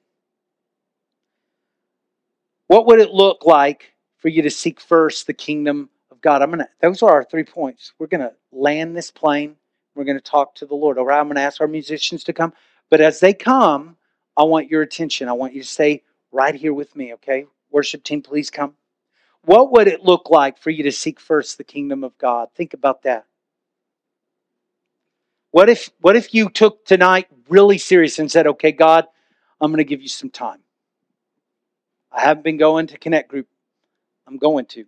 What 2.67 2.87
would 2.87 2.99
it 2.99 3.13
look 3.13 3.47
like 3.47 3.95
for 4.19 4.29
you 4.29 4.43
to 4.43 4.51
seek 4.51 4.81
first 4.81 5.29
the 5.29 5.33
kingdom 5.33 5.89
of 6.11 6.21
God? 6.21 6.43
I'm 6.43 6.51
gonna 6.51 6.69
those 6.81 7.01
are 7.01 7.13
our 7.13 7.25
three 7.25 7.45
points. 7.45 7.93
We're 7.99 8.09
gonna 8.09 8.33
land 8.51 8.97
this 8.97 9.13
plane. 9.13 9.55
We're 9.95 10.05
gonna 10.05 10.21
talk 10.21 10.57
to 10.57 10.67
the 10.67 10.75
Lord. 10.75 10.99
All 10.99 11.07
right, 11.07 11.21
I'm 11.21 11.29
gonna 11.29 11.41
ask 11.41 11.61
our 11.61 11.69
musicians 11.69 12.25
to 12.25 12.33
come. 12.33 12.53
But 12.91 13.01
as 13.01 13.21
they 13.21 13.33
come, 13.33 13.97
I 14.37 14.43
want 14.43 14.69
your 14.69 14.83
attention. 14.83 15.29
I 15.29 15.33
want 15.33 15.55
you 15.55 15.63
to 15.63 15.69
stay 15.69 16.03
right 16.33 16.57
here 16.57 16.75
with 16.75 16.95
me, 16.97 17.15
okay? 17.15 17.47
Worship 17.71 18.03
team, 18.03 18.21
please 18.21 18.51
come. 18.51 18.75
What 19.45 19.71
would 19.73 19.87
it 19.87 20.05
look 20.05 20.29
like 20.29 20.59
for 20.59 20.71
you 20.71 20.83
to 20.83 20.93
seek 20.93 21.21
first 21.21 21.57
the 21.57 21.65
kingdom 21.65 22.03
of 22.03 22.19
God? 22.19 22.49
Think 22.57 22.75
about 22.75 23.03
that. 23.05 23.27
What 25.51 25.69
if 25.69 25.91
what 26.01 26.17
if 26.17 26.33
you 26.35 26.49
took 26.49 26.85
tonight 26.85 27.27
really 27.49 27.79
serious 27.79 28.19
and 28.19 28.31
said, 28.31 28.47
"Okay, 28.47 28.73
God, 28.73 29.07
I'm 29.61 29.71
going 29.71 29.79
to 29.79 29.85
give 29.85 30.03
you 30.03 30.09
some 30.09 30.31
time. 30.31 30.61
I 32.13 32.21
haven't 32.23 32.45
been 32.45 32.57
going 32.57 32.89
to 32.89 32.99
Connect 32.99 33.29
Group. 33.29 33.47
I'm 34.27 34.37
going 34.37 34.67
to. 34.67 34.87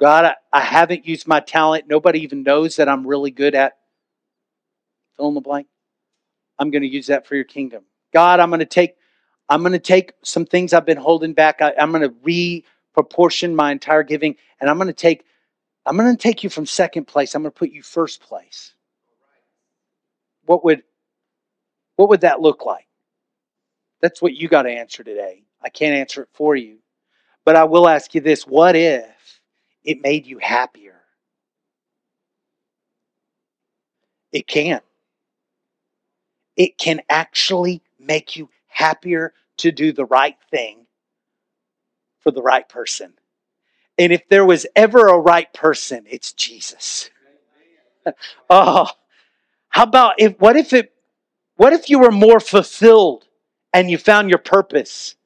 God, 0.00 0.24
I, 0.24 0.34
I 0.52 0.60
haven't 0.60 1.06
used 1.06 1.26
my 1.26 1.40
talent. 1.40 1.84
Nobody 1.88 2.20
even 2.20 2.42
knows 2.42 2.76
that 2.76 2.88
I'm 2.88 3.06
really 3.06 3.30
good 3.30 3.54
at 3.54 3.78
fill 5.16 5.28
in 5.28 5.34
the 5.34 5.40
blank. 5.40 5.68
I'm 6.58 6.70
going 6.70 6.82
to 6.82 6.88
use 6.88 7.06
that 7.06 7.26
for 7.26 7.36
your 7.36 7.44
kingdom. 7.44 7.84
God, 8.12 8.40
I'm 8.40 8.50
going 8.50 8.60
to 8.60 8.66
take 8.66 8.96
I'm 9.48 9.60
going 9.60 9.72
to 9.72 9.78
take 9.78 10.12
some 10.22 10.46
things 10.46 10.72
I've 10.72 10.86
been 10.86 10.96
holding 10.96 11.34
back. 11.34 11.60
I, 11.60 11.74
I'm 11.78 11.90
going 11.90 12.02
to 12.02 12.14
re-proportion 12.22 13.54
my 13.54 13.70
entire 13.72 14.02
giving, 14.02 14.36
and 14.60 14.70
I'm 14.70 14.76
going 14.76 14.88
to 14.88 14.92
take 14.92 15.24
I'm 15.86 15.96
going 15.96 16.16
to 16.16 16.22
take 16.22 16.42
you 16.42 16.50
from 16.50 16.66
second 16.66 17.06
place. 17.06 17.34
I'm 17.34 17.42
going 17.42 17.52
to 17.52 17.58
put 17.58 17.70
you 17.70 17.82
first 17.82 18.20
place. 18.20 18.74
What 20.46 20.64
would 20.64 20.82
what 21.96 22.08
would 22.08 22.22
that 22.22 22.40
look 22.40 22.66
like? 22.66 22.86
That's 24.00 24.20
what 24.20 24.34
you 24.34 24.48
got 24.48 24.62
to 24.62 24.70
answer 24.70 25.04
today. 25.04 25.44
I 25.62 25.68
can't 25.68 25.94
answer 25.94 26.22
it 26.22 26.28
for 26.32 26.56
you. 26.56 26.78
But 27.44 27.56
I 27.56 27.64
will 27.64 27.88
ask 27.88 28.14
you 28.14 28.20
this 28.20 28.46
what 28.46 28.76
if 28.76 29.40
it 29.84 30.02
made 30.02 30.26
you 30.26 30.38
happier? 30.38 31.00
It 34.32 34.46
can. 34.46 34.80
It 36.56 36.78
can 36.78 37.02
actually 37.08 37.82
make 37.98 38.36
you 38.36 38.48
happier 38.66 39.32
to 39.58 39.70
do 39.70 39.92
the 39.92 40.04
right 40.04 40.36
thing 40.50 40.86
for 42.20 42.30
the 42.30 42.42
right 42.42 42.68
person. 42.68 43.14
And 43.98 44.12
if 44.12 44.28
there 44.28 44.44
was 44.44 44.66
ever 44.74 45.08
a 45.08 45.18
right 45.18 45.52
person, 45.52 46.04
it's 46.08 46.32
Jesus. 46.32 47.10
oh, 48.50 48.88
how 49.74 49.82
about 49.82 50.14
if 50.18 50.38
what 50.38 50.56
if 50.56 50.72
it 50.72 50.92
what 51.56 51.72
if 51.72 51.90
you 51.90 51.98
were 51.98 52.12
more 52.12 52.38
fulfilled 52.38 53.26
and 53.72 53.90
you 53.90 53.98
found 53.98 54.30
your 54.30 54.38
purpose? 54.38 55.16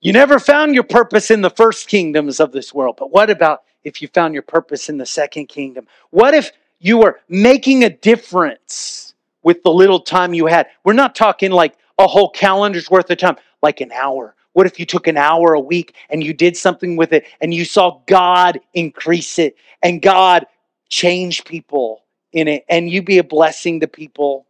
You 0.00 0.12
never 0.12 0.40
found 0.40 0.74
your 0.74 0.82
purpose 0.82 1.30
in 1.30 1.40
the 1.40 1.50
first 1.50 1.86
kingdoms 1.86 2.40
of 2.40 2.50
this 2.50 2.74
world, 2.74 2.96
but 2.98 3.12
what 3.12 3.30
about 3.30 3.62
if 3.84 4.02
you 4.02 4.08
found 4.08 4.34
your 4.34 4.42
purpose 4.42 4.88
in 4.88 4.98
the 4.98 5.06
second 5.06 5.46
kingdom? 5.46 5.86
What 6.10 6.34
if 6.34 6.50
you 6.80 6.98
were 6.98 7.20
making 7.28 7.84
a 7.84 7.90
difference 7.90 9.14
with 9.44 9.62
the 9.62 9.72
little 9.72 10.00
time 10.00 10.34
you 10.34 10.46
had? 10.46 10.66
We're 10.82 10.92
not 10.92 11.14
talking 11.14 11.52
like 11.52 11.76
a 12.00 12.08
whole 12.08 12.30
calendar's 12.30 12.90
worth 12.90 13.08
of 13.08 13.18
time, 13.18 13.36
like 13.62 13.80
an 13.80 13.92
hour. 13.92 14.34
What 14.54 14.66
if 14.66 14.80
you 14.80 14.84
took 14.84 15.06
an 15.06 15.16
hour 15.16 15.54
a 15.54 15.60
week 15.60 15.94
and 16.10 16.24
you 16.24 16.34
did 16.34 16.56
something 16.56 16.96
with 16.96 17.12
it 17.12 17.24
and 17.40 17.54
you 17.54 17.64
saw 17.64 18.00
God 18.08 18.58
increase 18.74 19.38
it 19.38 19.54
and 19.80 20.02
God 20.02 20.44
change 20.88 21.44
people 21.44 22.02
in 22.36 22.48
it 22.48 22.66
and 22.68 22.88
you 22.88 23.02
be 23.02 23.16
a 23.16 23.24
blessing 23.24 23.80
to 23.80 23.88
people? 23.88 24.46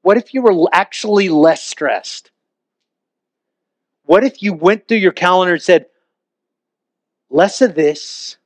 What 0.00 0.16
if 0.16 0.32
you 0.32 0.40
were 0.40 0.68
actually 0.72 1.28
less 1.28 1.62
stressed? 1.62 2.30
What 4.06 4.24
if 4.24 4.42
you 4.42 4.54
went 4.54 4.88
through 4.88 4.98
your 4.98 5.12
calendar 5.12 5.52
and 5.54 5.62
said, 5.62 5.86
less 7.28 7.60
of 7.60 7.74
this, 7.74 8.38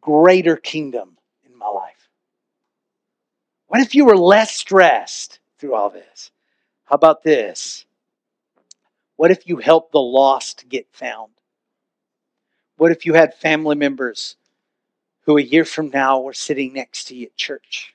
greater 0.00 0.56
kingdom 0.56 1.18
in 1.44 1.58
my 1.58 1.68
life? 1.68 2.08
What 3.66 3.80
if 3.80 3.94
you 3.94 4.06
were 4.06 4.16
less 4.16 4.52
stressed 4.52 5.40
through 5.58 5.74
all 5.74 5.90
this? 5.90 6.30
How 6.84 6.94
about 6.94 7.22
this? 7.22 7.84
What 9.16 9.30
if 9.30 9.46
you 9.46 9.58
helped 9.58 9.92
the 9.92 10.00
lost 10.00 10.64
get 10.70 10.86
found? 10.92 11.32
What 12.78 12.92
if 12.92 13.04
you 13.04 13.12
had 13.12 13.34
family 13.34 13.76
members 13.76 14.36
who 15.28 15.36
a 15.36 15.42
year 15.42 15.66
from 15.66 15.90
now 15.90 16.18
were 16.18 16.32
sitting 16.32 16.72
next 16.72 17.04
to 17.04 17.14
you 17.14 17.26
at 17.26 17.36
church? 17.36 17.94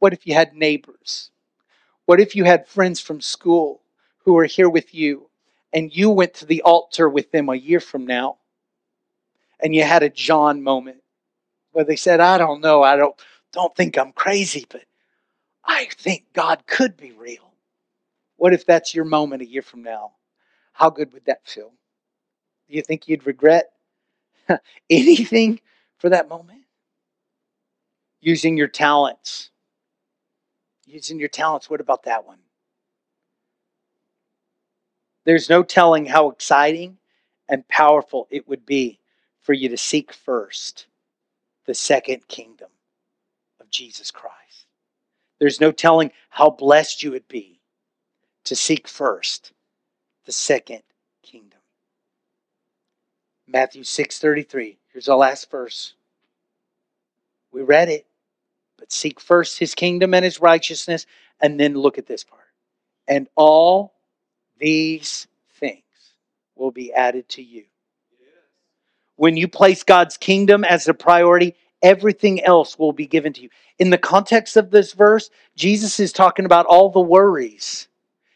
What 0.00 0.12
if 0.12 0.26
you 0.26 0.34
had 0.34 0.52
neighbors? 0.52 1.30
What 2.06 2.18
if 2.18 2.34
you 2.34 2.42
had 2.42 2.66
friends 2.66 2.98
from 2.98 3.20
school 3.20 3.82
who 4.24 4.32
were 4.32 4.46
here 4.46 4.68
with 4.68 4.92
you 4.92 5.30
and 5.72 5.94
you 5.94 6.10
went 6.10 6.34
to 6.34 6.44
the 6.44 6.62
altar 6.62 7.08
with 7.08 7.30
them 7.30 7.48
a 7.48 7.54
year 7.54 7.78
from 7.78 8.04
now 8.04 8.38
and 9.60 9.76
you 9.76 9.84
had 9.84 10.02
a 10.02 10.10
John 10.10 10.60
moment 10.60 11.04
where 11.70 11.84
they 11.84 11.94
said, 11.94 12.18
I 12.18 12.36
don't 12.36 12.62
know, 12.62 12.82
I 12.82 12.96
don't 12.96 13.14
don't 13.52 13.76
think 13.76 13.96
I'm 13.96 14.10
crazy, 14.10 14.66
but 14.68 14.82
I 15.64 15.86
think 15.98 16.24
God 16.32 16.64
could 16.66 16.96
be 16.96 17.12
real. 17.12 17.54
What 18.38 18.52
if 18.52 18.66
that's 18.66 18.92
your 18.92 19.04
moment 19.04 19.42
a 19.42 19.48
year 19.48 19.62
from 19.62 19.84
now? 19.84 20.14
How 20.72 20.90
good 20.90 21.12
would 21.12 21.26
that 21.26 21.46
feel? 21.46 21.70
Do 22.68 22.74
you 22.74 22.82
think 22.82 23.06
you'd 23.06 23.24
regret 23.24 23.66
anything 24.90 25.60
for 25.98 26.08
that 26.10 26.28
moment? 26.28 26.62
Using 28.20 28.56
your 28.56 28.68
talents 28.68 29.50
using 30.88 31.18
your 31.18 31.28
talents. 31.28 31.68
What 31.68 31.80
about 31.80 32.04
that 32.04 32.26
one? 32.26 32.38
There's 35.24 35.50
no 35.50 35.62
telling 35.62 36.06
how 36.06 36.30
exciting 36.30 36.98
and 37.48 37.66
powerful 37.68 38.26
it 38.30 38.48
would 38.48 38.64
be 38.64 39.00
for 39.40 39.52
you 39.52 39.68
to 39.68 39.76
seek 39.76 40.12
first 40.12 40.86
the 41.66 41.74
second 41.74 42.26
kingdom 42.28 42.70
of 43.60 43.70
Jesus 43.70 44.10
Christ. 44.10 44.66
There's 45.38 45.60
no 45.60 45.70
telling 45.70 46.12
how 46.30 46.50
blessed 46.50 47.02
you 47.02 47.12
would 47.12 47.28
be 47.28 47.60
to 48.44 48.56
seek 48.56 48.88
first 48.88 49.52
the 50.24 50.32
second 50.32 50.82
kingdom. 51.22 51.60
Matthew 53.46 53.82
6:33. 53.82 54.78
Here's 54.98 55.08
our 55.08 55.16
last 55.16 55.48
verse. 55.48 55.94
We 57.52 57.62
read 57.62 57.88
it. 57.88 58.04
But 58.80 58.90
seek 58.90 59.20
first 59.20 59.56
his 59.56 59.76
kingdom 59.76 60.12
and 60.12 60.24
his 60.24 60.40
righteousness, 60.40 61.06
and 61.40 61.60
then 61.60 61.74
look 61.74 61.98
at 61.98 62.08
this 62.08 62.24
part. 62.24 62.42
And 63.06 63.28
all 63.36 63.94
these 64.58 65.28
things 65.60 65.84
will 66.56 66.72
be 66.72 66.92
added 66.92 67.28
to 67.28 67.42
you. 67.44 67.62
When 69.14 69.36
you 69.36 69.46
place 69.46 69.84
God's 69.84 70.16
kingdom 70.16 70.64
as 70.64 70.88
a 70.88 70.94
priority, 70.94 71.54
everything 71.80 72.42
else 72.42 72.76
will 72.76 72.90
be 72.90 73.06
given 73.06 73.32
to 73.34 73.42
you. 73.42 73.50
In 73.78 73.90
the 73.90 73.98
context 73.98 74.56
of 74.56 74.72
this 74.72 74.94
verse, 74.94 75.30
Jesus 75.54 76.00
is 76.00 76.12
talking 76.12 76.44
about 76.44 76.66
all 76.66 76.90
the 76.90 76.98
worries. 76.98 77.86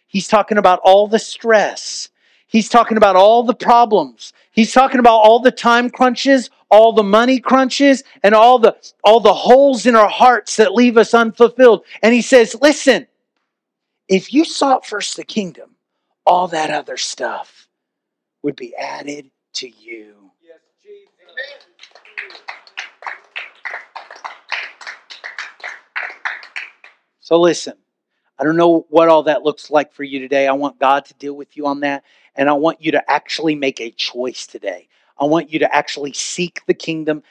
He's 0.07 0.29
talking 0.29 0.59
about 0.59 0.79
all 0.85 1.09
the 1.09 1.19
stress. 1.19 2.09
He's 2.47 2.69
talking 2.69 2.99
about 2.99 3.17
all 3.17 3.43
the 3.43 3.53
problems. 3.53 4.33
He's 4.53 4.73
talking 4.73 5.01
about 5.01 5.19
all 5.19 5.41
the 5.41 5.51
time 5.51 5.91
crunches, 5.91 6.51
all 6.71 6.93
the 6.93 7.03
money 7.03 7.41
crunches, 7.41 8.05
and 8.23 8.35
all 8.35 8.59
the 8.59 8.77
all 9.03 9.21
the 9.21 9.33
holes 9.33 9.87
in 9.87 9.97
our 9.97 10.09
hearts 10.09 10.57
that 10.57 10.75
leave 10.75 10.97
us 10.97 11.15
unfulfilled. 11.15 11.85
And 12.03 12.15
he 12.15 12.23
says, 12.23 12.55
"Listen, 12.61 13.07
if 14.09 14.33
you 14.33 14.45
sought 14.45 14.87
first 14.87 15.17
the 15.17 15.25
kingdom, 15.25 15.77
all 16.27 16.49
that 16.49 16.71
other 16.71 16.99
stuff 16.99 17.69
would 18.43 18.57
be 18.57 18.77
added 18.77 19.31
to 19.55 19.69
you." 19.69 20.31
So 27.21 27.41
listen, 27.41 27.75
I 28.43 28.45
don't 28.45 28.57
know 28.57 28.87
what 28.89 29.09
all 29.09 29.23
that 29.23 29.45
looks 29.45 29.71
like 29.71 29.93
for 29.93 30.03
you 30.03 30.19
today. 30.19 30.49
I 30.49 30.53
want 30.53 30.81
God 30.81 31.05
to 31.05 31.15
deal 31.15 31.35
with 31.35 31.57
you 31.57 31.65
on 31.69 31.79
that. 31.81 32.03
And 32.35 32.51
I 32.51 32.55
want 32.55 32.83
you 32.83 32.91
to 32.91 33.09
actually 33.11 33.55
make 33.55 33.81
a 33.81 33.93
choice 33.93 34.49
today. 34.49 34.89
I 35.17 35.27
want 35.27 35.53
you 35.53 35.61
to 35.61 35.73
actually 35.73 36.13
seek 36.13 36.61
the 36.67 36.75
kingdom. 36.75 37.23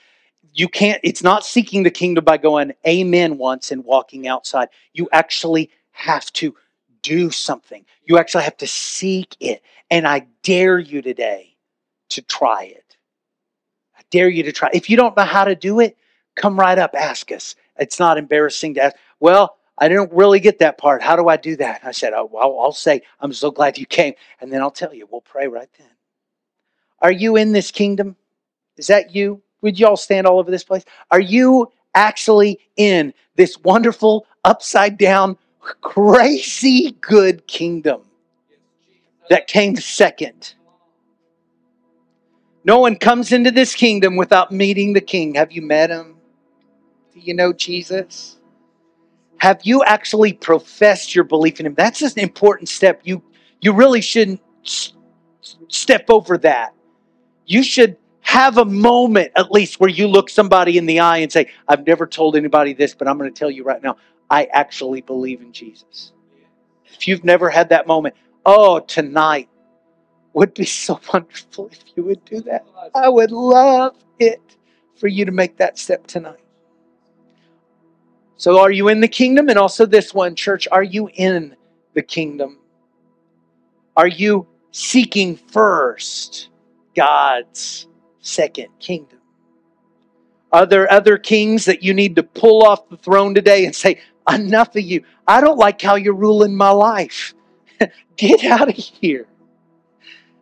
You 0.53 0.70
can't, 0.70 1.01
it's 1.03 1.22
not 1.22 1.43
seeking 1.43 1.84
the 1.84 1.91
kingdom 1.91 2.24
by 2.24 2.38
going 2.38 2.72
amen 2.88 3.38
once 3.38 3.72
and 3.72 3.84
walking 3.84 4.26
outside. 4.26 4.70
You 4.93 5.09
actually 5.12 5.70
have 5.91 6.32
to 6.32 6.55
do 7.01 7.30
something. 7.30 7.84
You 8.05 8.18
actually 8.18 8.45
have 8.45 8.55
to 8.57 8.68
seek 8.68 9.36
it. 9.41 9.64
And 9.89 10.07
I 10.07 10.28
dare 10.43 10.80
you 10.80 11.01
today 11.01 11.57
to 12.12 12.22
try 12.22 12.64
it. 12.64 12.95
I 13.97 14.03
dare 14.12 14.30
you 14.30 14.43
to 14.43 14.53
try. 14.53 14.70
If 14.74 14.89
you 14.89 14.95
don't 14.95 15.18
know 15.18 15.24
how 15.24 15.43
to 15.43 15.55
do 15.55 15.82
it, 15.82 15.97
come 16.38 16.57
right 16.57 16.80
up, 16.80 16.95
ask 16.95 17.34
us. 17.34 17.57
It's 17.78 17.99
not 17.99 18.18
embarrassing 18.18 18.76
to 18.76 18.84
ask. 18.84 18.95
Well, 19.20 19.57
I 19.78 19.88
didn't 19.88 20.11
really 20.11 20.39
get 20.39 20.59
that 20.59 20.78
part. 20.78 21.01
How 21.01 21.15
do 21.15 21.28
I 21.28 21.38
do 21.38 21.55
that? 21.57 21.82
I 21.84 21.91
said, 21.91 22.13
oh, 22.13 22.30
well, 22.32 22.59
I'll 22.59 22.72
say, 22.72 23.01
I'm 23.19 23.34
so 23.34 23.51
glad 23.51 23.78
you 23.78 23.86
came. 23.86 24.13
And 24.39 24.51
then 24.51 24.61
I'll 24.61 24.72
tell 24.72 24.93
you, 24.93 25.07
we'll 25.09 25.22
pray 25.22 25.47
right 25.47 25.69
then. 25.80 25.89
Are 26.99 27.11
you 27.11 27.36
in 27.36 27.51
this 27.51 27.72
kingdom? 27.72 28.15
Is 28.78 28.88
that 28.88 29.15
you? 29.15 29.41
Would 29.61 29.80
you 29.80 29.88
all 29.88 29.97
stand 29.97 30.28
all 30.28 30.39
over 30.39 30.51
this 30.51 30.63
place? 30.63 30.84
Are 31.09 31.19
you 31.19 31.72
actually 31.95 32.59
in 32.78 33.13
this 33.36 33.57
wonderful, 33.59 34.28
upside 34.43 34.97
down, 34.97 35.38
crazy 35.82 36.91
good 37.01 37.45
kingdom 37.47 38.01
that 39.30 39.47
came 39.47 39.76
second. 39.76 40.55
No 42.63 42.80
one 42.80 42.95
comes 42.95 43.32
into 43.32 43.51
this 43.51 43.74
kingdom 43.74 44.15
without 44.15 44.51
meeting 44.51 44.93
the 44.93 45.01
king. 45.01 45.36
Have 45.36 45.51
you 45.51 45.61
met 45.61 45.89
him? 45.89 46.15
Do 47.13 47.19
you 47.19 47.34
know 47.34 47.53
Jesus? 47.53 48.38
Have 49.42 49.62
you 49.64 49.84
actually 49.84 50.34
professed 50.34 51.16
your 51.16 51.24
belief 51.24 51.60
in 51.60 51.66
him? 51.66 51.74
That's 51.74 52.04
an 52.04 52.20
important 52.20 52.70
step. 52.70 53.02
You 53.04 53.24
you 53.60 53.74
really 53.74 54.00
shouldn't 54.00 54.39
s- 54.64 54.94
step 55.68 56.06
over 56.12 56.38
that. 56.38 56.76
You 57.48 57.64
should 57.64 57.98
have 58.22 58.60
a 58.60 58.66
moment 58.66 59.32
at 59.36 59.50
least 59.50 59.80
where 59.80 59.89
you 59.89 60.08
look 60.08 60.30
somebody 60.30 60.78
in 60.78 60.86
the 60.86 61.00
eye 61.00 61.18
and 61.18 61.32
say, 61.32 61.50
I've 61.68 61.88
never 61.88 62.06
told 62.06 62.36
anybody 62.36 62.74
this, 62.74 62.94
but 62.94 63.08
I'm 63.08 63.18
going 63.18 63.34
to 63.34 63.39
tell 63.39 63.50
you 63.50 63.64
right 63.64 63.82
now, 63.82 63.98
I 64.30 64.48
actually 64.54 65.02
believe 65.02 65.42
in 65.42 65.52
Jesus. 65.54 66.14
If 66.86 67.08
you've 67.08 67.24
never 67.24 67.50
had 67.50 67.70
that 67.70 67.88
moment, 67.88 68.14
oh, 68.46 68.82
tonight 68.82 69.50
would 70.34 70.54
be 70.54 70.66
so 70.66 71.00
wonderful 71.14 71.70
if 71.72 71.80
you 71.96 72.04
would 72.04 72.24
do 72.26 72.42
that. 72.42 72.64
I 72.94 73.10
would 73.10 73.32
love 73.32 73.96
it 74.20 74.39
for 74.98 75.08
you 75.08 75.26
to 75.26 75.32
make 75.32 75.58
that 75.58 75.80
step 75.80 76.06
tonight. 76.06 76.41
So, 78.42 78.60
are 78.60 78.72
you 78.72 78.88
in 78.88 79.02
the 79.02 79.08
kingdom? 79.08 79.50
And 79.50 79.60
also, 79.60 79.86
this 79.86 80.16
one, 80.16 80.34
church, 80.34 80.68
are 80.72 80.82
you 80.82 81.12
in 81.14 81.56
the 81.94 82.02
kingdom? 82.02 82.58
Are 83.96 84.08
you 84.08 84.48
seeking 84.72 85.36
first 85.36 86.50
God's 86.96 87.86
second 88.20 88.70
kingdom? 88.80 89.20
Are 90.52 90.66
there 90.66 90.92
other 90.92 91.20
kings 91.20 91.66
that 91.66 91.84
you 91.84 91.94
need 91.94 92.16
to 92.16 92.24
pull 92.24 92.66
off 92.66 92.89
the 92.89 92.98
throne 92.98 93.36
today 93.36 93.64
and 93.64 93.76
say, 93.76 94.02
Enough 94.28 94.76
of 94.76 94.82
you. 94.82 95.04
I 95.28 95.39
don't 95.39 95.60
like 95.60 95.80
how 95.80 95.94
you're 95.94 96.16
ruling 96.16 96.56
my 96.58 96.72
life. 96.72 97.36
Get 98.18 98.44
out 98.44 98.70
of 98.70 98.76
here. 98.76 99.28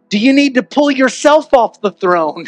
Do 0.07 0.17
you 0.17 0.31
need 0.31 0.55
to 0.55 0.63
pull 0.63 0.89
yourself 0.89 1.53
off 1.53 1.81
the 1.81 1.91
throne? 1.91 2.45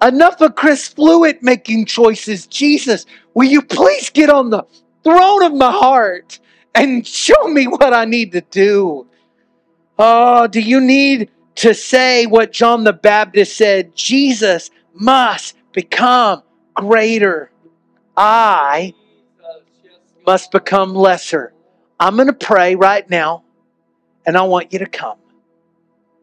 Enough 0.00 0.40
of 0.40 0.54
Chris 0.54 0.86
Fluitt 0.86 1.42
making 1.42 1.86
choices. 1.86 2.46
Jesus, 2.46 3.04
will 3.38 3.46
you 3.46 3.62
please 3.62 4.10
get 4.10 4.28
on 4.28 4.50
the 4.50 4.64
throne 5.04 5.44
of 5.44 5.54
my 5.54 5.70
heart 5.70 6.40
and 6.74 7.06
show 7.06 7.46
me 7.46 7.68
what 7.68 7.94
I 7.94 8.04
need 8.04 8.32
to 8.32 8.40
do? 8.40 9.06
Oh, 9.96 10.48
do 10.48 10.60
you 10.60 10.80
need 10.80 11.30
to 11.54 11.72
say 11.72 12.26
what 12.26 12.50
John 12.50 12.82
the 12.82 12.92
Baptist 12.92 13.56
said? 13.56 13.94
Jesus 13.94 14.70
must 14.92 15.56
become 15.72 16.42
greater. 16.74 17.52
I 18.16 18.92
must 20.26 20.50
become 20.50 20.96
lesser. 20.96 21.52
I'm 22.00 22.16
going 22.16 22.26
to 22.26 22.32
pray 22.32 22.74
right 22.74 23.08
now, 23.08 23.44
and 24.26 24.36
I 24.36 24.42
want 24.42 24.72
you 24.72 24.80
to 24.80 24.86
come 24.86 25.18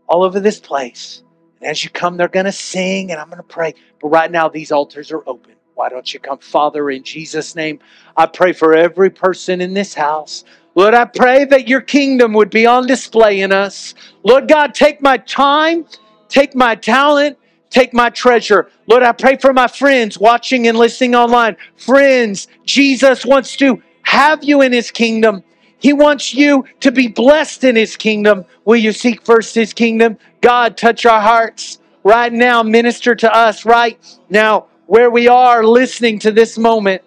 all 0.08 0.24
over 0.24 0.42
this 0.42 0.60
place. 0.60 1.24
And 1.62 1.70
as 1.70 1.82
you 1.82 1.90
come, 1.92 2.18
they're 2.18 2.28
going 2.28 2.46
to 2.46 2.52
sing, 2.52 3.14
and 3.14 3.22
I'm 3.22 3.28
going 3.28 3.38
to 3.38 3.44
pray. 3.44 3.74
But 4.02 4.10
right 4.10 4.30
now, 4.30 4.50
these 4.50 4.74
altars 4.74 5.14
are 5.14 5.24
open. 5.26 5.56
Why 5.76 5.90
don't 5.90 6.14
you 6.14 6.22
come, 6.22 6.38
Father, 6.38 6.90
in 6.90 7.04
Jesus' 7.04 7.54
name? 7.54 7.80
I 8.16 8.28
pray 8.28 8.54
for 8.54 8.74
every 8.74 9.10
person 9.10 9.60
in 9.60 9.74
this 9.74 9.94
house. 9.94 10.46
Lord, 10.74 10.94
I 10.94 11.04
pray 11.04 11.44
that 11.46 11.68
your 11.68 11.82
kingdom 11.82 12.32
would 12.32 12.50
be 12.50 12.66
on 12.66 12.88
display 12.88 13.42
in 13.42 13.52
us. 13.52 13.94
Lord 14.24 14.48
God, 14.48 14.74
take 14.74 15.02
my 15.02 15.18
time, 15.18 15.86
take 16.30 16.56
my 16.56 16.76
talent, 16.76 17.38
take 17.70 17.94
my 17.94 18.10
treasure. 18.10 18.70
Lord, 18.88 19.04
I 19.04 19.12
pray 19.12 19.36
for 19.36 19.52
my 19.52 19.68
friends 19.68 20.18
watching 20.18 20.70
and 20.70 20.78
listening 20.78 21.14
online. 21.14 21.58
Friends, 21.76 22.48
Jesus 22.64 23.26
wants 23.26 23.58
to 23.58 23.84
have 24.04 24.46
you 24.46 24.62
in 24.62 24.72
his 24.72 24.92
kingdom. 24.92 25.44
He 25.80 25.92
wants 25.92 26.34
you 26.34 26.64
to 26.80 26.92
be 26.92 27.10
blessed 27.10 27.66
in 27.66 27.76
his 27.76 27.98
kingdom. 27.98 28.46
Will 28.64 28.78
you 28.78 28.94
seek 28.94 29.26
first 29.26 29.54
his 29.54 29.74
kingdom? 29.74 30.18
God, 30.40 30.78
touch 30.78 31.06
our 31.06 31.20
hearts 31.20 31.80
right 32.06 32.32
now. 32.32 32.64
Minister 32.64 33.14
to 33.16 33.36
us 33.36 33.66
right 33.66 34.00
now 34.30 34.68
where 34.88 35.10
we 35.10 35.28
are 35.28 35.64
listening 35.64 36.20
to 36.20 36.32
this 36.32 36.58
moment. 36.58 37.02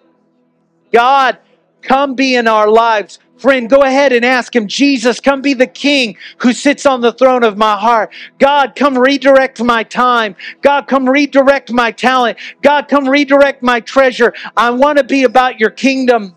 God, 0.91 1.37
come 1.81 2.15
be 2.15 2.35
in 2.35 2.47
our 2.47 2.69
lives. 2.69 3.19
Friend, 3.37 3.69
go 3.69 3.83
ahead 3.83 4.11
and 4.11 4.25
ask 4.25 4.53
him, 4.53 4.67
Jesus, 4.67 5.21
come 5.21 5.41
be 5.41 5.53
the 5.53 5.65
king 5.65 6.17
who 6.39 6.51
sits 6.51 6.85
on 6.85 6.99
the 6.99 7.13
throne 7.13 7.43
of 7.43 7.57
my 7.57 7.77
heart. 7.77 8.11
God, 8.37 8.75
come 8.75 8.97
redirect 8.97 9.63
my 9.63 9.83
time. 9.83 10.35
God, 10.61 10.87
come 10.87 11.07
redirect 11.07 11.71
my 11.71 11.91
talent. 11.91 12.37
God, 12.61 12.89
come 12.89 13.07
redirect 13.07 13.63
my 13.63 13.79
treasure. 13.79 14.33
I 14.57 14.71
want 14.71 14.97
to 14.97 15.05
be 15.05 15.23
about 15.23 15.57
your 15.57 15.69
kingdom. 15.69 16.35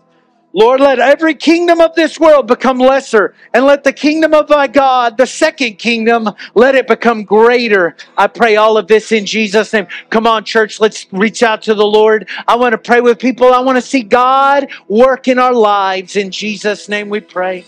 Lord, 0.55 0.81
let 0.81 0.99
every 0.99 1.33
kingdom 1.33 1.81
of 1.81 1.95
this 1.95 2.19
world 2.19 2.47
become 2.47 2.77
lesser, 2.77 3.33
and 3.55 3.65
let 3.65 3.83
the 3.83 3.91
kingdom 3.91 4.35
of 4.35 4.47
thy 4.47 4.67
God, 4.67 5.17
the 5.17 5.25
second 5.25 5.79
kingdom, 5.79 6.29
let 6.53 6.75
it 6.75 6.87
become 6.87 7.23
greater. 7.23 7.95
I 8.17 8.27
pray 8.27 8.55
all 8.55 8.77
of 8.77 8.87
this 8.87 9.11
in 9.11 9.25
Jesus' 9.25 9.73
name. 9.73 9.87
Come 10.11 10.27
on, 10.27 10.45
church, 10.45 10.79
let's 10.79 11.07
reach 11.11 11.41
out 11.41 11.63
to 11.63 11.73
the 11.73 11.85
Lord. 11.85 12.29
I 12.47 12.55
want 12.55 12.73
to 12.73 12.77
pray 12.77 13.01
with 13.01 13.17
people. 13.17 13.51
I 13.51 13.61
want 13.61 13.77
to 13.77 13.81
see 13.81 14.03
God 14.03 14.67
work 14.87 15.27
in 15.27 15.39
our 15.39 15.53
lives. 15.53 16.15
In 16.15 16.29
Jesus' 16.29 16.87
name 16.87 17.09
we 17.09 17.19
pray. 17.19 17.65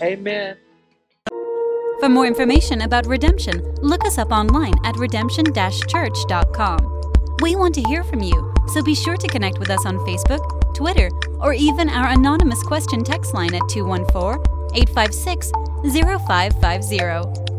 Amen. 0.00 0.56
For 2.00 2.08
more 2.08 2.26
information 2.26 2.82
about 2.82 3.06
redemption, 3.06 3.62
look 3.82 4.04
us 4.04 4.18
up 4.18 4.30
online 4.30 4.74
at 4.84 4.96
redemption 4.96 5.44
church.com. 5.54 7.00
We 7.42 7.54
want 7.56 7.74
to 7.74 7.82
hear 7.82 8.02
from 8.02 8.22
you, 8.22 8.52
so 8.68 8.82
be 8.82 8.94
sure 8.94 9.16
to 9.16 9.26
connect 9.26 9.58
with 9.58 9.70
us 9.70 9.84
on 9.84 9.98
Facebook, 9.98 10.63
Twitter, 10.74 11.10
or 11.40 11.52
even 11.52 11.88
our 11.88 12.08
anonymous 12.08 12.62
question 12.62 13.04
text 13.04 13.34
line 13.34 13.54
at 13.54 13.68
214 13.68 14.42
856 14.74 15.52
0550. 15.92 17.53